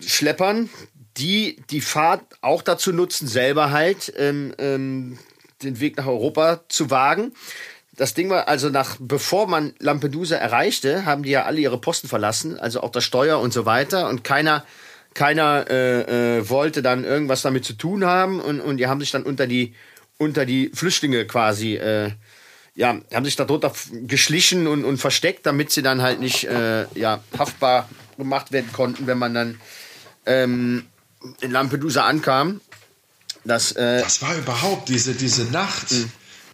Schleppern, 0.00 0.70
die 1.16 1.62
die 1.70 1.80
Fahrt 1.80 2.22
auch 2.40 2.62
dazu 2.62 2.92
nutzen, 2.92 3.26
selber 3.26 3.70
halt 3.72 4.12
ähm, 4.16 4.54
ähm, 4.58 5.18
den 5.62 5.80
Weg 5.80 5.96
nach 5.96 6.06
Europa 6.06 6.60
zu 6.68 6.90
wagen 6.90 7.32
das 8.00 8.14
Ding 8.14 8.30
war 8.30 8.48
also 8.48 8.70
nach, 8.70 8.96
bevor 8.98 9.46
man 9.46 9.74
Lampedusa 9.78 10.34
erreichte, 10.34 11.04
haben 11.04 11.22
die 11.22 11.32
ja 11.32 11.44
alle 11.44 11.60
ihre 11.60 11.78
Posten 11.78 12.08
verlassen, 12.08 12.58
also 12.58 12.80
auch 12.80 12.90
das 12.90 13.04
Steuer 13.04 13.38
und 13.38 13.52
so 13.52 13.66
weiter. 13.66 14.08
Und 14.08 14.24
keiner, 14.24 14.64
keiner 15.12 15.66
äh, 15.68 16.38
äh, 16.38 16.48
wollte 16.48 16.80
dann 16.80 17.04
irgendwas 17.04 17.42
damit 17.42 17.66
zu 17.66 17.74
tun 17.74 18.06
haben 18.06 18.40
und, 18.40 18.62
und 18.62 18.78
die 18.78 18.86
haben 18.86 19.00
sich 19.00 19.10
dann 19.10 19.24
unter 19.24 19.46
die, 19.46 19.74
unter 20.16 20.46
die 20.46 20.70
Flüchtlinge 20.72 21.26
quasi, 21.26 21.74
äh, 21.74 22.12
ja, 22.74 22.98
haben 23.12 23.26
sich 23.26 23.36
darunter 23.36 23.70
geschlichen 24.06 24.66
und, 24.66 24.86
und 24.86 24.96
versteckt, 24.96 25.44
damit 25.44 25.70
sie 25.70 25.82
dann 25.82 26.00
halt 26.00 26.20
nicht 26.20 26.44
äh, 26.44 26.86
ja, 26.98 27.22
haftbar 27.38 27.86
gemacht 28.16 28.50
werden 28.50 28.72
konnten, 28.72 29.06
wenn 29.08 29.18
man 29.18 29.34
dann 29.34 29.60
ähm, 30.24 30.86
in 31.42 31.50
Lampedusa 31.50 32.06
ankam. 32.06 32.62
Das, 33.44 33.72
äh, 33.72 34.00
das 34.00 34.22
war 34.22 34.34
überhaupt 34.38 34.88
diese, 34.88 35.12
diese 35.12 35.44
Nacht. 35.44 35.92
Mhm 35.92 36.10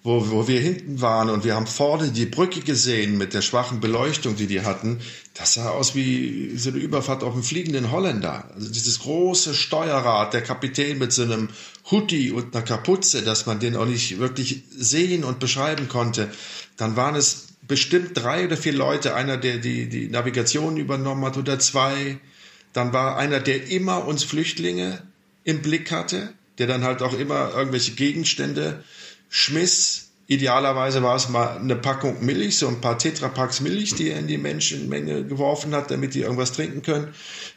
wo, 0.07 0.31
wo 0.31 0.47
wir 0.47 0.61
hinten 0.61 1.01
waren 1.01 1.29
und 1.29 1.45
wir 1.45 1.57
haben 1.57 1.67
vorne 1.67 2.13
die 2.13 2.27
Brücke 2.27 2.61
gesehen 2.61 3.19
mit 3.19 3.35
der 3.35 3.43
schwachen 3.43 3.81
Beleuchtung, 3.81 4.37
die 4.37 4.47
die 4.47 4.61
hatten. 4.61 5.01
Das 5.35 5.55
sah 5.55 5.71
aus 5.71 5.97
wie 5.97 6.57
so 6.57 6.71
eine 6.71 6.79
Überfahrt 6.79 7.25
auf 7.25 7.35
einem 7.35 7.43
fliegenden 7.43 7.91
Holländer. 7.91 8.49
Also 8.55 8.73
dieses 8.73 9.01
große 9.01 9.53
Steuerrad, 9.53 10.33
der 10.33 10.43
Kapitän 10.43 10.99
mit 10.99 11.13
so 11.13 11.25
einem 11.25 11.49
Hoodie 11.91 12.31
und 12.31 12.55
einer 12.55 12.65
Kapuze, 12.65 13.23
dass 13.23 13.47
man 13.47 13.59
den 13.59 13.75
auch 13.75 13.85
nicht 13.85 14.21
wirklich 14.21 14.63
sehen 14.71 15.25
und 15.25 15.41
beschreiben 15.41 15.89
konnte. 15.89 16.31
Dann 16.77 16.95
waren 16.95 17.17
es 17.17 17.49
bestimmt 17.67 18.11
drei 18.15 18.45
oder 18.45 18.57
vier 18.57 18.75
Leute, 18.75 19.17
einer, 19.17 19.37
der 19.37 19.59
die, 19.59 19.89
die 19.89 20.09
Navigation 20.09 20.77
übernommen 20.77 21.25
hat 21.25 21.37
oder 21.37 21.59
zwei. 21.59 22.19
Dann 22.73 22.93
war 22.93 23.17
einer, 23.17 23.41
der 23.41 23.69
immer 23.71 24.07
uns 24.07 24.23
Flüchtlinge 24.23 25.03
im 25.43 25.63
Blick 25.63 25.91
hatte, 25.91 26.33
der 26.59 26.69
dann 26.69 26.85
halt 26.85 27.03
auch 27.03 27.19
immer 27.19 27.55
irgendwelche 27.57 27.93
Gegenstände 27.93 28.85
schmiss. 29.29 30.03
Idealerweise 30.29 31.05
war 31.05 31.14
es 31.14 31.29
mal 31.29 31.57
eine 31.57 31.77
Packung 31.77 32.24
Milch, 32.24 32.59
so 32.59 32.66
ein 32.66 32.81
paar 32.81 32.99
Tetrapacks 32.99 33.61
Milch, 33.61 33.95
die 33.95 34.11
er 34.11 34.18
in 34.18 34.27
die 34.27 34.39
Menschenmenge 34.39 35.24
geworfen 35.24 35.72
hat, 35.72 35.93
damit 35.93 36.14
die 36.14 36.22
irgendwas 36.22 36.51
trinken 36.51 36.83
können. 36.83 37.14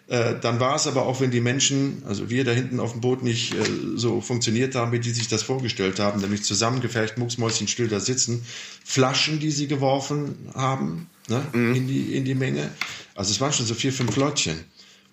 Äh, 0.07 0.35
dann 0.39 0.59
war 0.59 0.75
es 0.75 0.85
aber 0.85 1.07
auch, 1.07 1.19
wenn 1.19 1.31
die 1.31 1.41
Menschen, 1.41 2.03
also 2.07 2.29
wir 2.29 2.43
da 2.43 2.51
hinten 2.51 2.79
auf 2.79 2.91
dem 2.91 3.01
Boot 3.01 3.23
nicht 3.23 3.53
äh, 3.53 3.57
so 3.95 4.21
funktioniert 4.21 4.75
haben, 4.75 4.91
wie 4.91 4.99
die 4.99 5.09
sich 5.09 5.27
das 5.27 5.41
vorgestellt 5.41 5.99
haben, 5.99 6.21
nämlich 6.21 6.43
zusammengefercht, 6.43 7.17
mucksmäuschenstill 7.17 7.87
da 7.87 7.99
sitzen, 7.99 8.45
Flaschen, 8.85 9.39
die 9.39 9.51
sie 9.51 9.67
geworfen 9.67 10.49
haben 10.53 11.09
ne, 11.27 11.43
mhm. 11.53 11.73
in, 11.73 11.87
die, 11.87 12.15
in 12.15 12.25
die 12.25 12.35
Menge. 12.35 12.69
Also 13.15 13.31
es 13.31 13.41
waren 13.41 13.53
schon 13.53 13.65
so 13.65 13.73
vier, 13.73 13.93
fünf 13.93 14.15
Leutchen. 14.15 14.63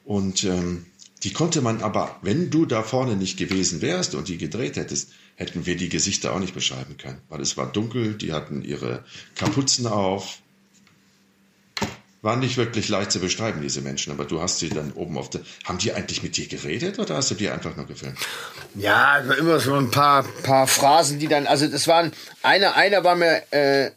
Und 0.05 0.45
ähm, 0.45 0.87
die 1.27 1.33
konnte 1.33 1.61
man 1.61 1.83
aber, 1.83 2.15
wenn 2.23 2.51
du 2.51 2.67
da 2.67 2.85
vorne 2.85 3.17
nicht 3.17 3.37
gewesen 3.37 3.83
wärst 3.83 4.15
und 4.15 4.29
die 4.29 4.39
gedreht 4.39 4.77
hättest, 4.77 5.11
hätten 5.35 5.67
wir 5.67 5.77
die 5.77 5.89
Gesichter 5.89 6.33
auch 6.33 6.39
nicht 6.39 6.55
beschreiben 6.55 6.99
können, 6.99 7.21
weil 7.29 7.41
es 7.41 7.57
war 7.57 7.67
dunkel, 7.67 8.15
die 8.15 8.33
hatten 8.33 8.63
ihre 8.63 9.03
Kapuzen 9.35 9.89
auf. 9.89 10.39
War 12.23 12.37
nicht 12.37 12.57
wirklich 12.57 12.89
leicht 12.89 13.11
zu 13.11 13.19
beschreiben, 13.19 13.61
diese 13.61 13.81
Menschen, 13.81 14.13
aber 14.13 14.25
du 14.25 14.41
hast 14.41 14.61
sie 14.61 14.69
dann 14.69 14.93
oben 14.93 15.19
auf 15.19 15.29
der. 15.29 15.41
Haben 15.65 15.79
die 15.79 15.93
eigentlich 15.93 16.23
mit 16.23 16.37
dir 16.37 16.47
geredet 16.47 17.01
oder 17.01 17.17
hast 17.17 17.33
du 17.33 17.35
die 17.35 17.49
einfach 17.49 17.75
nur 17.75 17.87
gefilmt? 17.87 18.19
Ja, 18.77 19.19
immer 19.19 19.59
so 19.59 19.75
ein 19.75 19.91
paar, 19.91 20.23
paar 20.23 20.69
Phrasen, 20.69 21.19
die 21.19 21.27
dann. 21.27 21.49
Also, 21.49 21.67
das 21.67 21.89
waren. 21.89 22.13
Einer, 22.45 22.77
einer 22.77 23.03
war 23.03 23.17
mir 23.17 23.43
äh, 23.51 23.91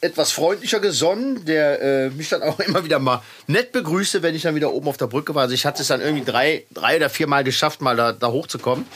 etwas 0.00 0.32
freundlicher 0.32 0.80
gesonnen, 0.80 1.44
der 1.44 1.82
äh, 1.82 2.10
mich 2.10 2.28
dann 2.28 2.42
auch 2.42 2.60
immer 2.66 2.84
wieder 2.84 2.98
mal 2.98 3.22
nett 3.46 3.72
begrüßte, 3.72 4.22
wenn 4.22 4.34
ich 4.34 4.42
dann 4.42 4.54
wieder 4.54 4.72
oben 4.72 4.88
auf 4.88 4.96
der 4.96 5.06
Brücke 5.06 5.34
war. 5.34 5.42
Also 5.42 5.54
ich 5.54 5.66
hatte 5.66 5.82
es 5.82 5.88
dann 5.88 6.00
irgendwie 6.00 6.24
drei, 6.24 6.64
drei 6.72 6.96
oder 6.96 7.10
vier 7.10 7.26
Mal 7.26 7.44
geschafft, 7.44 7.80
mal 7.80 7.96
da, 7.96 8.12
da 8.12 8.28
hochzukommen. 8.28 8.86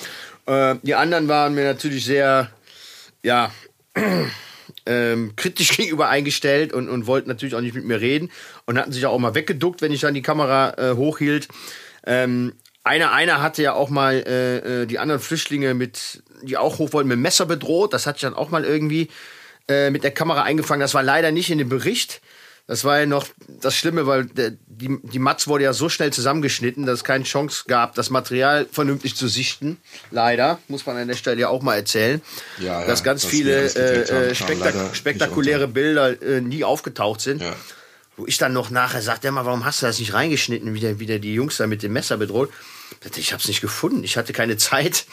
Äh, 0.47 0.77
die 0.83 0.95
anderen 0.95 1.29
waren 1.29 1.55
mir 1.55 1.65
natürlich 1.65 2.05
sehr, 2.05 2.51
ja, 3.23 3.53
ähm, 4.87 5.35
kritisch 5.37 5.71
gegenüber 5.77 6.09
eingestellt 6.09 6.73
und, 6.73 6.89
und 6.89 7.07
wollten 7.07 7.29
natürlich 7.29 7.55
auch 7.55 7.61
nicht 7.61 7.75
mit 7.75 7.85
mir 7.85 8.01
reden 8.01 8.31
und 8.65 8.79
hatten 8.79 8.93
sich 8.93 9.05
auch 9.07 9.19
mal 9.19 9.35
weggeduckt, 9.35 9.83
wenn 9.83 9.93
ich 9.93 10.01
dann 10.01 10.15
die 10.15 10.23
Kamera 10.23 10.75
äh, 10.79 10.95
hochhielt. 10.95 11.49
Ähm, 12.07 12.55
einer, 12.85 13.11
einer 13.11 13.43
hatte 13.43 13.63
ja 13.63 13.73
auch 13.73 13.89
mal 13.89 14.15
äh, 14.15 14.83
äh, 14.83 14.87
die 14.87 15.01
anderen 15.01 15.21
Flüchtlinge 15.21 15.75
mit, 15.75 16.23
die 16.43 16.57
auch 16.57 16.79
hoch 16.79 16.93
wollten, 16.93 17.09
mit 17.09 17.19
Messer 17.19 17.45
bedroht. 17.45 17.93
Das 17.93 18.07
hatte 18.07 18.19
ich 18.19 18.23
dann 18.23 18.35
auch 18.35 18.51
mal 18.51 18.65
irgendwie 18.65 19.09
äh, 19.69 19.91
mit 19.91 20.05
der 20.05 20.11
Kamera 20.11 20.43
eingefangen. 20.43 20.81
Das 20.81 20.95
war 20.95 21.03
leider 21.03 21.33
nicht 21.33 21.51
in 21.51 21.59
dem 21.59 21.69
Bericht. 21.69 22.21
Das 22.69 22.83
war 22.83 22.99
ja 22.99 23.07
noch 23.07 23.27
das 23.61 23.77
Schlimme, 23.77 24.09
weil 24.09 24.25
der, 24.25 24.53
die, 24.67 24.99
die 25.03 25.21
Matz 25.21 25.47
wurde 25.47 25.63
ja 25.65 25.73
so 25.73 25.89
schnell 25.89 26.13
zusammengeschnitten, 26.13 26.85
dass 26.85 26.99
es 26.99 27.05
keine 27.05 27.23
Chance 27.23 27.65
gab, 27.69 27.95
das 27.95 28.11
Material 28.11 28.67
vernünftig 28.71 29.15
zu 29.15 29.29
sichten. 29.29 29.77
Leider, 30.11 30.59
muss 30.67 30.85
man 30.85 30.97
an 30.97 31.07
der 31.07 31.15
Stelle 31.15 31.41
ja 31.41 31.49
auch 31.49 31.63
mal 31.63 31.77
erzählen. 31.77 32.21
Ja, 32.59 32.81
ja, 32.81 32.87
dass 32.87 33.05
ganz 33.05 33.25
viele 33.25 33.73
äh, 33.73 34.31
äh, 34.31 34.35
spektak 34.35 34.75
spektakuläre 34.97 35.69
Bilder 35.69 36.21
äh, 36.21 36.41
nie 36.41 36.65
aufgetaucht 36.65 37.21
sind. 37.21 37.41
Ja. 37.41 37.55
Wo 38.17 38.27
ich 38.27 38.39
dann 38.39 38.53
noch 38.53 38.71
nachher 38.71 39.03
sagte, 39.03 39.31
mal, 39.31 39.45
warum 39.45 39.65
hast 39.65 39.83
du 39.83 39.87
das 39.87 40.01
nicht 40.01 40.15
reingeschnitten, 40.15 40.75
wie 40.75 40.81
der, 40.81 40.99
wie 40.99 41.07
der 41.07 41.19
die 41.19 41.35
Jungs 41.35 41.59
da 41.59 41.67
mit 41.67 41.83
dem 41.83 41.93
Messer 41.93 42.17
bedroht? 42.17 42.51
Ich 43.15 43.33
hab's 43.33 43.47
nicht 43.47 43.61
gefunden. 43.61 44.03
Ich 44.03 44.17
hatte 44.17 44.33
keine 44.33 44.57
Zeit 44.57 45.05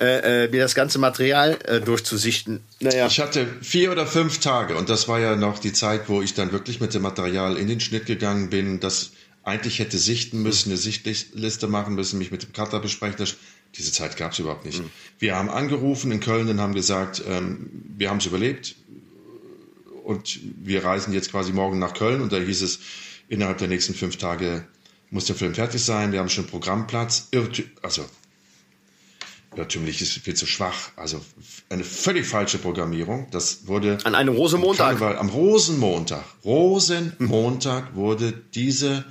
äh, 0.00 0.44
äh, 0.44 0.48
mir 0.48 0.62
das 0.62 0.74
ganze 0.74 0.98
Material 0.98 1.58
äh, 1.66 1.80
durchzusichten. 1.80 2.60
Naja. 2.80 3.06
Ich 3.06 3.20
hatte 3.20 3.46
vier 3.60 3.92
oder 3.92 4.06
fünf 4.06 4.38
Tage 4.38 4.76
und 4.76 4.88
das 4.88 5.08
war 5.08 5.20
ja 5.20 5.36
noch 5.36 5.58
die 5.58 5.74
Zeit, 5.74 6.08
wo 6.08 6.22
ich 6.22 6.32
dann 6.32 6.52
wirklich 6.52 6.80
mit 6.80 6.94
dem 6.94 7.02
Material 7.02 7.58
in 7.58 7.68
den 7.68 7.80
Schnitt 7.80 8.06
gegangen 8.06 8.48
bin, 8.48 8.80
das 8.80 9.10
eigentlich 9.42 9.78
hätte 9.78 9.98
sichten 9.98 10.42
müssen, 10.42 10.70
eine 10.70 10.78
Sichtliste 10.78 11.66
machen 11.66 11.94
müssen, 11.96 12.18
mich 12.18 12.30
mit 12.30 12.42
dem 12.42 12.52
Cutter 12.54 12.80
besprechen. 12.80 13.16
Das, 13.18 13.36
diese 13.76 13.92
Zeit 13.92 14.16
gab 14.16 14.32
es 14.32 14.38
überhaupt 14.38 14.64
nicht. 14.64 14.80
Mhm. 14.80 14.90
Wir 15.18 15.36
haben 15.36 15.50
angerufen 15.50 16.10
in 16.12 16.20
Köln 16.20 16.48
und 16.48 16.60
haben 16.60 16.74
gesagt, 16.74 17.22
ähm, 17.28 17.70
wir 17.98 18.08
haben 18.08 18.18
es 18.18 18.26
überlebt 18.26 18.76
und 20.04 20.40
wir 20.64 20.82
reisen 20.82 21.12
jetzt 21.12 21.30
quasi 21.30 21.52
morgen 21.52 21.78
nach 21.78 21.92
Köln 21.92 22.22
und 22.22 22.32
da 22.32 22.38
hieß 22.38 22.62
es, 22.62 22.80
innerhalb 23.28 23.58
der 23.58 23.68
nächsten 23.68 23.94
fünf 23.94 24.16
Tage 24.16 24.64
muss 25.10 25.26
der 25.26 25.36
Film 25.36 25.54
fertig 25.54 25.84
sein, 25.84 26.12
wir 26.12 26.20
haben 26.20 26.30
schon 26.30 26.46
Programmplatz. 26.46 27.28
Also 27.82 28.06
irrtümlich 29.56 30.00
ist 30.00 30.12
viel 30.12 30.34
zu 30.34 30.46
schwach. 30.46 30.90
Also 30.96 31.24
eine 31.68 31.84
völlig 31.84 32.26
falsche 32.26 32.58
Programmierung. 32.58 33.28
Das 33.30 33.66
wurde 33.66 33.98
an 34.04 34.14
einem 34.14 34.34
Rosenmontag. 34.34 34.98
Karneval, 34.98 35.18
am 35.18 35.28
Rosenmontag. 35.28 36.24
Rosenmontag 36.44 37.94
wurde 37.94 38.32
diese 38.54 39.04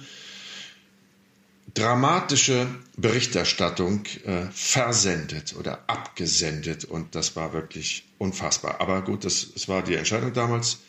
dramatische 1.73 2.67
Berichterstattung 2.97 4.03
äh, 4.25 4.45
versendet 4.51 5.55
oder 5.57 5.83
abgesendet 5.87 6.83
und 6.83 7.15
das 7.15 7.35
war 7.35 7.53
wirklich 7.53 8.05
unfassbar. 8.17 8.81
Aber 8.81 9.01
gut, 9.03 9.23
das, 9.23 9.53
das 9.53 9.67
war 9.67 9.83
die 9.83 9.95
Entscheidung 9.95 10.33
damals. 10.33 10.79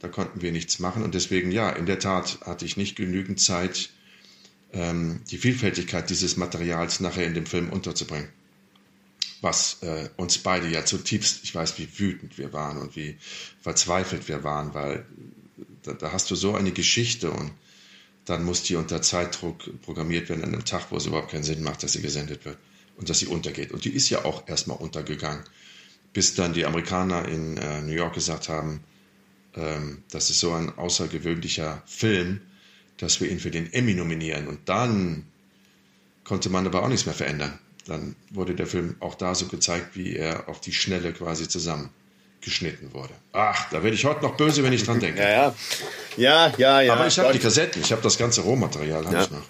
Da 0.00 0.06
konnten 0.06 0.42
wir 0.42 0.52
nichts 0.52 0.78
machen 0.78 1.02
und 1.02 1.14
deswegen 1.14 1.50
ja, 1.50 1.70
in 1.70 1.86
der 1.86 1.98
Tat 1.98 2.38
hatte 2.42 2.64
ich 2.64 2.76
nicht 2.76 2.94
genügend 2.94 3.40
Zeit, 3.40 3.90
ähm, 4.72 5.22
die 5.30 5.38
Vielfältigkeit 5.38 6.08
dieses 6.08 6.36
Materials 6.36 7.00
nachher 7.00 7.26
in 7.26 7.34
dem 7.34 7.46
Film 7.46 7.68
unterzubringen 7.70 8.28
was 9.40 9.78
äh, 9.82 10.08
uns 10.16 10.38
beide 10.38 10.68
ja 10.68 10.84
zutiefst, 10.84 11.40
ich 11.44 11.54
weiß, 11.54 11.78
wie 11.78 11.88
wütend 11.98 12.38
wir 12.38 12.52
waren 12.52 12.78
und 12.78 12.96
wie 12.96 13.16
verzweifelt 13.60 14.28
wir 14.28 14.42
waren, 14.42 14.74
weil 14.74 15.06
da, 15.82 15.92
da, 15.92 16.12
hast 16.12 16.30
du 16.30 16.34
so 16.34 16.54
eine 16.54 16.72
Geschichte 16.72 17.30
und 17.30 17.52
dann 18.24 18.44
muss 18.44 18.62
die 18.62 18.76
unter 18.76 19.00
Zeitdruck 19.00 19.80
programmiert 19.82 20.28
werden 20.28 20.44
an 20.44 20.52
einem 20.52 20.64
Tag, 20.64 20.90
wo 20.90 20.96
es 20.96 21.06
überhaupt 21.06 21.30
keinen 21.30 21.44
Sinn 21.44 21.62
macht, 21.62 21.82
dass 21.82 21.92
sie 21.92 22.02
gesendet 22.02 22.44
wird 22.44 22.58
und 22.96 23.08
dass 23.08 23.20
sie 23.20 23.26
untergeht. 23.26 23.70
Und 23.70 23.84
die 23.84 23.92
ist 23.92 24.10
ja 24.10 24.24
auch 24.24 24.46
erstmal 24.48 24.76
untergegangen, 24.76 25.44
bis 26.12 26.34
dann 26.34 26.52
die 26.52 26.66
Amerikaner 26.66 27.26
in 27.26 27.56
äh, 27.56 27.80
New 27.80 27.92
York 27.92 28.14
gesagt 28.14 28.48
haben, 28.48 28.80
ähm, 29.54 30.02
das 30.10 30.30
ist 30.30 30.40
so 30.40 30.52
ein 30.52 30.76
außergewöhnlicher 30.76 31.82
Film, 31.86 32.40
dass 32.98 33.20
wir 33.20 33.30
ihn 33.30 33.40
für 33.40 33.52
den 33.52 33.72
Emmy 33.72 33.94
nominieren. 33.94 34.48
Und 34.48 34.68
dann 34.68 35.24
konnte 36.24 36.50
man 36.50 36.66
aber 36.66 36.82
auch 36.82 36.88
nichts 36.88 37.06
mehr 37.06 37.14
verändern 37.14 37.58
dann 37.88 38.14
wurde 38.30 38.54
der 38.54 38.66
Film 38.66 38.96
auch 39.00 39.14
da 39.14 39.34
so 39.34 39.46
gezeigt, 39.46 39.96
wie 39.96 40.14
er 40.14 40.48
auf 40.48 40.60
die 40.60 40.72
Schnelle 40.72 41.12
quasi 41.12 41.48
zusammengeschnitten 41.48 42.92
wurde. 42.92 43.14
Ach, 43.32 43.68
da 43.70 43.82
werde 43.82 43.96
ich 43.96 44.04
heute 44.04 44.22
noch 44.22 44.36
böse, 44.36 44.62
wenn 44.62 44.72
ich 44.72 44.84
dran 44.84 45.00
denke. 45.00 45.20
Ja, 45.22 45.28
ja. 45.28 45.54
Ja, 46.16 46.52
ja, 46.58 46.80
ja. 46.82 46.92
Aber 46.94 47.06
ich 47.06 47.18
habe 47.18 47.32
die 47.32 47.38
Kassetten, 47.38 47.80
ich 47.82 47.92
habe 47.92 48.02
das 48.02 48.18
ganze 48.18 48.42
Rohmaterial, 48.42 49.04
habe 49.04 49.14
ja. 49.14 49.22
ich 49.22 49.30
noch. 49.30 49.42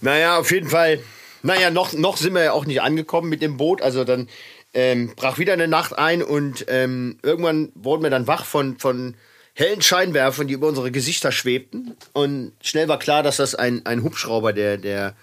Naja, 0.00 0.38
auf 0.38 0.50
jeden 0.50 0.68
Fall. 0.68 1.00
Naja, 1.42 1.70
noch, 1.70 1.92
noch 1.92 2.16
sind 2.16 2.34
wir 2.34 2.44
ja 2.44 2.52
auch 2.52 2.64
nicht 2.64 2.82
angekommen 2.82 3.28
mit 3.28 3.42
dem 3.42 3.56
Boot. 3.56 3.82
Also 3.82 4.04
dann 4.04 4.28
ähm, 4.74 5.12
brach 5.16 5.38
wieder 5.38 5.52
eine 5.52 5.68
Nacht 5.68 5.96
ein 5.96 6.22
und 6.22 6.66
ähm, 6.68 7.18
irgendwann 7.22 7.72
wurden 7.74 8.02
wir 8.02 8.10
dann 8.10 8.26
wach 8.26 8.44
von, 8.44 8.78
von 8.78 9.14
hellen 9.54 9.82
Scheinwerfern, 9.82 10.46
die 10.46 10.54
über 10.54 10.68
unsere 10.68 10.90
Gesichter 10.90 11.32
schwebten. 11.32 11.96
Und 12.12 12.52
schnell 12.62 12.88
war 12.88 12.98
klar, 12.98 13.22
dass 13.22 13.38
das 13.38 13.54
ein, 13.54 13.84
ein 13.86 14.02
Hubschrauber 14.02 14.52
der, 14.52 14.78
der 14.78 15.16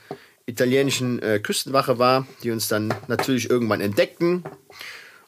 italienischen 0.46 1.22
äh, 1.22 1.39
Küstenwache 1.39 1.98
war, 1.98 2.28
die 2.43 2.52
uns 2.52 2.68
dann 2.68 2.93
natürlich 3.08 3.50
irgendwann 3.50 3.82
entdeckten 3.82 4.43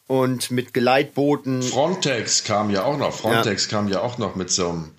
und 0.06 0.52
mit 0.52 0.74
Geleitbooten. 0.74 1.62
Frontex 1.62 2.44
kam 2.44 2.70
ja 2.70 2.84
auch 2.84 2.98
noch. 2.98 3.14
Frontex 3.14 3.66
ja. 3.66 3.72
kam 3.72 3.88
ja 3.90 4.02
auch 4.02 4.18
noch 4.18 4.36
mit 4.36 4.50
so 4.50 4.70
einem 4.70 4.92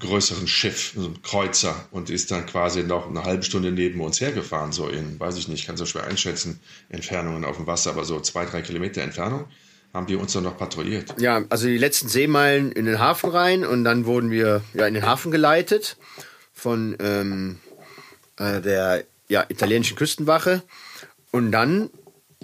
größeren 0.00 0.46
Schiff, 0.46 0.92
so 0.94 1.06
einem 1.06 1.22
Kreuzer 1.22 1.74
und 1.90 2.08
ist 2.10 2.30
dann 2.30 2.46
quasi 2.46 2.84
noch 2.84 3.08
eine 3.08 3.24
halbe 3.24 3.42
Stunde 3.42 3.72
neben 3.72 4.00
uns 4.00 4.20
hergefahren, 4.20 4.70
so 4.70 4.88
in, 4.88 5.18
weiß 5.18 5.36
ich 5.36 5.48
nicht, 5.48 5.66
kann 5.66 5.76
so 5.76 5.86
schwer 5.86 6.04
einschätzen, 6.04 6.60
Entfernungen 6.88 7.44
auf 7.44 7.56
dem 7.56 7.66
Wasser, 7.66 7.90
aber 7.90 8.04
so 8.04 8.20
zwei, 8.20 8.44
drei 8.44 8.62
Kilometer 8.62 9.02
Entfernung 9.02 9.46
haben 9.92 10.06
die 10.06 10.14
uns 10.14 10.32
dann 10.34 10.44
noch 10.44 10.56
patrouilliert. 10.56 11.14
Ja, 11.18 11.42
also 11.48 11.66
die 11.66 11.78
letzten 11.78 12.08
Seemeilen 12.08 12.70
in 12.70 12.84
den 12.84 12.98
Hafen 12.98 13.30
rein 13.30 13.64
und 13.64 13.84
dann 13.84 14.04
wurden 14.04 14.30
wir 14.30 14.62
ja 14.74 14.86
in 14.86 14.94
den 14.94 15.04
Hafen 15.04 15.32
geleitet 15.32 15.96
von 16.52 16.96
ähm, 17.00 17.58
äh, 18.38 18.60
der 18.60 19.04
ja, 19.28 19.44
italienischen 19.48 19.96
Küstenwache. 19.96 20.62
Und 21.30 21.52
dann 21.52 21.90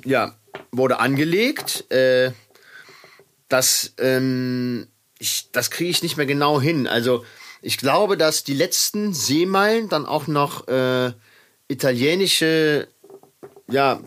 ja, 0.05 0.35
wurde 0.73 0.99
angelegt. 0.99 1.91
Äh, 1.91 2.33
das 3.49 3.95
ähm, 3.99 4.89
das 5.53 5.71
kriege 5.71 5.91
ich 5.91 6.03
nicht 6.03 6.17
mehr 6.17 6.27
genau 6.27 6.61
hin. 6.61 6.87
Also 6.87 7.25
ich 7.63 7.79
glaube, 7.79 8.17
dass 8.17 8.45
die 8.45 8.55
letzten 8.55 9.15
Seemeilen 9.15 9.89
dann 9.89 10.07
auch 10.07 10.27
noch 10.27 10.69
äh, 10.69 11.13
italienische, 11.69 12.89
ja, 13.71 14.01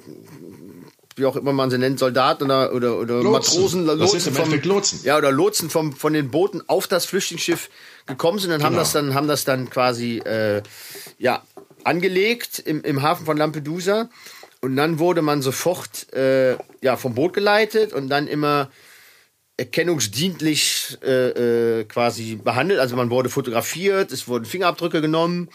wie 1.15 1.25
auch 1.25 1.35
immer 1.35 1.53
man 1.53 1.71
sie 1.71 1.79
nennt, 1.79 1.97
Soldaten 1.97 2.43
oder, 2.43 2.71
oder, 2.71 2.99
oder 2.99 3.15
Lotsen. 3.15 3.31
Matrosen, 3.31 3.85
Lotsen, 3.85 4.33
vom, 4.33 4.53
Lotsen. 4.61 4.99
Ja, 5.03 5.17
oder 5.17 5.31
Lotsen 5.31 5.71
vom, 5.71 5.93
von 5.93 6.13
den 6.13 6.29
Booten 6.29 6.61
auf 6.67 6.87
das 6.87 7.07
Flüchtlingsschiff 7.07 7.69
gekommen 8.05 8.37
sind 8.37 8.51
und 8.51 8.57
genau. 8.57 8.67
haben 8.67 8.75
das 8.75 8.91
dann, 8.91 9.15
haben 9.15 9.27
das 9.27 9.43
dann 9.43 9.69
quasi 9.71 10.19
äh, 10.19 10.61
ja, 11.17 11.41
angelegt 11.87 12.59
im, 12.59 12.81
im 12.83 13.01
Hafen 13.01 13.25
von 13.25 13.37
Lampedusa. 13.37 14.09
Und 14.61 14.75
dann 14.75 14.99
wurde 14.99 15.21
man 15.21 15.41
sofort 15.41 16.11
äh, 16.13 16.57
ja, 16.81 16.97
vom 16.97 17.15
Boot 17.15 17.33
geleitet 17.33 17.93
und 17.93 18.09
dann 18.09 18.27
immer 18.27 18.69
erkennungsdienlich 19.57 20.97
äh, 21.03 21.79
äh, 21.79 21.83
quasi 21.85 22.35
behandelt. 22.35 22.79
Also 22.79 22.95
man 22.95 23.09
wurde 23.09 23.29
fotografiert, 23.29 24.11
es 24.11 24.27
wurden 24.27 24.45
Fingerabdrücke 24.45 25.01
genommen 25.01 25.49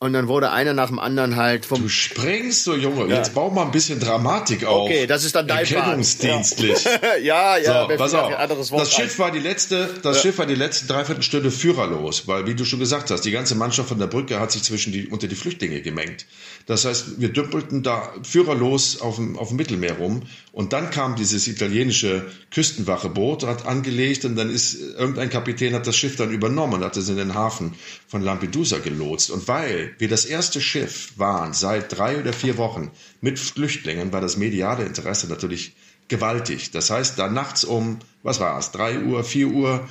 und 0.00 0.12
dann 0.12 0.28
wurde 0.28 0.50
einer 0.52 0.74
nach 0.74 0.88
dem 0.88 0.98
anderen 0.98 1.36
halt 1.36 1.66
vom. 1.66 1.82
Du 1.82 1.88
springst 1.88 2.64
so, 2.64 2.74
Junge. 2.74 3.08
Ja. 3.08 3.16
Jetzt 3.16 3.34
bau 3.34 3.50
mal 3.50 3.64
ein 3.64 3.72
bisschen 3.72 3.98
Dramatik 3.98 4.64
auf. 4.64 4.84
Okay, 4.84 5.06
das 5.06 5.24
ist 5.24 5.34
dann 5.34 5.48
dein 5.48 5.58
Erkennungsdienstlich. 5.58 6.84
ja, 7.22 7.56
ja. 7.56 7.88
So, 7.88 7.96
pass 7.96 8.14
auf. 8.14 8.32
Das 8.70 8.92
Schiff 8.92 9.18
war 9.18 9.32
die 9.32 9.40
letzte, 9.40 9.90
das 10.02 10.16
ja. 10.16 10.22
Schiff 10.22 10.38
war 10.38 10.46
die 10.46 10.54
letzte 10.54 10.86
Dreiviertelstunde 10.86 11.50
führerlos, 11.50 12.28
weil, 12.28 12.46
wie 12.46 12.54
du 12.54 12.64
schon 12.64 12.78
gesagt 12.78 13.10
hast, 13.10 13.22
die 13.22 13.32
ganze 13.32 13.56
Mannschaft 13.56 13.88
von 13.88 13.98
der 13.98 14.06
Brücke 14.06 14.38
hat 14.38 14.52
sich 14.52 14.62
zwischen 14.62 14.92
die, 14.92 15.08
unter 15.08 15.26
die 15.26 15.34
Flüchtlinge 15.34 15.80
gemengt. 15.80 16.26
Das 16.68 16.84
heißt, 16.84 17.18
wir 17.18 17.30
dümpelten 17.30 17.82
da 17.82 18.12
führerlos 18.22 19.00
auf 19.00 19.16
dem, 19.16 19.38
auf 19.38 19.48
dem 19.48 19.56
Mittelmeer 19.56 19.96
rum 19.96 20.24
und 20.52 20.74
dann 20.74 20.90
kam 20.90 21.16
dieses 21.16 21.46
italienische 21.46 22.26
Küstenwacheboot, 22.50 23.44
hat 23.44 23.64
angelegt 23.64 24.26
und 24.26 24.36
dann 24.36 24.50
ist 24.50 24.74
irgendein 24.74 25.30
Kapitän 25.30 25.72
hat 25.72 25.86
das 25.86 25.96
Schiff 25.96 26.16
dann 26.16 26.30
übernommen 26.30 26.74
und 26.74 26.84
hat 26.84 26.98
es 26.98 27.08
in 27.08 27.16
den 27.16 27.32
Hafen 27.32 27.72
von 28.06 28.20
Lampedusa 28.20 28.80
gelotst. 28.80 29.30
Und 29.30 29.48
weil 29.48 29.94
wir 29.96 30.08
das 30.08 30.26
erste 30.26 30.60
Schiff 30.60 31.14
waren 31.16 31.54
seit 31.54 31.96
drei 31.96 32.20
oder 32.20 32.34
vier 32.34 32.58
Wochen 32.58 32.90
mit 33.22 33.38
Flüchtlingen, 33.38 34.12
war 34.12 34.20
das 34.20 34.36
mediale 34.36 34.84
Interesse 34.84 35.26
natürlich 35.26 35.74
gewaltig. 36.08 36.70
Das 36.70 36.90
heißt, 36.90 37.18
da 37.18 37.30
nachts 37.30 37.64
um, 37.64 37.98
was 38.22 38.40
war 38.40 38.58
es, 38.58 38.72
drei 38.72 39.00
Uhr, 39.00 39.24
vier 39.24 39.48
Uhr, 39.48 39.88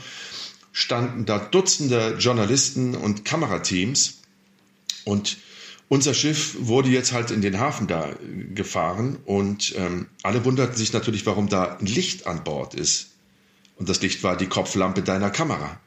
standen 0.73 1.25
da 1.25 1.39
Dutzende 1.39 2.17
Journalisten 2.19 2.93
und 2.93 3.25
Kamerateams 3.25 4.19
und 5.05 5.37
unser 5.89 6.13
Schiff 6.13 6.55
wurde 6.59 6.89
jetzt 6.89 7.13
halt 7.13 7.31
in 7.31 7.41
den 7.41 7.59
Hafen 7.59 7.87
da 7.87 8.09
gefahren 8.53 9.17
und 9.25 9.73
ähm, 9.77 10.07
alle 10.23 10.43
wunderten 10.43 10.75
sich 10.75 10.91
natürlich, 10.93 11.25
warum 11.25 11.47
da 11.49 11.77
ein 11.77 11.85
Licht 11.85 12.27
an 12.27 12.43
Bord 12.43 12.73
ist. 12.73 13.11
Und 13.77 13.87
das 13.89 14.01
Licht 14.01 14.23
war 14.23 14.35
die 14.35 14.47
Kopflampe 14.47 15.01
deiner 15.01 15.29
Kamera. 15.29 15.79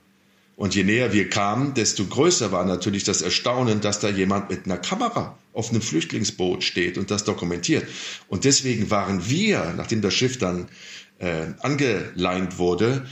Und 0.57 0.75
je 0.75 0.85
näher 0.85 1.13
wir 1.13 1.29
kamen, 1.29 1.75
desto 1.75 2.05
größer 2.05 2.53
war 2.53 2.65
natürlich 2.65 3.05
das 3.05 3.23
Erstaunen, 3.23 3.81
dass 3.81 3.99
da 3.99 4.11
jemand 4.11 4.51
mit 4.51 4.67
einer 4.67 4.77
Kamera 4.77 5.39
auf 5.53 5.71
einem 5.71 5.81
Flüchtlingsboot 5.81 6.63
steht 6.63 6.99
und 6.99 7.11
das 7.11 7.25
dokumentiert. 7.25 7.87
Und 8.29 8.45
deswegen 8.45 8.91
waren 8.91 9.29
wir, 9.29 9.73
nachdem 9.77 10.03
das 10.03 10.15
Schiff 10.15 10.39
dann 10.39 10.69
äh, 11.19 11.47
angeleint 11.61 12.59
wurde, 12.59 13.07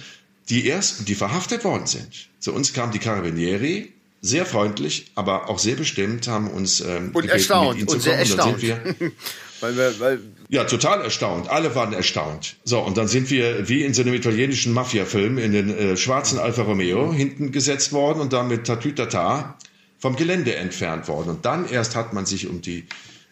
die 0.48 0.68
ersten, 0.68 1.04
die 1.04 1.14
verhaftet 1.14 1.64
worden 1.64 1.86
sind. 1.86 2.28
Zu 2.38 2.52
uns 2.52 2.72
kamen 2.72 2.92
die 2.92 2.98
Carabinieri, 2.98 3.92
sehr 4.20 4.46
freundlich, 4.46 5.12
aber 5.14 5.48
auch 5.48 5.58
sehr 5.58 5.76
bestimmt, 5.76 6.26
haben 6.26 6.50
uns 6.50 6.80
ähm, 6.80 7.10
und 7.12 7.22
gebeten, 7.22 7.28
erstaunt 7.30 7.70
mit 7.70 7.78
ihnen 7.80 7.88
und. 7.88 8.02
Sehr 8.02 8.18
erstaunt. 8.18 8.62
Wir, 8.62 8.80
weil 9.60 9.76
wir, 9.76 10.00
weil 10.00 10.20
ja, 10.48 10.64
total 10.64 11.02
erstaunt. 11.02 11.48
Alle 11.48 11.74
waren 11.74 11.92
erstaunt. 11.92 12.56
So, 12.64 12.80
und 12.80 12.96
dann 12.96 13.08
sind 13.08 13.30
wir 13.30 13.68
wie 13.68 13.84
in 13.84 13.94
so 13.94 14.02
einem 14.02 14.14
italienischen 14.14 14.72
Mafia-Film 14.72 15.38
in 15.38 15.52
den 15.52 15.70
äh, 15.70 15.96
schwarzen 15.96 16.38
Alfa 16.38 16.62
Romeo 16.62 17.12
hinten 17.12 17.52
gesetzt 17.52 17.92
worden 17.92 18.20
und 18.20 18.32
dann 18.32 18.48
mit 18.48 18.66
Tatütata 18.66 19.56
vom 19.98 20.16
Gelände 20.16 20.54
entfernt 20.56 21.08
worden. 21.08 21.30
Und 21.30 21.44
dann 21.44 21.68
erst 21.68 21.96
hat 21.96 22.12
man 22.12 22.26
sich 22.26 22.48
um 22.48 22.60
die 22.62 22.86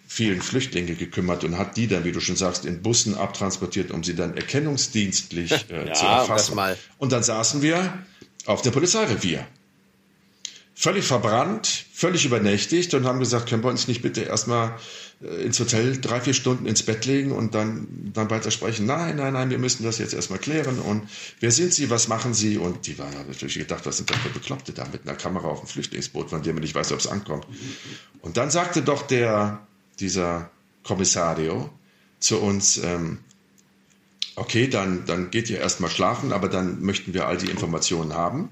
vielen 0.09 0.41
Flüchtlinge 0.41 0.95
gekümmert 0.95 1.43
und 1.43 1.59
hat 1.59 1.77
die 1.77 1.89
dann, 1.89 2.05
wie 2.05 2.13
du 2.13 2.21
schon 2.21 2.37
sagst, 2.37 2.65
in 2.65 2.81
Bussen 2.81 3.17
abtransportiert, 3.17 3.91
um 3.91 4.05
sie 4.05 4.15
dann 4.15 4.37
erkennungsdienstlich 4.37 5.71
äh, 5.71 5.87
ja, 5.89 5.93
zu 5.95 6.07
erfassen. 6.07 6.59
Und 6.99 7.13
dann 7.13 7.25
saßen 7.25 7.61
wir 7.63 8.05
auf 8.47 8.63
dem 8.63 8.73
Polizeirevier 8.73 9.47
völlig 10.79 11.07
verbrannt, 11.07 11.87
völlig 11.93 12.27
übernächtigt 12.27 12.93
und 12.93 13.07
haben 13.07 13.19
gesagt, 13.19 13.49
können 13.49 13.65
wir 13.65 13.71
uns 13.71 13.89
nicht 13.89 14.03
bitte 14.03 14.21
erstmal 14.21 14.77
äh, 15.23 15.43
ins 15.43 15.59
Hotel 15.59 15.99
drei, 15.99 16.21
vier 16.21 16.35
Stunden 16.35 16.67
ins 16.67 16.83
Bett 16.83 17.07
legen 17.07 17.33
und 17.33 17.55
dann, 17.55 17.89
dann 18.13 18.29
weiter 18.29 18.51
sprechen. 18.51 18.85
Nein, 18.85 19.17
nein, 19.17 19.33
nein, 19.33 19.49
wir 19.49 19.59
müssen 19.59 19.85
das 19.85 19.97
jetzt 19.97 20.13
erstmal 20.13 20.39
klären. 20.39 20.79
Und 20.79 21.09
wer 21.41 21.51
sind 21.51 21.73
Sie, 21.73 21.89
was 21.89 22.09
machen 22.09 22.35
Sie? 22.35 22.59
Und 22.59 22.87
die 22.87 22.99
waren 22.99 23.15
natürlich 23.27 23.55
gedacht, 23.55 23.87
was 23.87 23.97
sind 23.97 24.11
das 24.11 24.19
für 24.19 24.29
Bekloppte 24.29 24.73
da 24.73 24.87
mit 24.93 25.09
einer 25.09 25.17
Kamera 25.17 25.49
auf 25.49 25.61
dem 25.61 25.69
Flüchtlingsboot, 25.69 26.29
von 26.29 26.43
dem 26.43 26.57
man 26.57 26.63
nicht 26.63 26.75
weiß, 26.75 26.93
ob 26.93 26.99
es 26.99 27.07
ankommt. 27.07 27.47
Und 28.21 28.37
dann 28.37 28.51
sagte 28.51 28.83
doch 28.83 29.07
der, 29.07 29.67
dieser 29.99 30.51
Kommissario 30.85 31.71
zu 32.21 32.39
uns, 32.39 32.77
ähm, 32.77 33.21
okay, 34.35 34.69
dann, 34.69 35.07
dann 35.07 35.31
geht 35.31 35.49
ihr 35.49 35.59
erstmal 35.59 35.91
schlafen, 35.91 36.35
aber 36.35 36.51
dann 36.51 36.83
möchten 36.83 37.15
wir 37.15 37.27
all 37.27 37.39
die 37.39 37.49
Informationen 37.49 38.13
haben, 38.13 38.51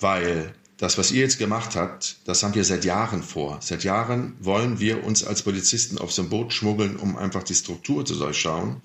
weil 0.00 0.54
das, 0.78 0.96
was 0.96 1.10
ihr 1.10 1.22
jetzt 1.22 1.38
gemacht 1.38 1.74
habt, 1.74 2.18
das 2.24 2.44
haben 2.44 2.54
wir 2.54 2.64
seit 2.64 2.84
Jahren 2.84 3.24
vor. 3.24 3.58
Seit 3.60 3.82
Jahren 3.82 4.34
wollen 4.38 4.78
wir 4.78 5.02
uns 5.04 5.24
als 5.24 5.42
Polizisten 5.42 5.98
auf 5.98 6.12
so 6.12 6.22
ein 6.22 6.28
Boot 6.28 6.52
schmuggeln, 6.52 6.96
um 6.96 7.16
einfach 7.16 7.42
die 7.42 7.56
Struktur 7.56 8.06
zu 8.06 8.14
durchschauen 8.14 8.80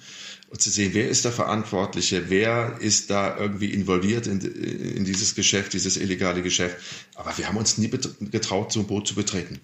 und 0.49 0.59
zu 0.59 0.71
sehen, 0.71 0.91
wer 0.93 1.07
ist 1.07 1.23
der 1.23 1.31
Verantwortliche, 1.31 2.31
wer 2.31 2.77
ist 2.79 3.11
da 3.11 3.37
irgendwie 3.37 3.71
involviert 3.71 4.25
in, 4.25 4.41
in 4.41 5.05
dieses 5.05 5.35
Geschäft, 5.35 5.73
dieses 5.73 5.97
illegale 5.97 6.41
Geschäft. 6.41 6.77
Aber 7.13 7.37
wir 7.37 7.47
haben 7.47 7.57
uns 7.57 7.77
nie 7.77 7.89
getraut, 7.89 8.71
so 8.71 8.79
ein 8.79 8.87
Boot 8.87 9.07
zu 9.07 9.13
betreten. 9.13 9.59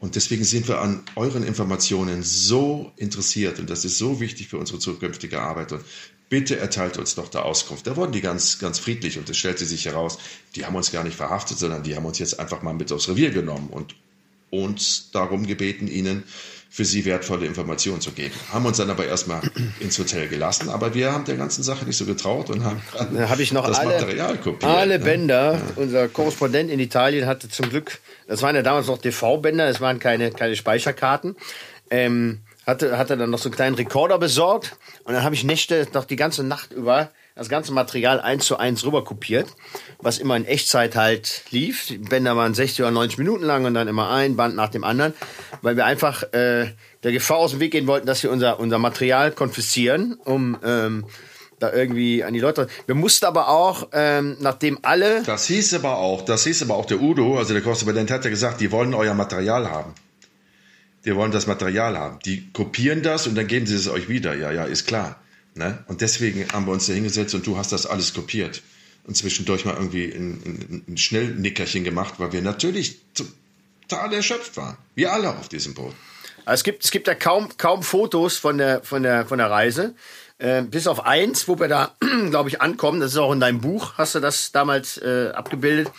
Und 0.00 0.16
deswegen 0.16 0.44
sind 0.44 0.66
wir 0.66 0.80
an 0.80 1.02
euren 1.14 1.44
Informationen 1.44 2.22
so 2.24 2.92
interessiert 2.96 3.58
und 3.58 3.70
das 3.70 3.84
ist 3.84 3.98
so 3.98 4.20
wichtig 4.20 4.48
für 4.48 4.58
unsere 4.58 4.78
zukünftige 4.80 5.40
Arbeit. 5.40 5.72
Und 5.72 5.82
bitte 6.28 6.58
erteilt 6.58 6.98
uns 6.98 7.14
doch 7.14 7.28
da 7.28 7.42
Auskunft. 7.42 7.86
Da 7.86 7.96
wurden 7.96 8.12
die 8.12 8.20
ganz, 8.20 8.58
ganz 8.58 8.78
friedlich 8.78 9.18
und 9.18 9.28
es 9.28 9.36
stellte 9.36 9.64
sich 9.64 9.86
heraus, 9.86 10.18
die 10.56 10.66
haben 10.66 10.76
uns 10.76 10.92
gar 10.92 11.04
nicht 11.04 11.16
verhaftet, 11.16 11.58
sondern 11.58 11.82
die 11.82 11.96
haben 11.96 12.04
uns 12.04 12.18
jetzt 12.18 12.38
einfach 12.38 12.62
mal 12.62 12.74
mit 12.74 12.92
aufs 12.92 13.08
Revier 13.08 13.30
genommen 13.30 13.68
und 13.70 13.94
uns 14.50 15.10
darum 15.12 15.46
gebeten, 15.46 15.88
ihnen 15.88 16.24
für 16.70 16.84
sie 16.84 17.06
wertvolle 17.06 17.46
Informationen 17.46 18.00
zu 18.00 18.12
geben. 18.12 18.34
Haben 18.52 18.66
uns 18.66 18.76
dann 18.76 18.90
aber 18.90 19.06
erstmal 19.06 19.40
ins 19.80 19.98
Hotel 19.98 20.28
gelassen, 20.28 20.68
aber 20.68 20.94
wir 20.94 21.12
haben 21.12 21.24
der 21.24 21.36
ganzen 21.36 21.62
Sache 21.62 21.86
nicht 21.86 21.96
so 21.96 22.04
getraut 22.04 22.50
und 22.50 22.62
haben 22.62 22.80
da 23.14 23.28
habe 23.30 23.42
ich 23.42 23.52
noch 23.52 23.66
das 23.66 23.78
alle, 23.78 23.94
Material 23.94 24.36
kopiert. 24.36 24.70
Alle 24.70 24.98
ne? 24.98 25.04
Bänder. 25.04 25.54
Ja. 25.54 25.60
Unser 25.76 26.08
Korrespondent 26.08 26.70
in 26.70 26.78
Italien 26.78 27.26
hatte 27.26 27.48
zum 27.48 27.70
Glück, 27.70 28.00
das 28.26 28.42
waren 28.42 28.54
ja 28.54 28.62
damals 28.62 28.86
noch 28.86 28.98
TV-Bänder, 28.98 29.66
das 29.66 29.80
waren 29.80 29.98
keine, 29.98 30.30
keine 30.30 30.56
Speicherkarten. 30.56 31.36
Ähm, 31.90 32.40
hatte, 32.68 32.98
hatte 32.98 33.16
dann 33.16 33.30
noch 33.30 33.38
so 33.38 33.48
einen 33.48 33.56
kleinen 33.56 33.76
Rekorder 33.76 34.18
besorgt 34.18 34.76
und 35.04 35.14
dann 35.14 35.24
habe 35.24 35.34
ich 35.34 35.42
Nächte 35.42 35.88
noch 35.94 36.04
die 36.04 36.16
ganze 36.16 36.44
Nacht 36.44 36.70
über 36.70 37.10
das 37.34 37.48
ganze 37.48 37.72
Material 37.72 38.20
eins 38.20 38.44
zu 38.44 38.58
eins 38.58 38.84
rüber 38.84 39.04
kopiert, 39.04 39.46
was 40.00 40.18
immer 40.18 40.36
in 40.36 40.44
Echtzeit 40.44 40.94
halt 40.94 41.44
lief. 41.50 41.86
Die 41.86 41.96
Bänder 41.96 42.36
waren 42.36 42.52
60 42.52 42.80
oder 42.80 42.90
90 42.90 43.18
Minuten 43.18 43.44
lang 43.44 43.64
und 43.64 43.72
dann 43.74 43.88
immer 43.88 44.10
ein 44.10 44.36
Band 44.36 44.54
nach 44.54 44.68
dem 44.68 44.84
anderen, 44.84 45.14
weil 45.62 45.76
wir 45.76 45.86
einfach 45.86 46.24
äh, 46.34 46.72
der 47.04 47.12
Gefahr 47.12 47.38
aus 47.38 47.52
dem 47.52 47.60
Weg 47.60 47.72
gehen 47.72 47.86
wollten, 47.86 48.06
dass 48.06 48.22
wir 48.22 48.30
unser, 48.30 48.60
unser 48.60 48.78
Material 48.78 49.30
konfiszieren, 49.30 50.18
um 50.24 50.58
ähm, 50.62 51.06
da 51.60 51.72
irgendwie 51.72 52.22
an 52.22 52.34
die 52.34 52.40
Leute. 52.40 52.66
Wir 52.86 52.94
mussten 52.94 53.24
aber 53.24 53.48
auch, 53.48 53.88
ähm, 53.92 54.36
nachdem 54.40 54.78
alle. 54.82 55.22
Das 55.22 55.46
hieß 55.46 55.74
aber 55.74 55.96
auch, 55.96 56.24
das 56.24 56.44
hieß 56.44 56.62
aber 56.64 56.74
auch 56.74 56.86
der 56.86 57.00
Udo, 57.00 57.38
also 57.38 57.54
der 57.54 57.62
Korrespondent 57.62 58.10
hat 58.10 58.24
ja 58.24 58.30
gesagt, 58.30 58.60
die 58.60 58.70
wollen 58.70 58.92
euer 58.92 59.14
Material 59.14 59.70
haben 59.70 59.94
wir 61.02 61.16
wollen 61.16 61.32
das 61.32 61.46
Material 61.46 61.96
haben. 61.98 62.18
Die 62.24 62.50
kopieren 62.52 63.02
das 63.02 63.26
und 63.26 63.34
dann 63.34 63.46
geben 63.46 63.66
sie 63.66 63.76
es 63.76 63.88
euch 63.88 64.08
wieder. 64.08 64.34
Ja, 64.34 64.52
ja, 64.52 64.64
ist 64.64 64.86
klar. 64.86 65.20
Ne? 65.54 65.82
Und 65.86 66.00
deswegen 66.00 66.50
haben 66.52 66.66
wir 66.66 66.72
uns 66.72 66.86
da 66.86 66.92
hingesetzt 66.92 67.34
und 67.34 67.46
du 67.46 67.56
hast 67.56 67.72
das 67.72 67.86
alles 67.86 68.14
kopiert. 68.14 68.62
Und 69.04 69.16
zwischendurch 69.16 69.64
mal 69.64 69.74
irgendwie 69.74 70.04
ein, 70.04 70.42
ein, 70.44 70.84
ein 70.86 70.96
Schnellnickerchen 70.98 71.82
gemacht, 71.82 72.14
weil 72.18 72.32
wir 72.32 72.42
natürlich 72.42 72.98
total 73.14 74.12
erschöpft 74.12 74.56
waren. 74.56 74.76
Wir 74.94 75.12
alle 75.12 75.36
auf 75.36 75.48
diesem 75.48 75.74
Boot. 75.74 75.94
Es 76.46 76.62
gibt, 76.62 76.84
es 76.84 76.90
gibt 76.90 77.06
ja 77.06 77.14
kaum, 77.14 77.48
kaum 77.56 77.82
Fotos 77.82 78.36
von 78.36 78.58
der, 78.58 78.82
von 78.82 79.02
der, 79.02 79.26
von 79.26 79.38
der 79.38 79.50
Reise. 79.50 79.94
Äh, 80.38 80.62
bis 80.62 80.86
auf 80.86 81.04
eins, 81.04 81.48
wo 81.48 81.58
wir 81.58 81.68
da, 81.68 81.94
glaube 82.30 82.48
ich, 82.48 82.60
ankommen. 82.60 83.00
Das 83.00 83.12
ist 83.12 83.18
auch 83.18 83.32
in 83.32 83.40
deinem 83.40 83.60
Buch, 83.60 83.94
hast 83.98 84.14
du 84.14 84.20
das 84.20 84.52
damals 84.52 84.98
äh, 84.98 85.30
abgebildet. 85.34 85.90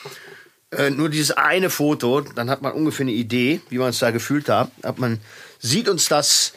Äh, 0.72 0.91
nur 0.91 1.09
dieses 1.09 1.32
eine 1.32 1.70
Foto, 1.72 2.22
dann 2.22 2.49
hat 2.49 2.61
man 2.61 2.74
ungefähr 2.74 3.03
eine 3.03 3.11
Idee, 3.11 3.61
wie 3.70 3.80
man 3.80 3.89
es 3.89 3.99
da 3.99 4.11
gefühlt 4.11 4.49
hat. 4.49 4.72
hat 4.84 4.99
man 4.99 5.20
sieht 5.59 5.89
uns 5.89 6.07
das 6.07 6.53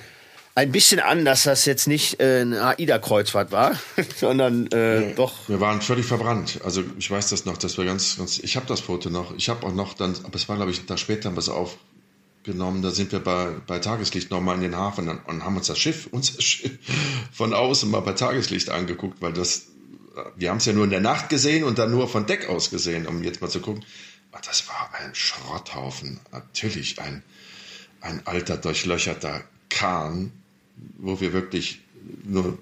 ein 0.55 0.71
bisschen 0.71 1.01
an, 1.01 1.25
dass 1.25 1.45
das 1.45 1.65
jetzt 1.65 1.89
nicht 1.89 2.21
äh, 2.21 2.43
eine 2.43 2.63
AIDA-Kreuzfahrt 2.63 3.53
war, 3.53 3.73
sondern 4.17 4.67
äh, 4.67 5.01
nee, 5.01 5.15
doch. 5.15 5.49
Wir 5.49 5.61
waren 5.61 5.81
völlig 5.81 6.05
verbrannt. 6.05 6.61
Also 6.63 6.85
ich 6.99 7.11
weiß 7.11 7.31
das 7.31 7.47
noch, 7.47 7.57
dass 7.57 7.79
wir 7.79 7.87
ganz, 7.87 8.19
ganz 8.19 8.39
ich 8.39 8.57
habe 8.57 8.67
das 8.67 8.81
Foto 8.81 9.09
noch. 9.09 9.35
Ich 9.37 9.49
habe 9.49 9.67
auch 9.67 9.73
noch 9.75 9.95
dann, 9.95 10.15
aber 10.25 10.35
es 10.35 10.49
war 10.49 10.57
glaube 10.57 10.71
ich 10.71 10.79
einen 10.79 10.87
Tag 10.87 10.99
später 10.99 11.31
haben 11.31 11.37
wir 11.37 11.41
es 11.41 11.49
aufgenommen. 11.49 12.83
Da 12.83 12.91
sind 12.91 13.13
wir 13.13 13.21
bei, 13.21 13.49
bei 13.67 13.79
Tageslicht 13.79 14.31
nochmal 14.31 14.57
in 14.57 14.63
den 14.63 14.77
Hafen 14.77 15.09
und, 15.09 15.21
und 15.27 15.43
haben 15.43 15.57
uns 15.57 15.69
das 15.69 15.79
Schiff, 15.79 16.07
unser 16.11 16.41
Schiff 16.43 16.73
von 17.33 17.55
außen 17.55 17.91
mal 17.91 18.01
bei 18.01 18.13
Tageslicht 18.13 18.69
angeguckt, 18.69 19.23
weil 19.23 19.33
das 19.33 19.69
wir 20.37 20.51
haben 20.51 20.59
es 20.59 20.67
ja 20.67 20.73
nur 20.73 20.85
in 20.85 20.91
der 20.91 21.01
Nacht 21.01 21.29
gesehen 21.29 21.65
und 21.65 21.79
dann 21.79 21.91
nur 21.91 22.09
von 22.09 22.27
Deck 22.27 22.49
aus 22.49 22.71
gesehen, 22.71 23.07
um 23.07 23.23
jetzt 23.23 23.41
mal 23.41 23.49
zu 23.49 23.61
gucken. 23.61 23.85
Das 24.47 24.67
war 24.69 24.91
ein 24.99 25.15
Schrotthaufen. 25.15 26.21
Natürlich 26.33 26.99
ein, 27.01 27.23
ein 28.01 28.27
alter, 28.27 28.57
durchlöcherter 28.57 29.45
Kahn, 29.69 30.33
wo 30.99 31.21
wir 31.21 31.33
wirklich 31.33 31.81
nur 32.25 32.59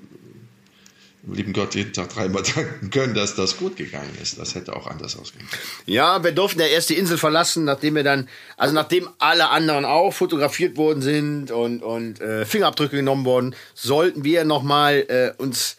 lieben 1.26 1.53
Gott 1.53 1.74
jeden 1.74 1.92
Tag 1.92 2.09
dreimal 2.12 2.42
danken 2.55 2.90
können, 2.90 3.14
dass 3.14 3.34
das 3.34 3.57
gut 3.57 3.76
gegangen 3.76 4.16
ist. 4.22 4.38
Das 4.38 4.55
hätte 4.55 4.74
auch 4.74 4.86
anders 4.86 5.18
ausgehen 5.18 5.46
können. 5.48 5.62
Ja, 5.86 6.24
wir 6.24 6.32
durften 6.32 6.61
ja 6.61 6.66
erst 6.66 6.90
die 6.90 6.96
Insel 6.96 7.18
verlassen, 7.18 7.64
nachdem 7.64 7.94
wir 7.94 8.03
dann, 8.03 8.28
also 8.57 8.74
nachdem 8.74 9.09
alle 9.18 9.51
anderen 9.51 9.84
auch 9.84 10.12
fotografiert 10.12 10.76
worden 10.76 11.03
sind 11.03 11.51
und, 11.51 11.82
und 11.82 12.20
äh, 12.20 12.46
Fingerabdrücke 12.46 12.96
genommen 12.96 13.24
wurden, 13.24 13.55
sollten 13.74 14.24
wir 14.24 14.44
nochmal 14.44 15.05
äh, 15.09 15.42
uns 15.42 15.76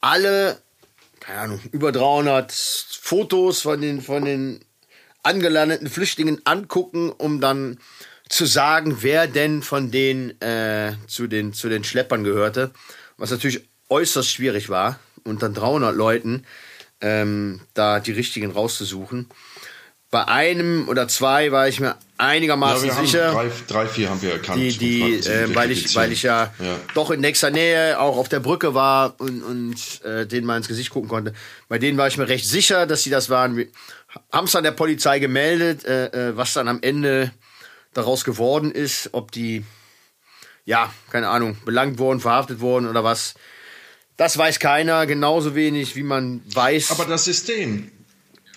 alle 0.00 0.62
keine 1.26 1.40
Ahnung, 1.40 1.60
über 1.72 1.90
300 1.90 2.52
Fotos 2.52 3.62
von 3.62 3.80
den, 3.80 4.00
von 4.00 4.24
den 4.24 4.60
angelandeten 5.24 5.88
Flüchtlingen 5.88 6.40
angucken, 6.44 7.10
um 7.10 7.40
dann 7.40 7.78
zu 8.28 8.46
sagen, 8.46 8.98
wer 9.00 9.26
denn 9.26 9.62
von 9.62 9.90
denen 9.90 10.40
äh, 10.40 10.94
zu, 11.08 11.26
den, 11.26 11.52
zu 11.52 11.68
den 11.68 11.82
Schleppern 11.82 12.22
gehörte. 12.22 12.70
Was 13.16 13.32
natürlich 13.32 13.68
äußerst 13.88 14.30
schwierig 14.30 14.68
war, 14.68 15.00
unter 15.24 15.48
300 15.48 15.96
Leuten 15.96 16.44
ähm, 17.00 17.60
da 17.74 17.98
die 17.98 18.12
richtigen 18.12 18.52
rauszusuchen. 18.52 19.28
Bei 20.10 20.28
einem 20.28 20.88
oder 20.88 21.08
zwei 21.08 21.50
war 21.50 21.66
ich 21.66 21.80
mir 21.80 21.96
einigermaßen 22.18 22.88
ja, 22.88 22.94
sicher. 22.94 23.32
Drei, 23.32 23.50
drei, 23.66 23.86
vier 23.86 24.10
haben 24.10 24.22
wir 24.22 24.32
erkannt. 24.32 24.60
Die, 24.60 24.76
die, 24.76 25.02
äh, 25.28 25.54
weil, 25.54 25.70
ich, 25.70 25.94
weil 25.94 26.12
ich 26.12 26.22
ja, 26.22 26.52
ja, 26.58 26.76
doch 26.94 27.10
in 27.10 27.20
nächster 27.20 27.50
Nähe 27.50 27.98
auch 28.00 28.16
auf 28.16 28.28
der 28.28 28.40
Brücke 28.40 28.74
war 28.74 29.14
und, 29.18 29.42
und 29.42 30.04
äh, 30.04 30.26
denen 30.26 30.46
mal 30.46 30.56
ins 30.56 30.68
Gesicht 30.68 30.90
gucken 30.90 31.08
konnte. 31.08 31.34
Bei 31.68 31.78
denen 31.78 31.98
war 31.98 32.08
ich 32.08 32.16
mir 32.16 32.28
recht 32.28 32.46
sicher, 32.46 32.86
dass 32.86 33.02
sie 33.02 33.10
das 33.10 33.30
waren. 33.30 33.66
Haben 34.32 34.46
es 34.46 34.52
dann 34.52 34.64
der 34.64 34.72
Polizei 34.72 35.18
gemeldet, 35.18 35.84
äh, 35.84 36.06
äh, 36.30 36.36
was 36.36 36.52
dann 36.54 36.68
am 36.68 36.78
Ende 36.82 37.32
daraus 37.92 38.24
geworden 38.24 38.70
ist, 38.70 39.10
ob 39.12 39.32
die, 39.32 39.64
ja, 40.64 40.92
keine 41.10 41.28
Ahnung, 41.28 41.56
belangt 41.64 41.98
wurden, 41.98 42.20
verhaftet 42.20 42.60
wurden 42.60 42.88
oder 42.88 43.04
was. 43.04 43.34
Das 44.16 44.38
weiß 44.38 44.58
keiner, 44.58 45.06
genauso 45.06 45.54
wenig 45.54 45.94
wie 45.96 46.02
man 46.02 46.40
weiß. 46.46 46.90
Aber 46.92 47.04
das 47.04 47.24
System, 47.24 47.90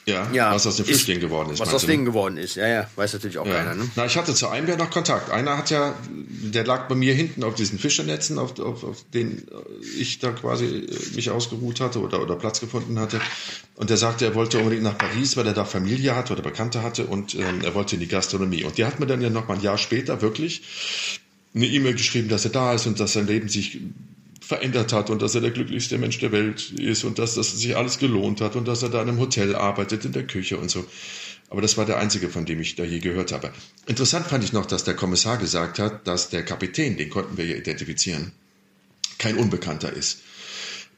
ja, 0.10 0.28
ja, 0.34 0.53
was 0.53 0.68
aus 0.68 0.76
den 0.76 0.86
Flüchtlingen 0.86 1.22
geworden 1.22 1.51
ist. 1.51 1.60
Was 1.60 1.74
aus 1.74 1.86
denen 1.86 2.05
geworden 2.05 2.38
ist, 2.38 2.55
ja, 2.55 2.68
ja, 2.68 2.89
weiß 2.95 3.14
natürlich 3.14 3.38
auch 3.38 3.45
ja. 3.45 3.53
keiner. 3.53 3.76
Ne? 3.76 3.89
Na, 3.95 4.05
ich 4.05 4.18
hatte 4.18 4.34
zu 4.34 4.49
einem 4.49 4.68
ja 4.68 4.76
noch 4.76 4.89
Kontakt. 4.89 5.32
Einer 5.32 5.57
hat 5.57 5.70
ja, 5.70 5.95
der 6.10 6.66
lag 6.66 6.88
bei 6.88 6.95
mir 6.95 7.14
hinten 7.14 7.43
auf 7.43 7.55
diesen 7.55 7.80
Fischernetzen, 7.80 8.38
auf, 8.38 8.60
auf, 8.60 8.84
auf 8.84 9.05
denen 9.14 9.47
ich 9.97 10.20
da 10.20 10.32
quasi 10.32 10.66
äh, 10.66 11.16
mich 11.16 11.30
ausgeruht 11.30 11.80
hatte 11.80 11.99
oder, 11.99 12.22
oder 12.22 12.36
Platz 12.36 12.60
gefunden 12.60 12.99
hatte. 12.99 13.22
Und 13.76 13.89
der 13.89 13.97
sagte, 13.97 14.26
er 14.26 14.36
wollte 14.36 14.57
unbedingt 14.57 14.84
nach 14.84 14.97
Paris, 14.97 15.38
weil 15.38 15.47
er 15.47 15.53
da 15.53 15.64
Familie 15.64 16.16
hatte 16.16 16.34
oder 16.34 16.41
Bekannte 16.41 16.84
hatte 16.84 17.05
und 17.05 17.36
ähm, 17.36 17.62
er 17.64 17.74
wollte 17.76 17.95
in 17.95 18.01
die 18.01 18.07
Gastronomie. 18.07 18.64
Und 18.66 18.78
der 18.78 18.88
hat 18.88 18.99
mir 18.99 19.07
dann 19.07 19.22
ja 19.22 19.30
noch 19.30 19.47
mal 19.47 19.55
ein 19.55 19.62
Jahr 19.62 19.78
später 19.78 20.22
wirklich 20.22 20.64
eine 21.55 21.66
E-Mail 21.66 21.93
geschrieben, 21.93 22.30
dass 22.30 22.45
er 22.45 22.51
da 22.51 22.74
ist 22.74 22.86
und 22.86 22.99
dass 22.99 23.14
sein 23.14 23.28
Leben 23.28 23.49
sich 23.49 23.80
verändert 24.50 24.93
hat 24.93 25.12
und 25.12 25.22
dass 25.22 25.36
er 25.36 25.41
der 25.41 25.52
glücklichste 25.52 26.00
Mensch 26.00 26.18
der 26.18 26.32
Welt 26.32 26.72
ist 26.72 27.04
und 27.04 27.20
dass 27.20 27.36
das 27.36 27.52
sich 27.60 27.78
alles 27.78 28.00
gelohnt 28.00 28.41
hat 28.41 28.56
und 28.56 28.68
dass 28.68 28.82
er 28.82 28.89
da 28.89 29.00
in 29.04 29.10
einem 29.10 29.20
Hotel 29.20 29.56
arbeitet, 29.56 30.06
in 30.06 30.12
der 30.12 30.26
Küche 30.26 30.58
und 30.58 30.72
so. 30.72 30.88
Aber 31.52 31.62
das 31.62 31.78
war 31.78 31.86
der 31.86 32.00
einzige, 32.00 32.30
von 32.30 32.45
dem 32.45 32.60
ich 32.60 32.76
da 32.76 32.84
je 32.84 32.97
gehört 32.97 33.32
habe. 33.32 33.54
Interessant 33.86 34.26
fand 34.26 34.43
ich 34.43 34.52
noch, 34.52 34.66
dass 34.66 34.84
der 34.84 34.95
Kommissar 34.95 35.38
gesagt 35.38 35.78
hat, 35.78 36.08
dass 36.08 36.30
der 36.30 36.43
Kapitän, 36.43 36.97
den 36.97 37.12
konnten 37.12 37.38
wir 37.38 37.45
ja 37.45 37.58
identifizieren, 37.58 38.32
kein 39.20 39.38
Unbekannter 39.38 39.93
ist. 39.93 40.22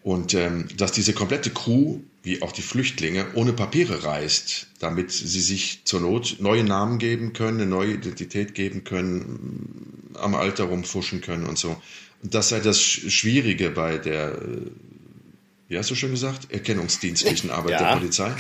Und 0.02 0.34
ähm, 0.34 0.70
dass 0.78 0.94
diese 0.94 1.12
komplette 1.12 1.50
Crew, 1.50 2.00
wie 2.24 2.42
auch 2.42 2.54
die 2.54 2.62
Flüchtlinge, 2.62 3.26
ohne 3.34 3.52
Papiere 3.52 4.06
reist, 4.06 4.68
damit 4.80 5.12
sie 5.12 5.42
sich 5.42 5.82
zur 5.84 6.00
Not 6.00 6.38
neue 6.40 6.64
Namen 6.64 7.00
geben 7.00 7.34
können, 7.34 7.60
eine 7.60 7.70
neue 7.70 7.96
Identität 7.96 8.56
geben 8.56 8.86
können, 8.86 10.14
am 10.14 10.36
Alter 10.36 10.64
rumfuschen 10.64 11.20
können 11.20 11.46
und 11.46 11.58
so 11.58 11.76
das 12.24 12.50
sei 12.50 12.60
das 12.60 12.82
Schwierige 12.82 13.70
bei 13.70 13.98
der, 13.98 14.34
äh, 14.34 14.72
wie 15.68 15.78
hast 15.78 15.90
du 15.90 15.96
schon 15.96 16.12
gesagt, 16.12 16.52
erkennungsdienstlichen 16.52 17.52
Arbeit 17.52 17.72
ja. 17.72 17.90
der 17.90 18.00
Polizei. 18.00 18.34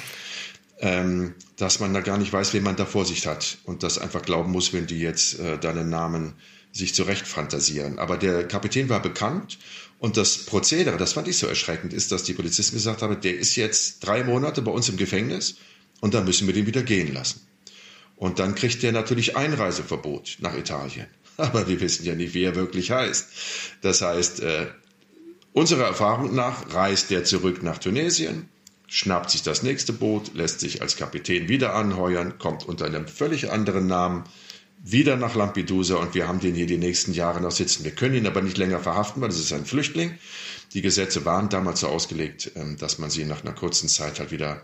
ähm, 0.82 1.36
dass 1.58 1.80
man 1.80 1.94
da 1.94 2.02
gar 2.02 2.18
nicht 2.18 2.34
weiß, 2.34 2.54
wen 2.54 2.64
man 2.64 2.76
da 2.76 2.86
vor 2.86 3.06
sich 3.06 3.28
hat 3.28 3.60
und 3.66 3.84
das 3.84 4.00
einfach 4.00 4.24
glauben 4.24 4.52
muss, 4.52 4.74
wenn 4.74 4.88
die 4.88 5.00
jetzt 5.00 5.40
äh, 5.40 5.60
deinen 5.60 5.90
Namen 5.90 6.34
sich 6.72 6.96
zurecht 6.96 7.28
fantasieren. 7.28 8.00
Aber 8.00 8.18
der 8.18 8.48
Kapitän 8.48 8.90
war 8.90 9.02
bekannt 9.02 9.60
und 10.00 10.18
das 10.18 10.40
Prozedere, 10.40 10.98
das 10.98 11.14
fand 11.14 11.28
ich 11.28 11.38
so 11.38 11.46
erschreckend, 11.46 11.94
ist, 11.94 12.12
dass 12.12 12.24
die 12.24 12.34
Polizisten 12.34 12.76
gesagt 12.76 13.04
haben, 13.04 13.22
der 13.22 13.38
ist 13.38 13.56
jetzt 13.56 14.00
drei 14.00 14.24
Monate 14.24 14.64
bei 14.64 14.72
uns 14.72 14.90
im 14.90 14.98
Gefängnis 14.98 15.58
und 16.00 16.16
dann 16.16 16.26
müssen 16.26 16.48
wir 16.48 16.54
den 16.56 16.66
wieder 16.66 16.82
gehen 16.82 17.14
lassen. 17.14 17.42
Und 18.16 18.40
dann 18.40 18.56
kriegt 18.56 18.82
der 18.82 18.92
natürlich 18.92 19.38
Einreiseverbot 19.38 20.38
nach 20.40 20.56
Italien. 20.56 21.08
Aber 21.54 21.68
wir 21.68 21.82
wissen 21.82 22.06
ja 22.06 22.14
nicht, 22.14 22.34
wie 22.34 22.44
er 22.44 22.56
wirklich 22.56 22.92
heißt. 22.92 23.28
Das 23.82 24.02
heißt, 24.02 24.42
äh, 24.42 24.68
unserer 25.54 25.86
Erfahrung 25.86 26.36
nach 26.36 26.74
reist 26.74 27.10
der 27.10 27.24
zurück 27.24 27.64
nach 27.64 27.80
Tunesien, 27.80 28.48
schnappt 28.88 29.32
sich 29.32 29.42
das 29.42 29.64
nächste 29.64 29.92
Boot, 29.92 30.36
lässt 30.36 30.60
sich 30.60 30.82
als 30.82 30.98
Kapitän 30.98 31.48
wieder 31.48 31.74
anheuern, 31.74 32.38
kommt 32.38 32.66
unter 32.68 32.86
einem 32.86 33.08
völlig 33.08 33.52
anderen 33.52 33.88
Namen 33.88 34.26
wieder 34.84 35.16
nach 35.16 35.36
Lampedusa 35.36 35.96
und 35.96 36.14
wir 36.14 36.28
haben 36.28 36.39
den 36.39 36.56
hier 36.56 36.68
die 36.68 36.78
nächsten 36.78 37.14
Jahre 37.14 37.42
noch 37.42 37.52
sitzen. 37.52 37.84
Wir 37.84 37.92
können 37.92 38.16
ihn 38.16 38.28
aber 38.28 38.42
nicht 38.42 38.58
länger 38.58 38.80
verhaften, 38.80 39.22
weil 39.22 39.30
das 39.30 39.39
ist 39.39 39.54
ein 39.54 39.66
Flüchtling. 39.66 40.18
Die 40.74 40.82
Gesetze 40.82 41.26
waren 41.26 41.50
damals 41.50 41.82
so 41.82 41.88
ausgelegt, 41.88 42.52
ähm, 42.56 42.78
dass 42.78 43.00
man 43.00 43.10
sie 43.10 43.26
nach 43.26 43.44
einer 43.44 43.54
kurzen 43.54 43.89
Zeit 43.89 44.20
halt 44.20 44.32
wieder 44.32 44.62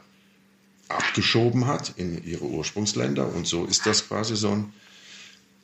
abgeschoben 0.90 1.68
hat 1.68 1.94
in 1.98 2.24
ihre 2.24 2.46
Ursprungsländer. 2.46 3.34
Und 3.34 3.48
so 3.48 3.66
ist 3.66 3.86
das 3.86 4.08
quasi 4.08 4.36
so 4.36 4.52
ein 4.52 4.74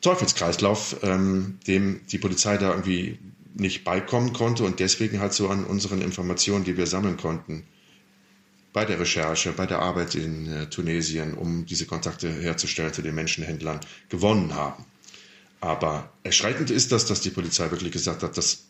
Teufelskreislauf, 0.03 0.97
ähm, 1.01 1.57
dem 1.65 2.01
die 2.11 2.19
Polizei 2.19 2.57
da 2.57 2.69
irgendwie 2.69 3.17
nicht 3.55 3.83
beikommen 3.83 4.33
konnte 4.33 4.63
und 4.63 4.79
deswegen 4.79 5.19
halt 5.19 5.33
so 5.33 5.49
an 5.49 5.65
unseren 5.65 6.01
Informationen, 6.01 6.63
die 6.63 6.77
wir 6.77 6.87
sammeln 6.87 7.17
konnten, 7.17 7.63
bei 8.73 8.85
der 8.85 8.99
Recherche, 8.99 9.51
bei 9.53 9.65
der 9.65 9.79
Arbeit 9.79 10.15
in 10.15 10.51
äh, 10.51 10.65
Tunesien, 10.67 11.35
um 11.35 11.65
diese 11.65 11.85
Kontakte 11.85 12.29
herzustellen 12.29 12.93
zu 12.93 13.01
den 13.01 13.15
Menschenhändlern, 13.15 13.79
gewonnen 14.09 14.55
haben. 14.55 14.85
Aber 15.61 16.11
erschreckend 16.23 16.71
ist 16.71 16.91
das, 16.91 17.05
dass 17.05 17.21
die 17.21 17.29
Polizei 17.29 17.71
wirklich 17.71 17.91
gesagt 17.91 18.23
hat, 18.23 18.35
das 18.35 18.63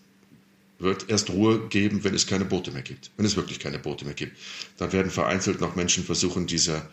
wird 0.77 1.09
erst 1.09 1.29
Ruhe 1.29 1.67
geben, 1.69 2.03
wenn 2.03 2.13
es 2.13 2.27
keine 2.27 2.45
Boote 2.45 2.71
mehr 2.71 2.81
gibt. 2.81 3.11
Wenn 3.17 3.25
es 3.25 3.35
wirklich 3.37 3.59
keine 3.59 3.79
Boote 3.79 4.05
mehr 4.05 4.13
gibt. 4.13 4.37
Dann 4.77 4.91
werden 4.91 5.09
vereinzelt 5.09 5.61
noch 5.61 5.75
Menschen 5.75 6.03
versuchen, 6.03 6.45
diese, 6.45 6.83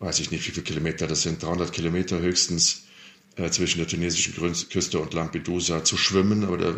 weiß 0.00 0.18
ich 0.20 0.30
nicht, 0.30 0.46
wie 0.48 0.52
viele 0.52 0.64
Kilometer 0.64 1.06
das 1.06 1.22
sind, 1.22 1.42
300 1.42 1.72
Kilometer 1.72 2.18
höchstens 2.18 2.87
äh, 3.38 3.50
zwischen 3.50 3.78
der 3.78 3.88
tunesischen 3.88 4.34
Küste 4.68 4.98
und 4.98 5.14
Lampedusa 5.14 5.84
zu 5.84 5.96
schwimmen. 5.96 6.44
Aber 6.44 6.58
da 6.58 6.74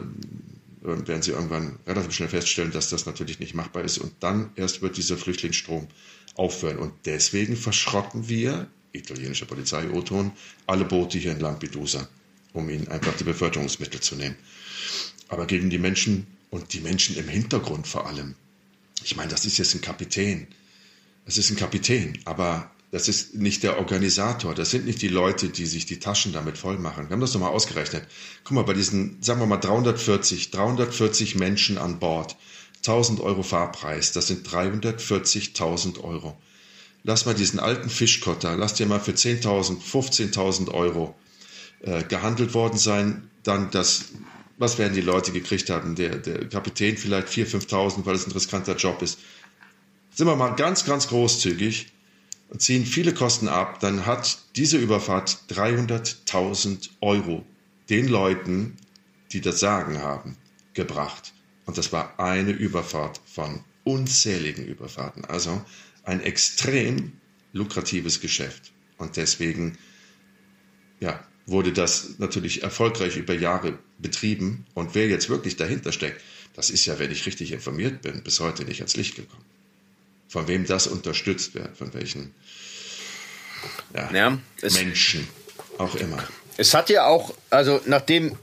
werden 0.83 1.23
sie 1.23 1.33
irgendwann 1.33 1.79
relativ 1.87 2.13
schnell 2.13 2.29
feststellen, 2.29 2.73
dass 2.73 2.89
das 2.89 3.07
natürlich 3.07 3.41
nicht 3.41 3.55
machbar 3.55 3.83
ist. 3.83 3.99
Und 3.99 4.13
dann 4.21 4.51
erst 4.57 4.83
wird 4.83 4.97
dieser 4.97 5.17
Flüchtlingsstrom 5.17 5.89
aufhören. 6.35 6.79
Und 6.79 6.93
deswegen 7.05 7.57
verschrotten 7.57 8.29
wir, 8.29 8.69
italienische 8.93 9.47
Polizei, 9.47 9.89
O-Ton, 9.91 10.33
alle 10.67 10.85
Boote 10.85 11.19
hier 11.19 11.33
in 11.33 11.41
Lampedusa, 11.41 12.09
um 12.53 12.69
ihnen 12.71 12.89
einfach 12.89 13.17
die 13.17 13.25
Beförderungsmittel 13.25 14.01
zu 14.01 14.17
nehmen. 14.17 14.37
Aber 15.29 15.47
gegen 15.47 15.71
die 15.71 15.79
Menschen 15.79 16.27
und 16.51 16.73
die 16.73 16.81
Menschen 16.81 17.17
im 17.17 17.29
Hintergrund 17.29 17.87
vor 17.87 18.07
allem. 18.07 18.35
Ich 19.05 19.17
meine, 19.17 19.31
das 19.31 19.45
ist 19.45 19.59
jetzt 19.59 19.75
ein 19.75 19.81
Kapitän. 19.81 20.47
Das 21.25 21.39
ist 21.39 21.51
ein 21.51 21.57
Kapitän, 21.57 22.19
aber 22.25 22.71
das 22.91 23.07
ist 23.09 23.35
nicht 23.35 23.63
der 23.63 23.79
Organisator. 23.79 24.55
Das 24.55 24.71
sind 24.71 24.85
nicht 24.85 25.01
die 25.01 25.09
Leute, 25.09 25.49
die 25.49 25.67
sich 25.67 25.87
die 25.87 26.01
Taschen 26.01 26.33
damit 26.33 26.59
voll 26.59 26.79
machen. 26.79 27.09
Wir 27.09 27.13
haben 27.13 27.21
das 27.21 27.35
nochmal 27.35 27.51
ausgerechnet. 27.53 28.07
Guck 28.43 28.55
mal, 28.55 28.65
bei 28.65 28.73
diesen, 28.73 29.23
sagen 29.23 29.41
wir 29.41 29.47
mal, 29.47 29.59
340, 29.59 30.51
340 30.51 31.37
Menschen 31.37 31.79
an 31.79 32.01
Bord, 32.01 32.37
1000 32.79 33.21
Euro 33.21 33.43
Fahrpreis, 33.43 34.13
das 34.13 34.27
sind 34.27 34.47
340.000 34.49 36.01
Euro. 36.01 36.37
Lass 37.05 37.27
mal 37.27 37.35
diesen 37.35 37.61
alten 37.61 37.89
Fischkotter, 37.89 38.57
lass 38.57 38.75
dir 38.75 38.87
mal 38.87 39.01
für 39.01 39.13
10.000, 39.13 39.81
15.000 39.81 40.71
Euro 40.73 41.15
äh, 41.83 42.03
gehandelt 42.03 42.55
worden 42.55 42.79
sein, 42.79 43.31
dann 43.43 43.71
das 43.71 44.07
was 44.59 44.77
werden 44.77 44.93
die 44.93 45.01
Leute 45.01 45.33
gekriegt 45.33 45.71
haben? 45.71 45.95
Der, 45.95 46.17
der 46.17 46.47
Kapitän 46.47 46.99
vielleicht 46.99 47.29
4.000, 47.29 47.67
5.000, 47.67 48.05
weil 48.05 48.15
es 48.15 48.27
ein 48.27 48.33
riskanter 48.33 48.77
Job 48.77 49.01
ist. 49.01 49.19
Sind 50.15 50.27
wir 50.27 50.37
mal 50.37 50.51
ganz, 50.51 50.85
ganz 50.85 51.09
großzügig 51.09 51.91
ziehen 52.59 52.85
viele 52.85 53.15
Kosten 53.15 53.49
ab, 53.49 53.81
dann 53.81 54.07
hat 54.07 54.39
diese 54.57 54.77
Überfahrt 54.77 55.39
300.000 55.51 56.91
Euro 57.01 57.45
den 57.89 58.09
Leuten, 58.09 58.77
die 59.33 59.41
das 59.41 59.61
Sagen 59.61 59.99
haben, 59.99 60.37
gebracht. 60.75 61.33
Und 61.67 61.79
das 61.79 61.93
war 61.93 62.19
eine 62.19 62.51
Überfahrt 62.51 63.21
von 63.25 63.61
unzähligen 63.85 64.67
Überfahrten. 64.67 65.25
Also 65.25 65.65
ein 66.05 66.21
extrem 66.21 67.13
lukratives 67.53 68.21
Geschäft. 68.21 68.73
Und 68.99 69.17
deswegen, 69.17 69.79
ja, 70.99 71.25
wurde 71.47 71.73
das 71.73 72.19
natürlich 72.19 72.63
erfolgreich 72.63 73.17
über 73.17 73.35
Jahre 73.35 73.79
betrieben. 73.99 74.67
Und 74.75 74.95
wer 74.95 75.09
jetzt 75.09 75.29
wirklich 75.29 75.57
dahinter 75.57 75.93
steckt, 75.93 76.23
das 76.55 76.71
ist 76.71 76.87
ja, 76.87 76.99
wenn 76.99 77.11
ich 77.11 77.27
richtig 77.27 77.53
informiert 77.53 78.03
bin, 78.03 78.23
bis 78.23 78.41
heute 78.41 78.65
nicht 78.65 78.81
ans 78.81 78.97
Licht 78.97 79.17
gekommen. 79.17 79.45
Von 80.31 80.49
wem 80.49 80.65
das 80.65 80.87
unterstützt 80.87 81.55
wird, 81.55 81.77
von 81.77 81.93
welchen 81.93 82.35
ja, 83.95 84.11
ja, 84.13 84.39
Menschen 84.63 85.29
auch 85.77 85.95
immer. 85.97 86.23
Es 86.57 86.73
hat 86.73 86.89
ja 86.89 87.07
auch, 87.07 87.35
also 87.51 87.81
nachdem 87.87 88.37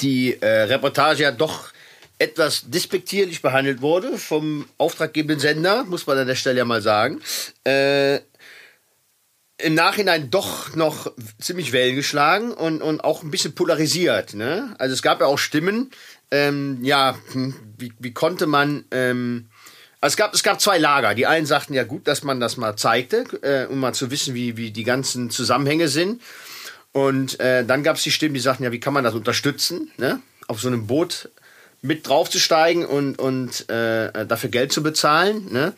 die 0.00 0.40
äh, 0.40 0.62
Reportage 0.62 1.22
ja 1.22 1.32
doch 1.32 1.72
etwas 2.18 2.64
despektierlich 2.66 3.42
behandelt 3.42 3.80
wurde 3.80 4.18
vom 4.18 4.68
auftraggebenden 4.78 5.40
Sender, 5.40 5.84
muss 5.84 6.06
man 6.06 6.18
an 6.18 6.26
der 6.26 6.34
Stelle 6.34 6.58
ja 6.58 6.64
mal 6.64 6.82
sagen, 6.82 7.20
äh, 7.64 8.20
im 9.58 9.74
Nachhinein 9.74 10.30
doch 10.30 10.74
noch 10.74 11.12
ziemlich 11.40 11.72
Wellen 11.72 11.96
geschlagen 11.96 12.52
und, 12.52 12.82
und 12.82 13.02
auch 13.02 13.22
ein 13.22 13.30
bisschen 13.30 13.54
polarisiert. 13.54 14.34
Ne? 14.34 14.74
Also 14.78 14.92
es 14.92 15.02
gab 15.02 15.20
ja 15.20 15.26
auch 15.26 15.38
Stimmen, 15.38 15.90
ähm, 16.30 16.80
ja, 16.82 17.16
hm, 17.32 17.54
wie, 17.78 17.92
wie 17.98 18.12
konnte 18.12 18.46
man, 18.46 18.84
ähm, 18.90 19.48
also 20.04 20.12
es 20.12 20.16
gab, 20.18 20.34
es 20.34 20.42
gab 20.42 20.60
zwei 20.60 20.76
Lager. 20.76 21.14
Die 21.14 21.26
einen 21.26 21.46
sagten 21.46 21.72
ja 21.72 21.82
gut, 21.82 22.06
dass 22.06 22.24
man 22.24 22.38
das 22.38 22.58
mal 22.58 22.76
zeigte, 22.76 23.24
äh, 23.40 23.72
um 23.72 23.80
mal 23.80 23.94
zu 23.94 24.10
wissen, 24.10 24.34
wie, 24.34 24.58
wie 24.58 24.70
die 24.70 24.84
ganzen 24.84 25.30
Zusammenhänge 25.30 25.88
sind. 25.88 26.20
Und 26.92 27.40
äh, 27.40 27.64
dann 27.64 27.82
gab 27.82 27.96
es 27.96 28.02
die 28.02 28.10
Stimmen, 28.10 28.34
die 28.34 28.40
sagten 28.40 28.64
ja, 28.64 28.70
wie 28.70 28.80
kann 28.80 28.92
man 28.92 29.02
das 29.02 29.14
unterstützen, 29.14 29.90
ne? 29.96 30.20
auf 30.46 30.60
so 30.60 30.68
einem 30.68 30.86
Boot 30.86 31.30
mit 31.80 32.06
draufzusteigen 32.06 32.84
und, 32.84 33.18
und 33.18 33.70
äh, 33.70 34.26
dafür 34.26 34.50
Geld 34.50 34.72
zu 34.72 34.82
bezahlen. 34.82 35.50
Ne? 35.50 35.72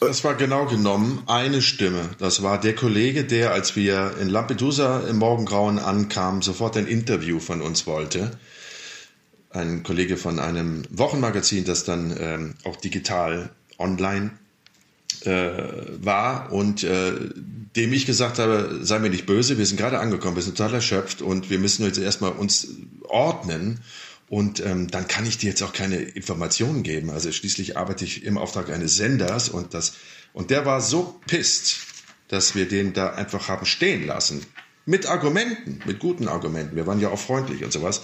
Das 0.00 0.24
war 0.24 0.34
genau 0.34 0.64
genommen 0.64 1.22
eine 1.26 1.60
Stimme. 1.60 2.08
Das 2.18 2.42
war 2.42 2.58
der 2.58 2.74
Kollege, 2.74 3.24
der, 3.24 3.52
als 3.52 3.76
wir 3.76 4.14
in 4.18 4.30
Lampedusa 4.30 5.00
im 5.00 5.18
Morgengrauen 5.18 5.78
ankamen, 5.78 6.40
sofort 6.40 6.78
ein 6.78 6.86
Interview 6.86 7.38
von 7.38 7.60
uns 7.60 7.86
wollte. 7.86 8.30
Ein 9.52 9.82
Kollege 9.82 10.16
von 10.16 10.38
einem 10.38 10.84
Wochenmagazin, 10.90 11.64
das 11.64 11.84
dann 11.84 12.14
ähm, 12.18 12.54
auch 12.64 12.76
digital 12.76 13.50
online 13.78 14.30
äh, 15.24 15.52
war 16.00 16.52
und 16.52 16.84
äh, 16.84 17.12
dem 17.76 17.92
ich 17.92 18.06
gesagt 18.06 18.38
habe, 18.38 18.80
sei 18.82 18.98
mir 18.98 19.10
nicht 19.10 19.26
böse, 19.26 19.58
wir 19.58 19.66
sind 19.66 19.76
gerade 19.76 19.98
angekommen, 19.98 20.36
wir 20.36 20.42
sind 20.42 20.56
total 20.56 20.74
erschöpft 20.74 21.22
und 21.22 21.50
wir 21.50 21.58
müssen 21.58 21.84
jetzt 21.84 21.98
erstmal 21.98 22.32
uns 22.32 22.68
ordnen 23.08 23.80
und 24.28 24.64
ähm, 24.64 24.90
dann 24.90 25.08
kann 25.08 25.26
ich 25.26 25.38
dir 25.38 25.50
jetzt 25.50 25.62
auch 25.62 25.72
keine 25.72 25.96
Informationen 25.96 26.82
geben. 26.82 27.10
Also 27.10 27.30
schließlich 27.32 27.76
arbeite 27.76 28.04
ich 28.04 28.24
im 28.24 28.38
Auftrag 28.38 28.70
eines 28.70 28.96
Senders 28.96 29.48
und 29.48 29.74
das 29.74 29.94
und 30.32 30.50
der 30.50 30.64
war 30.64 30.80
so 30.80 31.20
pisst, 31.26 31.80
dass 32.28 32.54
wir 32.54 32.66
den 32.66 32.94
da 32.94 33.10
einfach 33.10 33.48
haben 33.48 33.66
stehen 33.66 34.06
lassen. 34.06 34.44
Mit 34.84 35.06
Argumenten, 35.06 35.80
mit 35.86 36.00
guten 36.00 36.28
Argumenten. 36.28 36.76
Wir 36.76 36.86
waren 36.86 37.00
ja 37.00 37.10
auch 37.10 37.20
freundlich 37.20 37.64
und 37.64 37.72
sowas, 37.72 38.02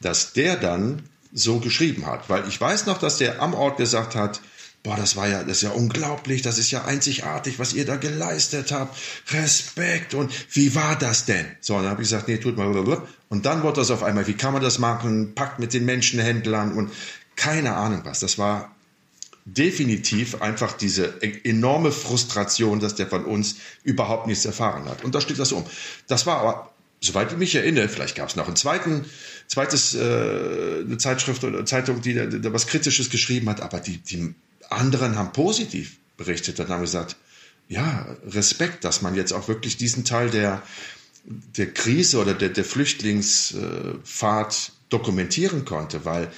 dass 0.00 0.32
der 0.32 0.56
dann 0.56 1.02
so 1.32 1.58
geschrieben 1.58 2.06
hat. 2.06 2.28
Weil 2.28 2.46
ich 2.48 2.60
weiß 2.60 2.86
noch, 2.86 2.98
dass 2.98 3.18
der 3.18 3.40
am 3.40 3.54
Ort 3.54 3.78
gesagt 3.78 4.14
hat, 4.14 4.40
boah, 4.82 4.96
das 4.96 5.16
war 5.16 5.28
ja, 5.28 5.42
das 5.42 5.58
ist 5.58 5.62
ja 5.62 5.70
unglaublich, 5.70 6.42
das 6.42 6.58
ist 6.58 6.70
ja 6.70 6.84
einzigartig, 6.84 7.58
was 7.58 7.72
ihr 7.72 7.84
da 7.84 7.96
geleistet 7.96 8.72
habt. 8.72 8.96
Respekt 9.32 10.14
und 10.14 10.32
wie 10.54 10.74
war 10.74 10.96
das 10.96 11.24
denn? 11.24 11.46
So, 11.60 11.74
dann 11.74 11.88
habe 11.88 12.02
ich 12.02 12.08
gesagt, 12.08 12.28
nee, 12.28 12.38
tut 12.38 12.56
mal. 12.56 12.66
Und 13.28 13.46
dann 13.46 13.62
wurde 13.62 13.80
das 13.80 13.90
auf 13.90 14.02
einmal, 14.02 14.26
wie 14.26 14.34
kann 14.34 14.52
man 14.52 14.62
das 14.62 14.78
machen? 14.78 15.34
Packt 15.34 15.58
mit 15.58 15.72
den 15.72 15.84
Menschenhändlern 15.84 16.72
und 16.72 16.92
keine 17.36 17.74
Ahnung 17.74 18.02
was. 18.04 18.20
Das 18.20 18.38
war 18.38 18.74
definitiv 19.54 20.42
einfach 20.42 20.76
diese 20.76 21.22
enorme 21.44 21.92
Frustration, 21.92 22.80
dass 22.80 22.94
der 22.94 23.06
von 23.06 23.24
uns 23.24 23.56
überhaupt 23.82 24.26
nichts 24.26 24.44
erfahren 24.44 24.84
hat. 24.86 25.04
Und 25.04 25.14
da 25.14 25.20
steht 25.20 25.38
das 25.38 25.52
um. 25.52 25.64
Das 26.06 26.26
war 26.26 26.40
aber, 26.40 26.72
soweit 27.00 27.32
ich 27.32 27.38
mich 27.38 27.54
erinnere, 27.54 27.88
vielleicht 27.88 28.16
gab 28.16 28.28
es 28.28 28.36
noch 28.36 28.46
einen 28.46 28.56
zweiten, 28.56 29.06
zweites, 29.46 29.94
äh, 29.94 30.82
eine 30.84 30.98
Zeitschrift 30.98 31.44
oder 31.44 31.64
Zeitung, 31.64 32.02
die 32.02 32.14
da, 32.14 32.52
was 32.52 32.66
Kritisches 32.66 33.10
geschrieben 33.10 33.48
hat, 33.48 33.60
aber 33.60 33.80
die, 33.80 33.98
die 33.98 34.34
anderen 34.68 35.16
haben 35.16 35.32
positiv 35.32 35.96
berichtet 36.16 36.60
und 36.60 36.68
haben 36.68 36.82
gesagt, 36.82 37.16
ja, 37.68 38.06
Respekt, 38.26 38.84
dass 38.84 39.02
man 39.02 39.14
jetzt 39.14 39.32
auch 39.32 39.48
wirklich 39.48 39.76
diesen 39.76 40.04
Teil 40.04 40.30
der, 40.30 40.62
der 41.24 41.72
Krise 41.72 42.18
oder 42.18 42.34
der, 42.34 42.48
der 42.50 42.64
Flüchtlingsfahrt 42.64 44.72
dokumentieren 44.88 45.64
konnte, 45.64 46.04
weil 46.04 46.30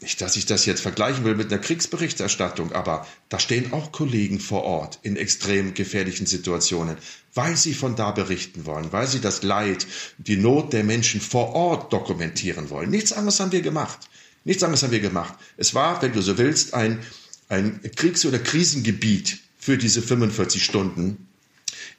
nicht, 0.00 0.20
dass 0.20 0.36
ich 0.36 0.44
das 0.44 0.66
jetzt 0.66 0.82
vergleichen 0.82 1.24
will 1.24 1.34
mit 1.34 1.50
einer 1.50 1.60
Kriegsberichterstattung, 1.60 2.72
aber 2.72 3.06
da 3.30 3.38
stehen 3.38 3.72
auch 3.72 3.92
Kollegen 3.92 4.40
vor 4.40 4.64
Ort 4.64 4.98
in 5.02 5.16
extrem 5.16 5.72
gefährlichen 5.72 6.26
Situationen, 6.26 6.96
weil 7.34 7.56
sie 7.56 7.72
von 7.72 7.96
da 7.96 8.10
berichten 8.10 8.66
wollen, 8.66 8.92
weil 8.92 9.06
sie 9.06 9.20
das 9.20 9.42
Leid, 9.42 9.86
die 10.18 10.36
Not 10.36 10.74
der 10.74 10.84
Menschen 10.84 11.20
vor 11.20 11.54
Ort 11.54 11.92
dokumentieren 11.92 12.68
wollen. 12.68 12.90
Nichts 12.90 13.12
anderes 13.12 13.40
haben 13.40 13.52
wir 13.52 13.62
gemacht. 13.62 14.00
Nichts 14.44 14.62
anderes 14.62 14.82
haben 14.82 14.92
wir 14.92 15.00
gemacht. 15.00 15.34
Es 15.56 15.74
war, 15.74 16.02
wenn 16.02 16.12
du 16.12 16.20
so 16.20 16.36
willst, 16.36 16.74
ein, 16.74 17.00
ein 17.48 17.80
Kriegs- 17.96 18.26
oder 18.26 18.38
Krisengebiet 18.38 19.40
für 19.58 19.78
diese 19.78 20.02
45 20.02 20.62
Stunden, 20.62 21.26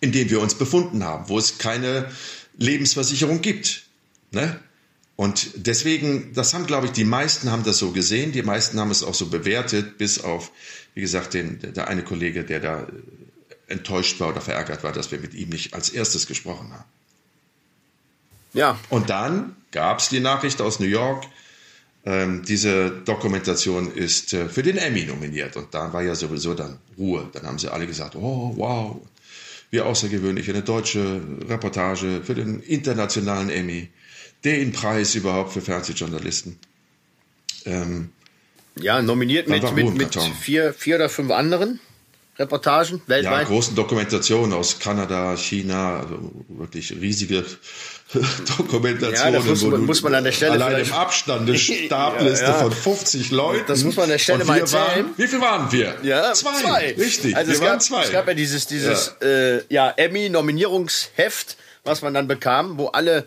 in 0.01 0.11
dem 0.11 0.29
wir 0.29 0.39
uns 0.39 0.53
befunden 0.53 1.03
haben, 1.03 1.29
wo 1.29 1.39
es 1.39 1.57
keine 1.57 2.11
Lebensversicherung 2.57 3.41
gibt. 3.41 3.83
Ne? 4.31 4.59
Und 5.18 5.49
deswegen, 5.55 6.32
das 6.34 6.53
haben, 6.53 6.68
glaube 6.68 6.86
ich, 6.86 6.91
die 6.91 7.03
meisten 7.03 7.51
haben 7.51 7.63
das 7.63 7.80
so 7.80 7.91
gesehen, 7.91 8.32
die 8.32 8.43
meisten 8.43 8.80
haben 8.80 8.91
es 8.91 9.03
auch 9.03 9.15
so 9.15 9.26
bewertet, 9.26 9.97
bis 9.97 10.24
auf, 10.24 10.51
wie 10.93 11.01
gesagt, 11.01 11.34
den, 11.34 11.59
der 11.59 11.88
eine 11.88 12.03
Kollege, 12.03 12.43
der 12.43 12.59
da 12.59 12.82
äh, 12.82 12.86
enttäuscht 13.68 14.20
war 14.20 14.30
oder 14.30 14.41
verärgert 14.41 14.84
war, 14.84 14.91
dass 14.91 15.11
wir 15.11 15.20
mit 15.20 15.34
ihm 15.34 15.49
nicht 15.49 15.74
als 15.74 15.89
erstes 15.89 16.28
gesprochen 16.28 16.72
haben. 16.72 16.86
Ja. 18.53 18.80
Und 18.89 19.09
dann 19.09 19.55
gab 19.72 19.99
es 19.99 20.09
die 20.09 20.20
Nachricht 20.20 20.61
aus 20.61 20.80
New 20.80 20.86
York, 20.86 21.26
ähm, 22.05 22.43
diese 22.47 22.91
Dokumentation 22.91 23.91
ist 23.91 24.34
äh, 24.34 24.47
für 24.47 24.61
den 24.61 24.78
Emmy 24.78 25.03
nominiert. 25.03 25.57
Und 25.57 25.74
da 25.74 25.91
war 25.93 26.03
ja 26.03 26.13
sowieso 26.13 26.53
dann 26.53 26.78
Ruhe. 26.95 27.28
Dann 27.34 27.47
haben 27.47 27.57
sie 27.57 27.74
alle 27.74 27.88
gesagt, 27.88 28.15
oh, 28.15 28.53
wow, 28.55 29.01
wie 29.72 29.82
außergewöhnlich, 29.82 30.47
eine 30.47 30.61
deutsche 30.61 31.22
Reportage 31.49 32.22
für 32.24 32.36
den 32.36 32.61
internationalen 32.61 33.49
Emmy 33.49 33.89
den 34.43 34.71
Preis 34.71 35.15
überhaupt 35.15 35.53
für 35.53 35.61
Fernsehjournalisten. 35.61 36.59
Ähm, 37.65 38.11
ja, 38.79 39.01
nominiert 39.01 39.47
mit, 39.47 39.63
mit, 39.73 39.95
mit 39.95 40.17
vier, 40.39 40.73
vier 40.73 40.95
oder 40.95 41.09
fünf 41.09 41.31
anderen 41.31 41.79
Reportagen 42.39 43.01
weltweit. 43.07 43.41
Ja, 43.41 43.43
großen 43.43 43.75
Dokumentationen 43.75 44.53
aus 44.53 44.77
Kanada, 44.77 45.35
China, 45.35 46.01
also 46.01 46.31
wirklich 46.49 46.91
riesige 46.91 47.43
Dokumentationen. 48.57 49.33
Ja, 49.33 49.39
muss, 49.39 49.63
muss, 49.63 50.01
man 50.03 50.15
an 50.15 50.23
der 50.23 50.31
Stelle 50.31 50.63
allein 50.63 50.85
im 50.85 50.93
Abstand 50.93 51.49
eine 51.49 51.57
Stabliste 51.57 52.45
ja, 52.45 52.51
ja. 52.51 52.53
von 52.53 52.71
50 52.71 53.31
Leuten. 53.31 53.65
Das 53.67 53.83
muss 53.83 53.95
man 53.95 54.03
an 54.03 54.11
der 54.11 54.19
Stelle 54.19 54.45
mal 54.45 54.59
erzählen. 54.59 54.81
Waren, 54.81 55.13
wie 55.17 55.27
viel 55.27 55.41
waren 55.41 55.71
wir? 55.71 55.95
Ja, 56.03 56.31
zwei. 56.33 56.61
zwei. 56.61 56.95
Richtig, 56.97 57.35
also 57.35 57.49
wir 57.49 57.55
es 57.55 57.61
waren 57.61 57.71
gab, 57.71 57.81
zwei. 57.81 58.03
Es 58.03 58.11
gab 58.11 58.27
ja 58.27 58.33
dieses, 58.35 58.67
dieses 58.67 59.15
ja. 59.19 59.27
Äh, 59.27 59.63
ja, 59.69 59.89
Emmy-Nominierungsheft, 59.97 61.57
was 61.85 62.03
man 62.03 62.13
dann 62.13 62.27
bekam, 62.27 62.77
wo 62.77 62.88
alle 62.88 63.25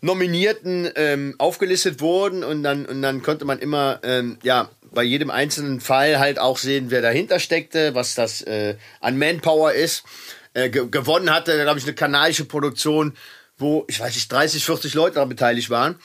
Nominierten 0.00 0.90
ähm, 0.94 1.34
aufgelistet 1.38 2.00
wurden 2.00 2.44
und 2.44 2.62
dann, 2.62 2.86
und 2.86 3.02
dann 3.02 3.22
konnte 3.22 3.44
man 3.44 3.58
immer, 3.58 4.00
ähm, 4.02 4.38
ja, 4.42 4.70
bei 4.92 5.02
jedem 5.02 5.30
einzelnen 5.30 5.80
Fall 5.80 6.18
halt 6.18 6.38
auch 6.38 6.58
sehen, 6.58 6.90
wer 6.90 7.02
dahinter 7.02 7.40
steckte, 7.40 7.94
was 7.94 8.14
das 8.14 8.42
äh, 8.42 8.76
an 9.00 9.18
Manpower 9.18 9.72
ist. 9.72 10.04
Äh, 10.54 10.70
ge 10.70 10.88
gewonnen 10.90 11.32
hatte, 11.32 11.60
glaube 11.62 11.78
ich, 11.78 11.84
eine 11.84 11.94
kanadische 11.94 12.44
Produktion, 12.44 13.14
wo, 13.58 13.84
ich 13.88 14.00
weiß 14.00 14.14
nicht, 14.14 14.30
30, 14.32 14.64
40 14.64 14.94
Leute 14.94 15.14
daran 15.14 15.28
beteiligt 15.28 15.68
waren. 15.68 15.96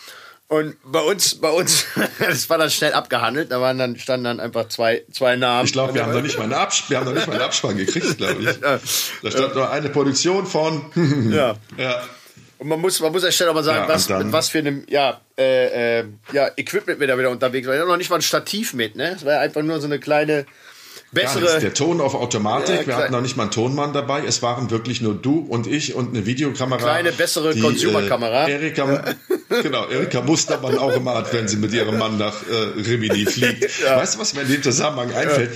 Und 0.47 0.75
bei 0.83 0.99
uns, 0.99 1.35
bei 1.35 1.49
uns, 1.49 1.85
das 2.19 2.49
war 2.49 2.57
dann 2.57 2.69
schnell 2.69 2.93
abgehandelt. 2.93 3.51
Da 3.51 3.61
waren 3.61 3.77
dann, 3.77 3.97
standen 3.97 4.25
dann 4.25 4.39
einfach 4.39 4.67
zwei, 4.67 5.03
zwei 5.11 5.35
Namen. 5.35 5.65
Ich 5.65 5.71
glaube, 5.71 5.93
wir 5.93 6.03
haben 6.03 6.13
noch 6.13 6.21
nicht 6.21 6.37
mal 6.37 6.43
einen 6.43 6.53
Abspann, 6.53 6.89
wir 6.89 6.97
haben 6.97 7.05
noch 7.05 7.13
nicht 7.13 7.27
mal 7.27 7.33
einen 7.33 7.41
Abspann 7.41 7.77
gekriegt, 7.77 8.17
glaube 8.17 8.43
ich. 8.43 8.59
Da 9.23 9.31
stand 9.31 9.55
nur 9.55 9.71
eine 9.71 9.89
Produktion 9.89 10.45
von. 10.45 10.85
ja. 11.31 11.55
ja. 11.77 12.03
Und 12.63 12.69
man 12.69 12.79
muss, 12.79 13.01
man 13.01 13.11
muss 13.11 13.25
erst 13.25 13.43
auch 13.43 13.53
mal 13.53 13.61
sagen, 13.61 13.89
ja, 13.89 13.93
was, 13.93 14.07
mit 14.07 14.31
was 14.31 14.47
für 14.47 14.59
einem 14.59 14.85
ja, 14.87 15.19
äh, 15.37 15.99
äh, 15.99 16.05
ja, 16.31 16.49
Equipment 16.55 16.97
wir 16.97 17.07
da 17.07 17.19
wieder 17.19 17.29
unterwegs 17.29 17.67
waren. 17.67 17.75
Ich 17.75 17.81
hatte 17.81 17.91
noch 17.91 17.97
nicht 17.97 18.09
mal 18.09 18.15
ein 18.15 18.21
Stativ 18.21 18.73
mit, 18.73 18.95
ne? 18.95 19.15
Es 19.17 19.25
war 19.25 19.41
einfach 19.41 19.61
nur 19.61 19.81
so 19.81 19.87
eine 19.87 19.99
kleine 19.99 20.45
bessere. 21.11 21.59
Der 21.59 21.73
Ton 21.73 21.99
auf 21.99 22.15
Automatik. 22.15 22.81
Ja, 22.81 22.87
wir 22.87 22.95
hatten 22.95 23.11
noch 23.11 23.19
nicht 23.19 23.35
mal 23.35 23.43
einen 23.43 23.51
Tonmann 23.51 23.91
dabei. 23.91 24.23
Es 24.25 24.41
waren 24.41 24.71
wirklich 24.71 25.01
nur 25.01 25.13
du 25.13 25.39
und 25.39 25.67
ich 25.67 25.93
und 25.93 26.15
eine 26.15 26.25
Videokamera. 26.25 26.81
Kleine 26.81 27.11
bessere 27.11 27.53
Consumer-Kamera. 27.53 28.47
Äh, 28.47 28.53
Erika, 28.53 28.93
ja. 29.49 29.61
genau, 29.61 29.89
Erika 29.89 30.21
Mustermann 30.21 30.77
auch 30.77 30.93
immer 30.93 31.15
hat, 31.15 31.33
wenn 31.33 31.49
sie 31.49 31.57
mit 31.57 31.73
ihrem 31.73 31.99
Mann 31.99 32.17
nach 32.17 32.47
äh, 32.47 32.79
Rimini 32.79 33.25
fliegt. 33.25 33.71
Ja. 33.83 33.97
Weißt 33.97 34.15
du, 34.15 34.19
was 34.19 34.33
mir 34.33 34.43
in 34.43 34.47
dem 34.47 34.63
Zusammenhang 34.63 35.11
einfällt? 35.13 35.51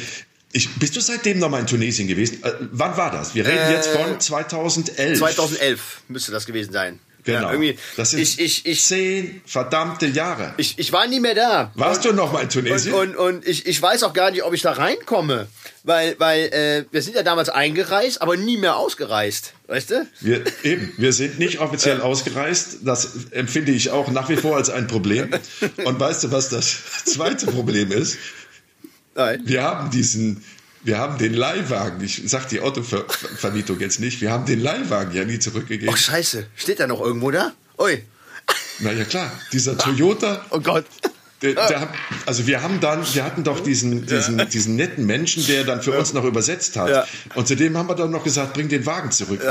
Ich, 0.57 0.73
bist 0.79 0.95
du 0.95 1.01
seitdem 1.01 1.37
noch 1.37 1.49
mal 1.49 1.59
in 1.59 1.67
Tunesien 1.67 2.07
gewesen? 2.07 2.43
Äh, 2.43 2.51
wann 2.71 2.97
war 2.97 3.11
das? 3.11 3.35
Wir 3.35 3.45
reden 3.45 3.59
äh, 3.59 3.73
jetzt 3.73 3.89
von 3.89 4.19
2011. 4.19 5.19
2011 5.19 6.01
müsste 6.07 6.31
das 6.31 6.47
gewesen 6.47 6.73
sein. 6.73 6.99
Genau. 7.23 7.51
Ja, 7.53 7.73
das 7.95 8.13
ist 8.13 8.39
ich, 8.39 8.45
ich, 8.45 8.65
ich, 8.65 8.83
zehn 8.83 9.41
verdammte 9.45 10.07
Jahre. 10.07 10.53
Ich, 10.57 10.79
ich 10.79 10.93
war 10.93 11.05
nie 11.07 11.19
mehr 11.19 11.35
da. 11.35 11.71
Warst 11.75 12.05
und, 12.05 12.13
du 12.13 12.15
noch 12.15 12.31
mal 12.31 12.41
in 12.43 12.49
Tunesien? 12.49 12.93
Und, 12.95 13.17
und, 13.17 13.35
und 13.35 13.47
ich, 13.47 13.67
ich 13.67 13.79
weiß 13.79 14.03
auch 14.03 14.13
gar 14.13 14.31
nicht, 14.31 14.43
ob 14.43 14.53
ich 14.53 14.61
da 14.61 14.71
reinkomme. 14.71 15.47
Weil, 15.83 16.15
weil 16.19 16.45
äh, 16.45 16.85
wir 16.89 17.01
sind 17.01 17.15
ja 17.15 17.23
damals 17.23 17.49
eingereist, 17.49 18.21
aber 18.21 18.35
nie 18.35 18.57
mehr 18.57 18.77
ausgereist. 18.77 19.53
Weißt 19.67 19.91
du? 19.91 20.07
Wir, 20.21 20.43
eben, 20.63 20.93
wir 20.97 21.13
sind 21.13 21.37
nicht 21.37 21.59
offiziell 21.59 22.01
ausgereist. 22.01 22.79
Das 22.83 23.31
empfinde 23.31 23.73
ich 23.73 23.91
auch 23.91 24.09
nach 24.09 24.29
wie 24.29 24.37
vor 24.37 24.55
als 24.55 24.69
ein 24.69 24.87
Problem. 24.87 25.29
Und 25.83 25.99
weißt 25.99 26.23
du, 26.23 26.31
was 26.31 26.49
das 26.49 26.77
zweite 27.05 27.45
Problem 27.47 27.91
ist? 27.91 28.17
Nein. 29.17 29.41
Wir 29.45 29.63
haben 29.63 29.89
diesen, 29.89 30.43
wir 30.83 30.99
haben 30.99 31.17
den 31.17 31.33
Leihwagen, 31.33 32.01
ich 32.03 32.21
sag 32.27 32.47
die 32.49 32.61
Autovermietung 32.61 33.79
jetzt 33.79 33.99
nicht, 33.99 34.21
wir 34.21 34.31
haben 34.31 34.45
den 34.45 34.61
Leihwagen 34.61 35.13
ja 35.15 35.25
nie 35.25 35.39
zurückgegeben. 35.39 35.91
Ach 35.91 35.97
scheiße, 35.97 36.45
steht 36.55 36.79
da 36.79 36.85
noch 36.85 37.01
irgendwo 37.01 37.31
da? 37.31 37.51
Ui. 37.79 38.03
Na 38.79 38.91
ja 38.91 39.05
klar, 39.05 39.31
dieser 39.51 39.77
Toyota. 39.77 40.45
Oh 40.51 40.59
Gott. 40.59 40.85
Der, 41.41 41.53
der, 41.53 41.87
also 42.25 42.47
wir 42.47 42.63
haben 42.63 42.79
dann, 42.79 43.03
wir 43.13 43.23
hatten 43.23 43.43
doch 43.43 43.59
diesen, 43.59 44.05
diesen, 44.07 44.39
ja. 44.39 44.45
diesen 44.45 44.75
netten 44.75 45.05
Menschen, 45.05 45.45
der 45.45 45.65
dann 45.65 45.83
für 45.83 45.91
ja. 45.91 45.99
uns 45.99 46.13
noch 46.13 46.23
übersetzt 46.23 46.75
hat. 46.77 46.89
Ja. 46.89 47.05
Und 47.35 47.47
zudem 47.47 47.77
haben 47.77 47.89
wir 47.89 47.95
dann 47.95 48.09
noch 48.09 48.23
gesagt, 48.23 48.53
bring 48.53 48.69
den 48.69 48.85
Wagen 48.87 49.11
zurück. 49.11 49.41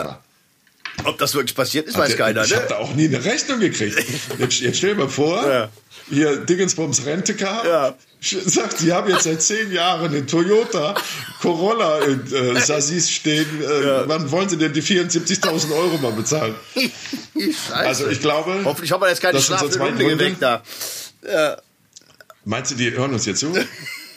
Ob 1.05 1.19
das 1.19 1.35
wirklich 1.35 1.55
passiert 1.55 1.87
ist, 1.87 1.97
weiß 1.97 2.09
der, 2.09 2.17
keiner. 2.17 2.45
Ich 2.45 2.51
ne? 2.51 2.57
habe 2.57 2.67
da 2.69 2.77
auch 2.79 2.95
nie 2.95 3.07
eine 3.07 3.25
Rechnung 3.25 3.61
gekriegt. 3.61 3.99
Jetzt, 4.39 4.61
jetzt 4.61 4.79
stell 4.79 4.95
dir 4.95 5.03
mal 5.03 5.09
vor, 5.09 5.71
hier 6.09 6.37
Diggensbums 6.39 7.05
Rentecar. 7.07 7.67
Ja. 7.67 7.95
Sagt, 8.21 8.79
Sie 8.79 8.93
haben 8.93 9.09
jetzt 9.11 9.25
seit 9.25 9.43
zehn 9.43 9.71
Jahren 9.71 10.11
den 10.11 10.27
Toyota 10.27 10.95
Corolla 11.41 11.99
in 12.01 12.33
äh, 12.33 12.61
Sassis 12.61 13.11
stehen. 13.11 13.47
Äh, 13.63 13.87
ja. 13.87 14.09
Wann 14.09 14.31
wollen 14.31 14.49
Sie 14.49 14.57
denn 14.57 14.73
die 14.73 14.83
74.000 14.83 15.73
Euro 15.77 15.99
mal 15.99 16.13
bezahlen? 16.13 16.55
also 17.73 18.09
ich 18.09 18.21
glaube, 18.21 18.63
hoffentlich 18.65 18.91
haben 18.91 19.03
wir 19.03 19.09
jetzt 19.09 19.21
keine 19.21 19.41
schlafende 19.41 20.05
geweckt 20.05 20.41
da. 20.41 20.63
Ja. 21.27 21.59
Meinst 22.45 22.71
du, 22.71 22.75
die 22.77 22.93
hören 22.93 23.13
uns 23.13 23.27
jetzt 23.27 23.41
zu? 23.41 23.53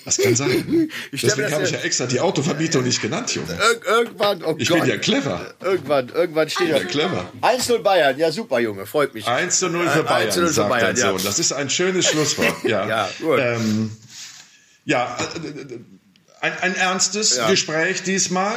Das 0.05 0.17
kann 0.17 0.35
sein. 0.35 0.89
Ich 1.11 1.21
Deswegen 1.21 1.51
habe 1.51 1.63
ich 1.63 1.71
ja 1.71 1.79
extra 1.79 2.05
die 2.05 2.19
Autovermietung 2.19 2.83
nicht 2.83 3.01
genannt, 3.01 3.33
Junge. 3.33 3.53
Ir 3.53 3.87
irgendwann, 3.87 4.43
oh 4.43 4.55
Ich 4.57 4.69
Gott. 4.69 4.81
bin 4.81 4.89
ja 4.89 4.97
clever. 4.97 5.53
Irgendwann, 5.61 6.09
irgendwann 6.09 6.49
steht 6.49 6.69
ja 6.69 6.79
clever. 6.79 7.31
1-0 7.41 7.79
Bayern, 7.79 8.17
ja 8.17 8.31
super, 8.31 8.59
Junge, 8.59 8.85
freut 8.85 9.13
mich. 9.13 9.27
1 9.27 9.61
0 9.61 9.89
für 9.89 10.03
Bayern, 10.03 10.27
1 10.27 10.37
-0 10.37 10.47
sagt 10.47 10.69
Bayern, 10.69 10.95
dein 10.95 10.95
Sohn. 10.95 11.21
Das 11.23 11.39
ist 11.39 11.51
ein 11.53 11.69
schönes 11.69 12.07
Schlusswort. 12.07 12.55
Ja, 12.63 12.87
ja, 12.87 13.09
gut. 13.19 13.39
Ähm, 13.39 13.91
ja 14.85 15.17
ein, 16.41 16.53
ein 16.61 16.75
ernstes 16.75 17.37
ja. 17.37 17.49
Gespräch 17.49 18.03
diesmal. 18.03 18.55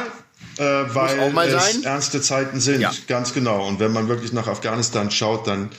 Äh, 0.57 0.63
weil 0.63 1.47
es 1.47 1.83
ernste 1.83 2.21
Zeiten 2.21 2.59
sind, 2.59 2.81
ja. 2.81 2.91
ganz 3.07 3.33
genau. 3.33 3.67
Und 3.67 3.79
wenn 3.79 3.91
man 3.91 4.07
wirklich 4.07 4.33
nach 4.33 4.47
Afghanistan 4.47 5.09
schaut, 5.09 5.47
dann 5.47 5.71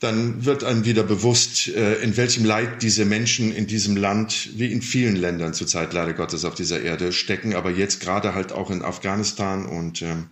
dann 0.00 0.46
wird 0.46 0.64
einem 0.64 0.86
wieder 0.86 1.02
bewusst, 1.02 1.68
äh, 1.68 1.96
in 1.96 2.16
welchem 2.16 2.46
Leid 2.46 2.82
diese 2.82 3.04
Menschen 3.04 3.54
in 3.54 3.66
diesem 3.66 3.96
Land, 3.96 4.58
wie 4.58 4.72
in 4.72 4.80
vielen 4.80 5.14
Ländern 5.14 5.52
zurzeit 5.52 5.92
leider 5.92 6.14
Gottes 6.14 6.46
auf 6.46 6.54
dieser 6.54 6.80
Erde 6.80 7.12
stecken, 7.12 7.54
aber 7.54 7.70
jetzt 7.70 8.00
gerade 8.00 8.34
halt 8.34 8.50
auch 8.52 8.70
in 8.70 8.82
Afghanistan 8.82 9.66
und 9.66 10.00
ähm, 10.00 10.28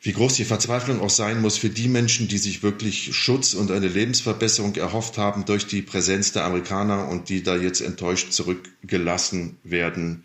wie 0.00 0.12
groß 0.12 0.34
die 0.34 0.44
Verzweiflung 0.44 1.00
auch 1.00 1.10
sein 1.10 1.40
muss 1.40 1.58
für 1.58 1.70
die 1.70 1.88
Menschen, 1.88 2.26
die 2.26 2.38
sich 2.38 2.62
wirklich 2.62 3.16
Schutz 3.16 3.54
und 3.54 3.70
eine 3.70 3.88
Lebensverbesserung 3.88 4.74
erhofft 4.74 5.16
haben 5.16 5.44
durch 5.44 5.66
die 5.66 5.82
Präsenz 5.82 6.32
der 6.32 6.44
Amerikaner 6.44 7.08
und 7.08 7.28
die 7.28 7.44
da 7.44 7.56
jetzt 7.56 7.80
enttäuscht 7.80 8.32
zurückgelassen 8.32 9.58
werden 9.62 10.24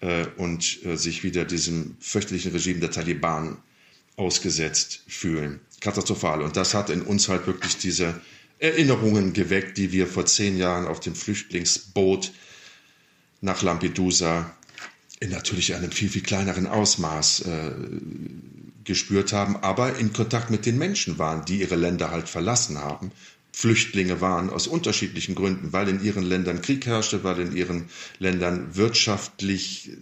äh, 0.00 0.26
und 0.36 0.84
äh, 0.84 0.96
sich 0.96 1.22
wieder 1.22 1.44
diesem 1.44 1.96
fürchterlichen 2.00 2.50
Regime 2.50 2.80
der 2.80 2.90
Taliban 2.90 3.58
ausgesetzt 4.16 5.02
fühlen 5.06 5.60
katastrophal. 5.80 6.42
Und 6.42 6.56
das 6.56 6.74
hat 6.74 6.90
in 6.90 7.02
uns 7.02 7.28
halt 7.28 7.46
wirklich 7.46 7.76
diese 7.78 8.20
Erinnerungen 8.58 9.32
geweckt, 9.32 9.78
die 9.78 9.92
wir 9.92 10.06
vor 10.06 10.26
zehn 10.26 10.56
Jahren 10.56 10.86
auf 10.86 11.00
dem 11.00 11.14
Flüchtlingsboot 11.14 12.32
nach 13.40 13.62
Lampedusa 13.62 14.52
in 15.20 15.30
natürlich 15.30 15.74
einem 15.74 15.90
viel, 15.90 16.08
viel 16.08 16.22
kleineren 16.22 16.66
Ausmaß 16.66 17.40
äh, 17.42 17.70
gespürt 18.84 19.32
haben, 19.32 19.56
aber 19.56 19.96
in 19.96 20.12
Kontakt 20.12 20.50
mit 20.50 20.66
den 20.66 20.78
Menschen 20.78 21.18
waren, 21.18 21.44
die 21.44 21.60
ihre 21.60 21.76
Länder 21.76 22.10
halt 22.10 22.28
verlassen 22.28 22.78
haben. 22.78 23.12
Flüchtlinge 23.52 24.20
waren 24.20 24.50
aus 24.50 24.68
unterschiedlichen 24.68 25.34
Gründen, 25.34 25.72
weil 25.72 25.88
in 25.88 26.02
ihren 26.02 26.22
Ländern 26.22 26.62
Krieg 26.62 26.86
herrschte, 26.86 27.24
weil 27.24 27.40
in 27.40 27.56
ihren 27.56 27.88
Ländern 28.18 28.76
wirtschaftlich 28.76 29.90
äh, 29.90 29.96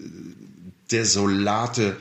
desolate 0.92 1.96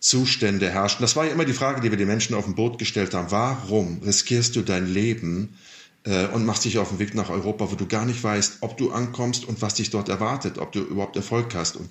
Zustände 0.00 0.70
herrschen. 0.70 1.00
Das 1.00 1.16
war 1.16 1.26
ja 1.26 1.32
immer 1.32 1.44
die 1.44 1.52
Frage, 1.52 1.80
die 1.80 1.90
wir 1.90 1.98
den 1.98 2.08
Menschen 2.08 2.34
auf 2.34 2.44
dem 2.44 2.54
Boot 2.54 2.78
gestellt 2.78 3.14
haben. 3.14 3.30
Warum 3.30 4.00
riskierst 4.04 4.54
du 4.56 4.62
dein 4.62 4.86
Leben 4.86 5.56
äh, 6.04 6.26
und 6.26 6.44
machst 6.44 6.64
dich 6.64 6.78
auf 6.78 6.90
den 6.90 6.98
Weg 6.98 7.14
nach 7.14 7.30
Europa, 7.30 7.70
wo 7.70 7.74
du 7.74 7.86
gar 7.86 8.04
nicht 8.04 8.22
weißt, 8.22 8.58
ob 8.60 8.76
du 8.76 8.92
ankommst 8.92 9.44
und 9.44 9.60
was 9.60 9.74
dich 9.74 9.90
dort 9.90 10.08
erwartet, 10.08 10.58
ob 10.58 10.72
du 10.72 10.80
überhaupt 10.80 11.16
Erfolg 11.16 11.54
hast. 11.54 11.76
Und 11.76 11.90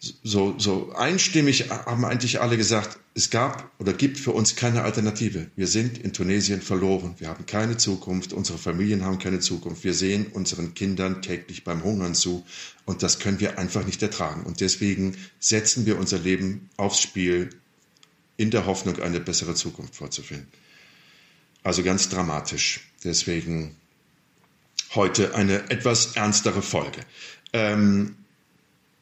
so, 0.00 0.58
so 0.58 0.92
einstimmig 0.92 1.68
haben 1.70 2.04
eigentlich 2.06 2.40
alle 2.40 2.56
gesagt, 2.56 2.98
es 3.14 3.28
gab 3.28 3.70
oder 3.78 3.92
gibt 3.92 4.18
für 4.18 4.30
uns 4.30 4.56
keine 4.56 4.82
Alternative. 4.82 5.50
Wir 5.56 5.66
sind 5.66 5.98
in 5.98 6.14
Tunesien 6.14 6.62
verloren. 6.62 7.16
Wir 7.18 7.28
haben 7.28 7.44
keine 7.44 7.76
Zukunft. 7.76 8.32
Unsere 8.32 8.56
Familien 8.56 9.04
haben 9.04 9.18
keine 9.18 9.40
Zukunft. 9.40 9.84
Wir 9.84 9.92
sehen 9.92 10.28
unseren 10.32 10.72
Kindern 10.72 11.20
täglich 11.20 11.64
beim 11.64 11.84
Hungern 11.84 12.14
zu. 12.14 12.46
Und 12.86 13.02
das 13.02 13.18
können 13.18 13.40
wir 13.40 13.58
einfach 13.58 13.84
nicht 13.84 14.02
ertragen. 14.02 14.44
Und 14.44 14.60
deswegen 14.60 15.16
setzen 15.38 15.84
wir 15.84 15.98
unser 15.98 16.18
Leben 16.18 16.70
aufs 16.78 17.02
Spiel 17.02 17.50
in 18.38 18.50
der 18.50 18.64
Hoffnung, 18.64 18.98
eine 19.00 19.20
bessere 19.20 19.54
Zukunft 19.54 19.96
vorzufinden. 19.96 20.48
Also 21.62 21.82
ganz 21.82 22.08
dramatisch. 22.08 22.88
Deswegen 23.04 23.76
heute 24.94 25.34
eine 25.34 25.68
etwas 25.70 26.16
ernstere 26.16 26.62
Folge. 26.62 27.00
Ähm, 27.52 28.16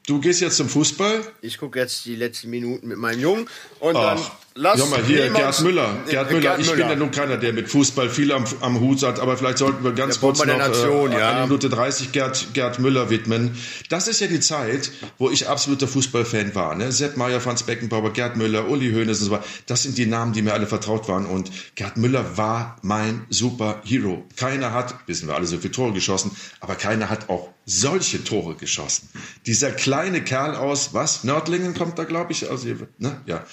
Du 0.09 0.19
gehst 0.21 0.41
jetzt 0.41 0.57
zum 0.57 0.71
Fußball? 0.71 1.21
Ich 1.43 1.59
gucke 1.59 1.79
jetzt 1.79 2.07
die 2.07 2.17
letzten 2.17 2.49
Minuten 2.49 2.89
mit 2.89 2.97
meinem 2.97 3.21
Jungen 3.21 3.49
und 3.79 3.95
Ach, 3.95 4.17
dann 4.17 4.27
lass 4.59 4.91
mal 4.91 5.03
hier, 5.05 5.31
Gerd 5.31 5.61
Müller. 5.63 5.97
Gerd 6.09 6.31
Müller, 6.31 6.41
Gerd 6.41 6.61
ich 6.61 6.67
Müller. 6.67 6.77
bin 6.77 6.89
ja 6.89 6.97
nun 6.97 7.11
keiner, 7.11 7.37
der 7.37 7.53
mit 7.53 7.69
Fußball 7.69 8.11
viel 8.11 8.33
am, 8.33 8.45
am 8.61 8.81
Hut 8.81 9.03
hat, 9.03 9.21
aber 9.21 9.37
vielleicht 9.37 9.59
sollten 9.59 9.85
wir 9.85 9.93
ganz 9.93 10.21
kurz 10.21 10.45
noch 10.45 10.57
Nation, 10.59 11.13
äh, 11.13 11.19
ja. 11.19 11.31
eine 11.31 11.47
Minute 11.47 11.69
30 11.69 12.13
Gerd, 12.13 12.55
Gerd 12.55 12.79
Müller 12.79 13.11
widmen. 13.11 13.57
Das 13.89 14.09
ist 14.09 14.21
ja 14.21 14.27
die 14.27 14.41
Zeit, 14.41 14.91
wo 15.19 15.31
ich 15.31 15.49
absoluter 15.49 15.87
Fußballfan 15.87 16.55
war. 16.55 16.75
Ne? 16.75 16.93
Sepp 16.93 17.17
Meyer, 17.17 17.41
Franz 17.41 17.63
Beckenbauer, 17.63 18.13
Gerd 18.13 18.37
Müller, 18.37 18.69
Uli 18.69 18.93
Hoeneß 18.93 19.21
und 19.21 19.27
so 19.27 19.31
weiter. 19.31 19.45
Das 19.67 19.85
sind 19.85 19.97
die 19.97 20.07
Namen, 20.07 20.33
die 20.33 20.43
mir 20.43 20.53
alle 20.53 20.67
vertraut 20.67 21.09
waren 21.09 21.27
und 21.27 21.51
Gerd 21.77 21.97
Müller 21.97 22.37
war 22.37 22.77
mein 22.83 23.27
Superhero. 23.31 24.25
Keiner 24.37 24.73
hat, 24.73 24.95
wissen 25.07 25.29
wir 25.29 25.37
alle, 25.37 25.47
so 25.47 25.59
viele 25.59 25.73
Tore 25.73 25.93
geschossen, 25.93 26.33
aber 26.61 26.75
keiner 26.75 27.09
hat 27.09 27.29
auch 27.29 27.49
solche 27.65 28.25
Tore 28.25 28.57
geschossen. 28.57 29.09
Dieser 29.47 29.71
kleine 29.71 30.23
Kerl 30.23 30.57
aus, 30.57 30.95
was? 30.95 31.23
Nördlingen 31.25 31.75
kommt 31.75 31.99
da, 31.99 32.05
glaube 32.05 32.33
ich, 32.33 32.49
aus, 32.49 32.65
ne? 32.65 33.21
Ja. 33.27 33.45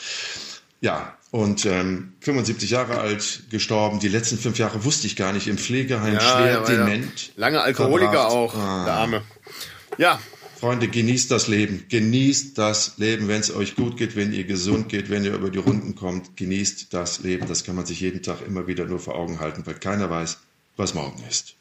Ja, 0.86 1.18
und 1.32 1.66
ähm, 1.66 2.14
75 2.20 2.70
Jahre 2.70 3.00
alt, 3.00 3.50
gestorben. 3.50 4.00
Die 4.00 4.08
letzten 4.08 4.38
fünf 4.38 4.60
Jahre 4.60 4.86
wusste 4.86 5.08
ich 5.08 5.16
gar 5.16 5.34
nicht. 5.34 5.48
Im 5.48 5.58
Pflegeheim 5.58 6.14
ja, 6.14 6.20
schwer 6.20 6.52
ja, 6.52 6.60
dement. 6.64 7.32
Lange 7.36 7.60
Alkoholiker 7.60 8.12
verbracht. 8.12 8.32
auch, 8.32 8.56
ah. 8.56 8.86
der 8.86 8.94
Arme. 8.94 9.22
Ja. 9.98 10.20
Freunde, 10.60 10.88
genießt 10.88 11.32
das 11.32 11.48
Leben. 11.48 11.86
Genießt 11.90 12.56
das 12.60 13.00
Leben, 13.00 13.28
wenn 13.28 13.42
es 13.42 13.52
euch 13.52 13.76
gut 13.76 13.98
geht, 13.98 14.16
wenn 14.16 14.32
ihr 14.32 14.44
gesund 14.44 14.88
geht, 14.90 15.10
wenn 15.10 15.26
ihr 15.26 15.34
über 15.34 15.50
die 15.50 15.58
Runden 15.58 15.96
kommt. 15.96 16.38
Genießt 16.38 16.94
das 16.94 17.22
Leben. 17.22 17.48
Das 17.48 17.64
kann 17.64 17.76
man 17.76 17.88
sich 17.88 18.02
jeden 18.02 18.22
Tag 18.22 18.46
immer 18.46 18.68
wieder 18.68 18.86
nur 18.86 19.00
vor 19.00 19.16
Augen 19.16 19.40
halten, 19.40 19.66
weil 19.66 19.74
keiner 19.74 20.12
weiß, 20.12 20.38
was 20.78 20.94
morgen 20.94 21.24
ist. 21.28 21.55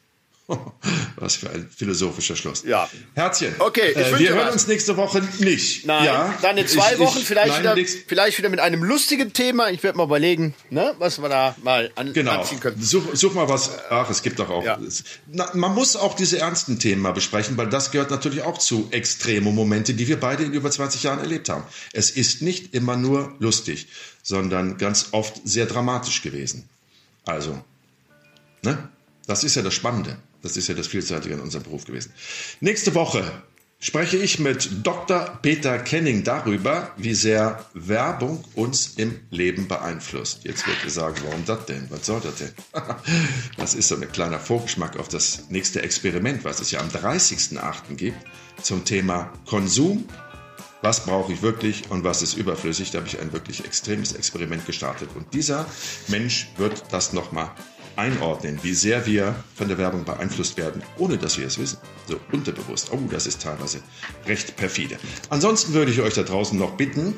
Was 1.15 1.37
für 1.37 1.49
ein 1.49 1.67
philosophischer 1.75 2.35
Schluss. 2.35 2.63
Ja. 2.63 2.87
Herzchen. 3.15 3.55
Okay, 3.57 3.91
ich 3.91 3.97
äh, 3.97 4.19
wir 4.19 4.29
hören 4.29 4.47
was. 4.47 4.53
uns 4.53 4.67
nächste 4.67 4.95
Woche 4.95 5.23
nicht. 5.39 5.85
Nein, 5.85 6.05
ja? 6.05 6.37
dann 6.41 6.57
in 6.57 6.67
zwei 6.67 6.93
ich, 6.93 6.99
Wochen 6.99 7.19
ich, 7.19 7.25
vielleicht, 7.25 7.63
nein, 7.63 7.75
wieder, 7.75 7.89
vielleicht 8.07 8.37
wieder 8.37 8.49
mit 8.49 8.59
einem 8.59 8.83
lustigen 8.83 9.33
Thema. 9.33 9.69
Ich 9.69 9.81
werde 9.81 9.97
mal 9.97 10.03
überlegen, 10.03 10.53
ne, 10.69 10.93
was 10.99 11.19
wir 11.19 11.29
da 11.29 11.55
mal 11.63 11.91
an, 11.95 12.13
genau. 12.13 12.39
anziehen 12.39 12.59
können. 12.59 12.79
Such, 12.79 13.15
such 13.15 13.33
mal 13.33 13.49
was. 13.49 13.71
Ach, 13.89 14.07
es 14.09 14.21
gibt 14.21 14.37
doch 14.37 14.49
auch. 14.49 14.63
Ja. 14.63 14.77
Na, 15.27 15.49
man 15.53 15.73
muss 15.73 15.95
auch 15.95 16.15
diese 16.15 16.37
ernsten 16.37 16.77
Themen 16.77 17.01
mal 17.01 17.13
besprechen, 17.13 17.57
weil 17.57 17.69
das 17.69 17.89
gehört 17.89 18.11
natürlich 18.11 18.43
auch 18.43 18.59
zu 18.59 18.89
extreme 18.91 19.51
Momente, 19.51 19.95
die 19.95 20.07
wir 20.07 20.19
beide 20.19 20.43
in 20.43 20.53
über 20.53 20.69
20 20.69 21.01
Jahren 21.01 21.19
erlebt 21.19 21.49
haben. 21.49 21.63
Es 21.91 22.11
ist 22.11 22.43
nicht 22.43 22.75
immer 22.75 22.97
nur 22.97 23.33
lustig, 23.39 23.87
sondern 24.21 24.77
ganz 24.77 25.07
oft 25.11 25.41
sehr 25.43 25.65
dramatisch 25.65 26.21
gewesen. 26.21 26.69
Also, 27.25 27.59
ne? 28.61 28.89
Das 29.27 29.43
ist 29.43 29.55
ja 29.55 29.63
das 29.63 29.73
Spannende. 29.73 30.17
Das 30.45 30.57
ist 30.57 30.67
ja 30.67 30.75
das 30.75 30.85
Vielseitige 30.85 31.33
in 31.33 31.39
unserem 31.39 31.63
Beruf 31.63 31.85
gewesen. 31.85 32.13
Nächste 32.59 32.93
Woche 32.93 33.23
spreche 33.79 34.17
ich 34.17 34.37
mit 34.37 34.85
Dr. 34.85 35.39
Peter 35.41 35.79
Kenning 35.79 36.23
darüber, 36.23 36.91
wie 36.97 37.15
sehr 37.15 37.65
Werbung 37.73 38.43
uns 38.53 38.93
im 38.97 39.21
Leben 39.31 39.67
beeinflusst. 39.67 40.43
Jetzt 40.43 40.67
wird 40.67 40.77
ihr 40.83 40.91
sagen, 40.91 41.15
warum 41.23 41.45
das 41.45 41.65
denn? 41.65 41.87
Was 41.89 42.05
soll 42.05 42.21
das 42.21 42.35
denn? 42.35 42.51
das 43.57 43.73
ist 43.73 43.87
so 43.87 43.95
ein 43.95 44.11
kleiner 44.11 44.37
Vorgeschmack 44.37 44.99
auf 44.99 45.07
das 45.07 45.49
nächste 45.49 45.81
Experiment, 45.81 46.43
was 46.43 46.59
es 46.59 46.69
ja 46.69 46.79
am 46.79 46.89
30.08. 46.89 47.95
gibt, 47.95 48.17
zum 48.61 48.85
Thema 48.85 49.33
Konsum. 49.47 50.07
Was 50.83 51.05
brauche 51.05 51.33
ich 51.33 51.41
wirklich 51.41 51.89
und 51.89 52.03
was 52.03 52.21
ist 52.21 52.35
überflüssig? 52.35 52.91
Da 52.91 52.99
habe 52.99 53.07
ich 53.07 53.19
ein 53.19 53.33
wirklich 53.33 53.65
extremes 53.65 54.13
Experiment 54.13 54.67
gestartet. 54.67 55.09
Und 55.15 55.33
dieser 55.33 55.65
Mensch 56.07 56.49
wird 56.57 56.83
das 56.91 57.13
nochmal 57.13 57.49
einordnen, 57.95 58.59
wie 58.61 58.73
sehr 58.73 59.05
wir 59.05 59.35
von 59.55 59.67
der 59.67 59.77
Werbung 59.77 60.05
beeinflusst 60.05 60.57
werden, 60.57 60.81
ohne 60.97 61.17
dass 61.17 61.37
wir 61.37 61.47
es 61.47 61.57
wissen. 61.57 61.77
So 62.07 62.19
unterbewusst. 62.31 62.89
Oh, 62.91 62.99
das 63.09 63.27
ist 63.27 63.41
teilweise 63.41 63.79
recht 64.25 64.55
perfide. 64.55 64.97
Ansonsten 65.29 65.73
würde 65.73 65.91
ich 65.91 66.01
euch 66.01 66.13
da 66.13 66.23
draußen 66.23 66.57
noch 66.57 66.71
bitten, 66.71 67.15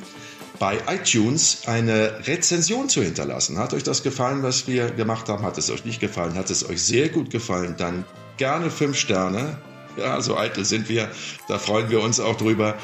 bei 0.59 0.80
iTunes 0.88 1.63
eine 1.65 2.28
Rezension 2.28 2.89
zu 2.89 3.03
hinterlassen. 3.03 3.57
Hat 3.57 3.73
euch 3.73 3.84
das 3.84 4.03
gefallen, 4.03 4.43
was 4.43 4.67
wir 4.67 4.89
gemacht 4.91 5.30
haben? 5.30 5.43
Hat 5.43 5.57
es 5.57 5.69
euch 5.69 5.86
nicht 5.86 5.99
gefallen? 5.99 6.36
Hat 6.36 6.49
es 6.49 6.67
euch 6.67 6.82
sehr 6.82 7.09
gut 7.09 7.30
gefallen? 7.30 7.75
Dann 7.78 8.05
gerne 8.38 8.71
fünf 8.71 8.97
Sterne. 8.97 9.59
Ja, 9.97 10.21
so 10.21 10.38
eitel 10.38 10.65
sind 10.65 10.89
wir. 10.89 11.09
Da 11.47 11.57
freuen 11.57 11.89
wir 11.89 12.01
uns 12.01 12.19
auch 12.19 12.38
drüber. 12.38 12.75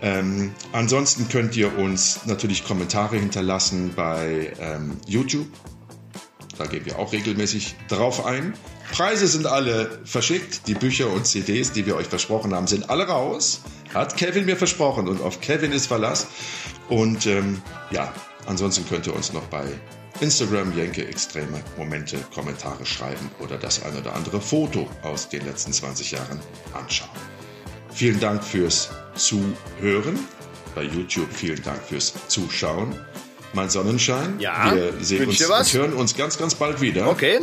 Ähm, 0.00 0.52
ansonsten 0.72 1.28
könnt 1.28 1.56
ihr 1.56 1.78
uns 1.78 2.26
natürlich 2.26 2.64
Kommentare 2.64 3.16
hinterlassen 3.16 3.92
bei 3.94 4.52
ähm, 4.58 4.96
YouTube. 5.06 5.46
Da 6.58 6.66
gehen 6.66 6.84
wir 6.84 6.98
auch 6.98 7.12
regelmäßig 7.12 7.74
drauf 7.88 8.24
ein. 8.24 8.54
Preise 8.92 9.26
sind 9.26 9.46
alle 9.46 10.00
verschickt. 10.04 10.66
Die 10.66 10.74
Bücher 10.74 11.10
und 11.10 11.26
CDs, 11.26 11.72
die 11.72 11.86
wir 11.86 11.96
euch 11.96 12.06
versprochen 12.06 12.54
haben, 12.54 12.66
sind 12.66 12.90
alle 12.90 13.06
raus. 13.06 13.62
Hat 13.94 14.16
Kevin 14.16 14.44
mir 14.44 14.56
versprochen 14.56 15.08
und 15.08 15.20
auf 15.20 15.40
Kevin 15.40 15.72
ist 15.72 15.86
Verlass. 15.86 16.26
Und 16.88 17.26
ähm, 17.26 17.62
ja, 17.90 18.12
ansonsten 18.46 18.86
könnt 18.86 19.06
ihr 19.06 19.14
uns 19.14 19.32
noch 19.32 19.44
bei 19.44 19.64
Instagram 20.20 20.76
Jenke 20.76 21.06
Extreme 21.06 21.62
Momente 21.76 22.18
Kommentare 22.34 22.84
schreiben 22.84 23.30
oder 23.40 23.56
das 23.56 23.82
ein 23.82 23.96
oder 23.96 24.14
andere 24.14 24.40
Foto 24.40 24.88
aus 25.02 25.28
den 25.28 25.44
letzten 25.46 25.72
20 25.72 26.12
Jahren 26.12 26.40
anschauen. 26.74 27.10
Vielen 27.90 28.20
Dank 28.20 28.44
fürs 28.44 28.90
Zuhören. 29.14 30.18
Bei 30.74 30.82
YouTube 30.82 31.32
vielen 31.32 31.62
Dank 31.62 31.82
fürs 31.82 32.14
Zuschauen 32.28 32.94
mein 33.52 33.70
Sonnenschein. 33.70 34.38
Ja, 34.38 34.74
wir 34.74 34.92
sehen 35.00 35.28
uns 35.28 35.40
und 35.40 35.72
hören 35.72 35.92
uns 35.92 36.16
ganz, 36.16 36.38
ganz 36.38 36.54
bald 36.54 36.80
wieder. 36.80 37.08
Okay. 37.08 37.40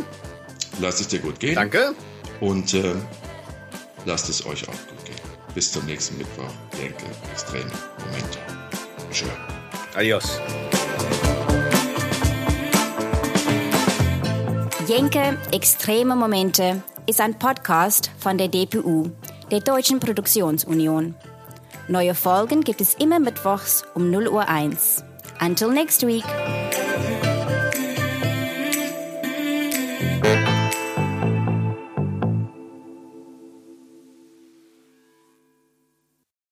Lasst 0.80 1.00
es 1.00 1.08
dir 1.08 1.18
gut 1.20 1.38
gehen. 1.40 1.54
Danke. 1.54 1.94
Und 2.40 2.74
äh, 2.74 2.94
lasst 4.06 4.28
es 4.28 4.44
euch 4.46 4.68
auch 4.68 4.72
gut 4.72 5.04
gehen. 5.04 5.16
Bis 5.54 5.72
zum 5.72 5.84
nächsten 5.86 6.16
Mittwoch. 6.18 6.50
Denke, 6.80 7.04
extreme 7.32 7.70
Momente. 8.06 8.38
Tschö. 9.12 9.26
Adios. 9.94 10.38
Jenke 14.86 15.38
Extreme 15.52 16.16
Momente 16.16 16.82
ist 17.06 17.20
ein 17.20 17.38
Podcast 17.38 18.10
von 18.18 18.38
der 18.38 18.48
DPU, 18.48 19.10
der 19.50 19.60
Deutschen 19.60 20.00
Produktionsunion. 20.00 21.14
Neue 21.88 22.14
Folgen 22.14 22.62
gibt 22.62 22.80
es 22.80 22.94
immer 22.94 23.20
mittwochs 23.20 23.84
um 23.94 24.10
0 24.10 24.28
Uhr 24.28 24.48
1. 24.48 25.04
Until 25.40 25.70
next 25.70 26.04
week. 26.04 26.59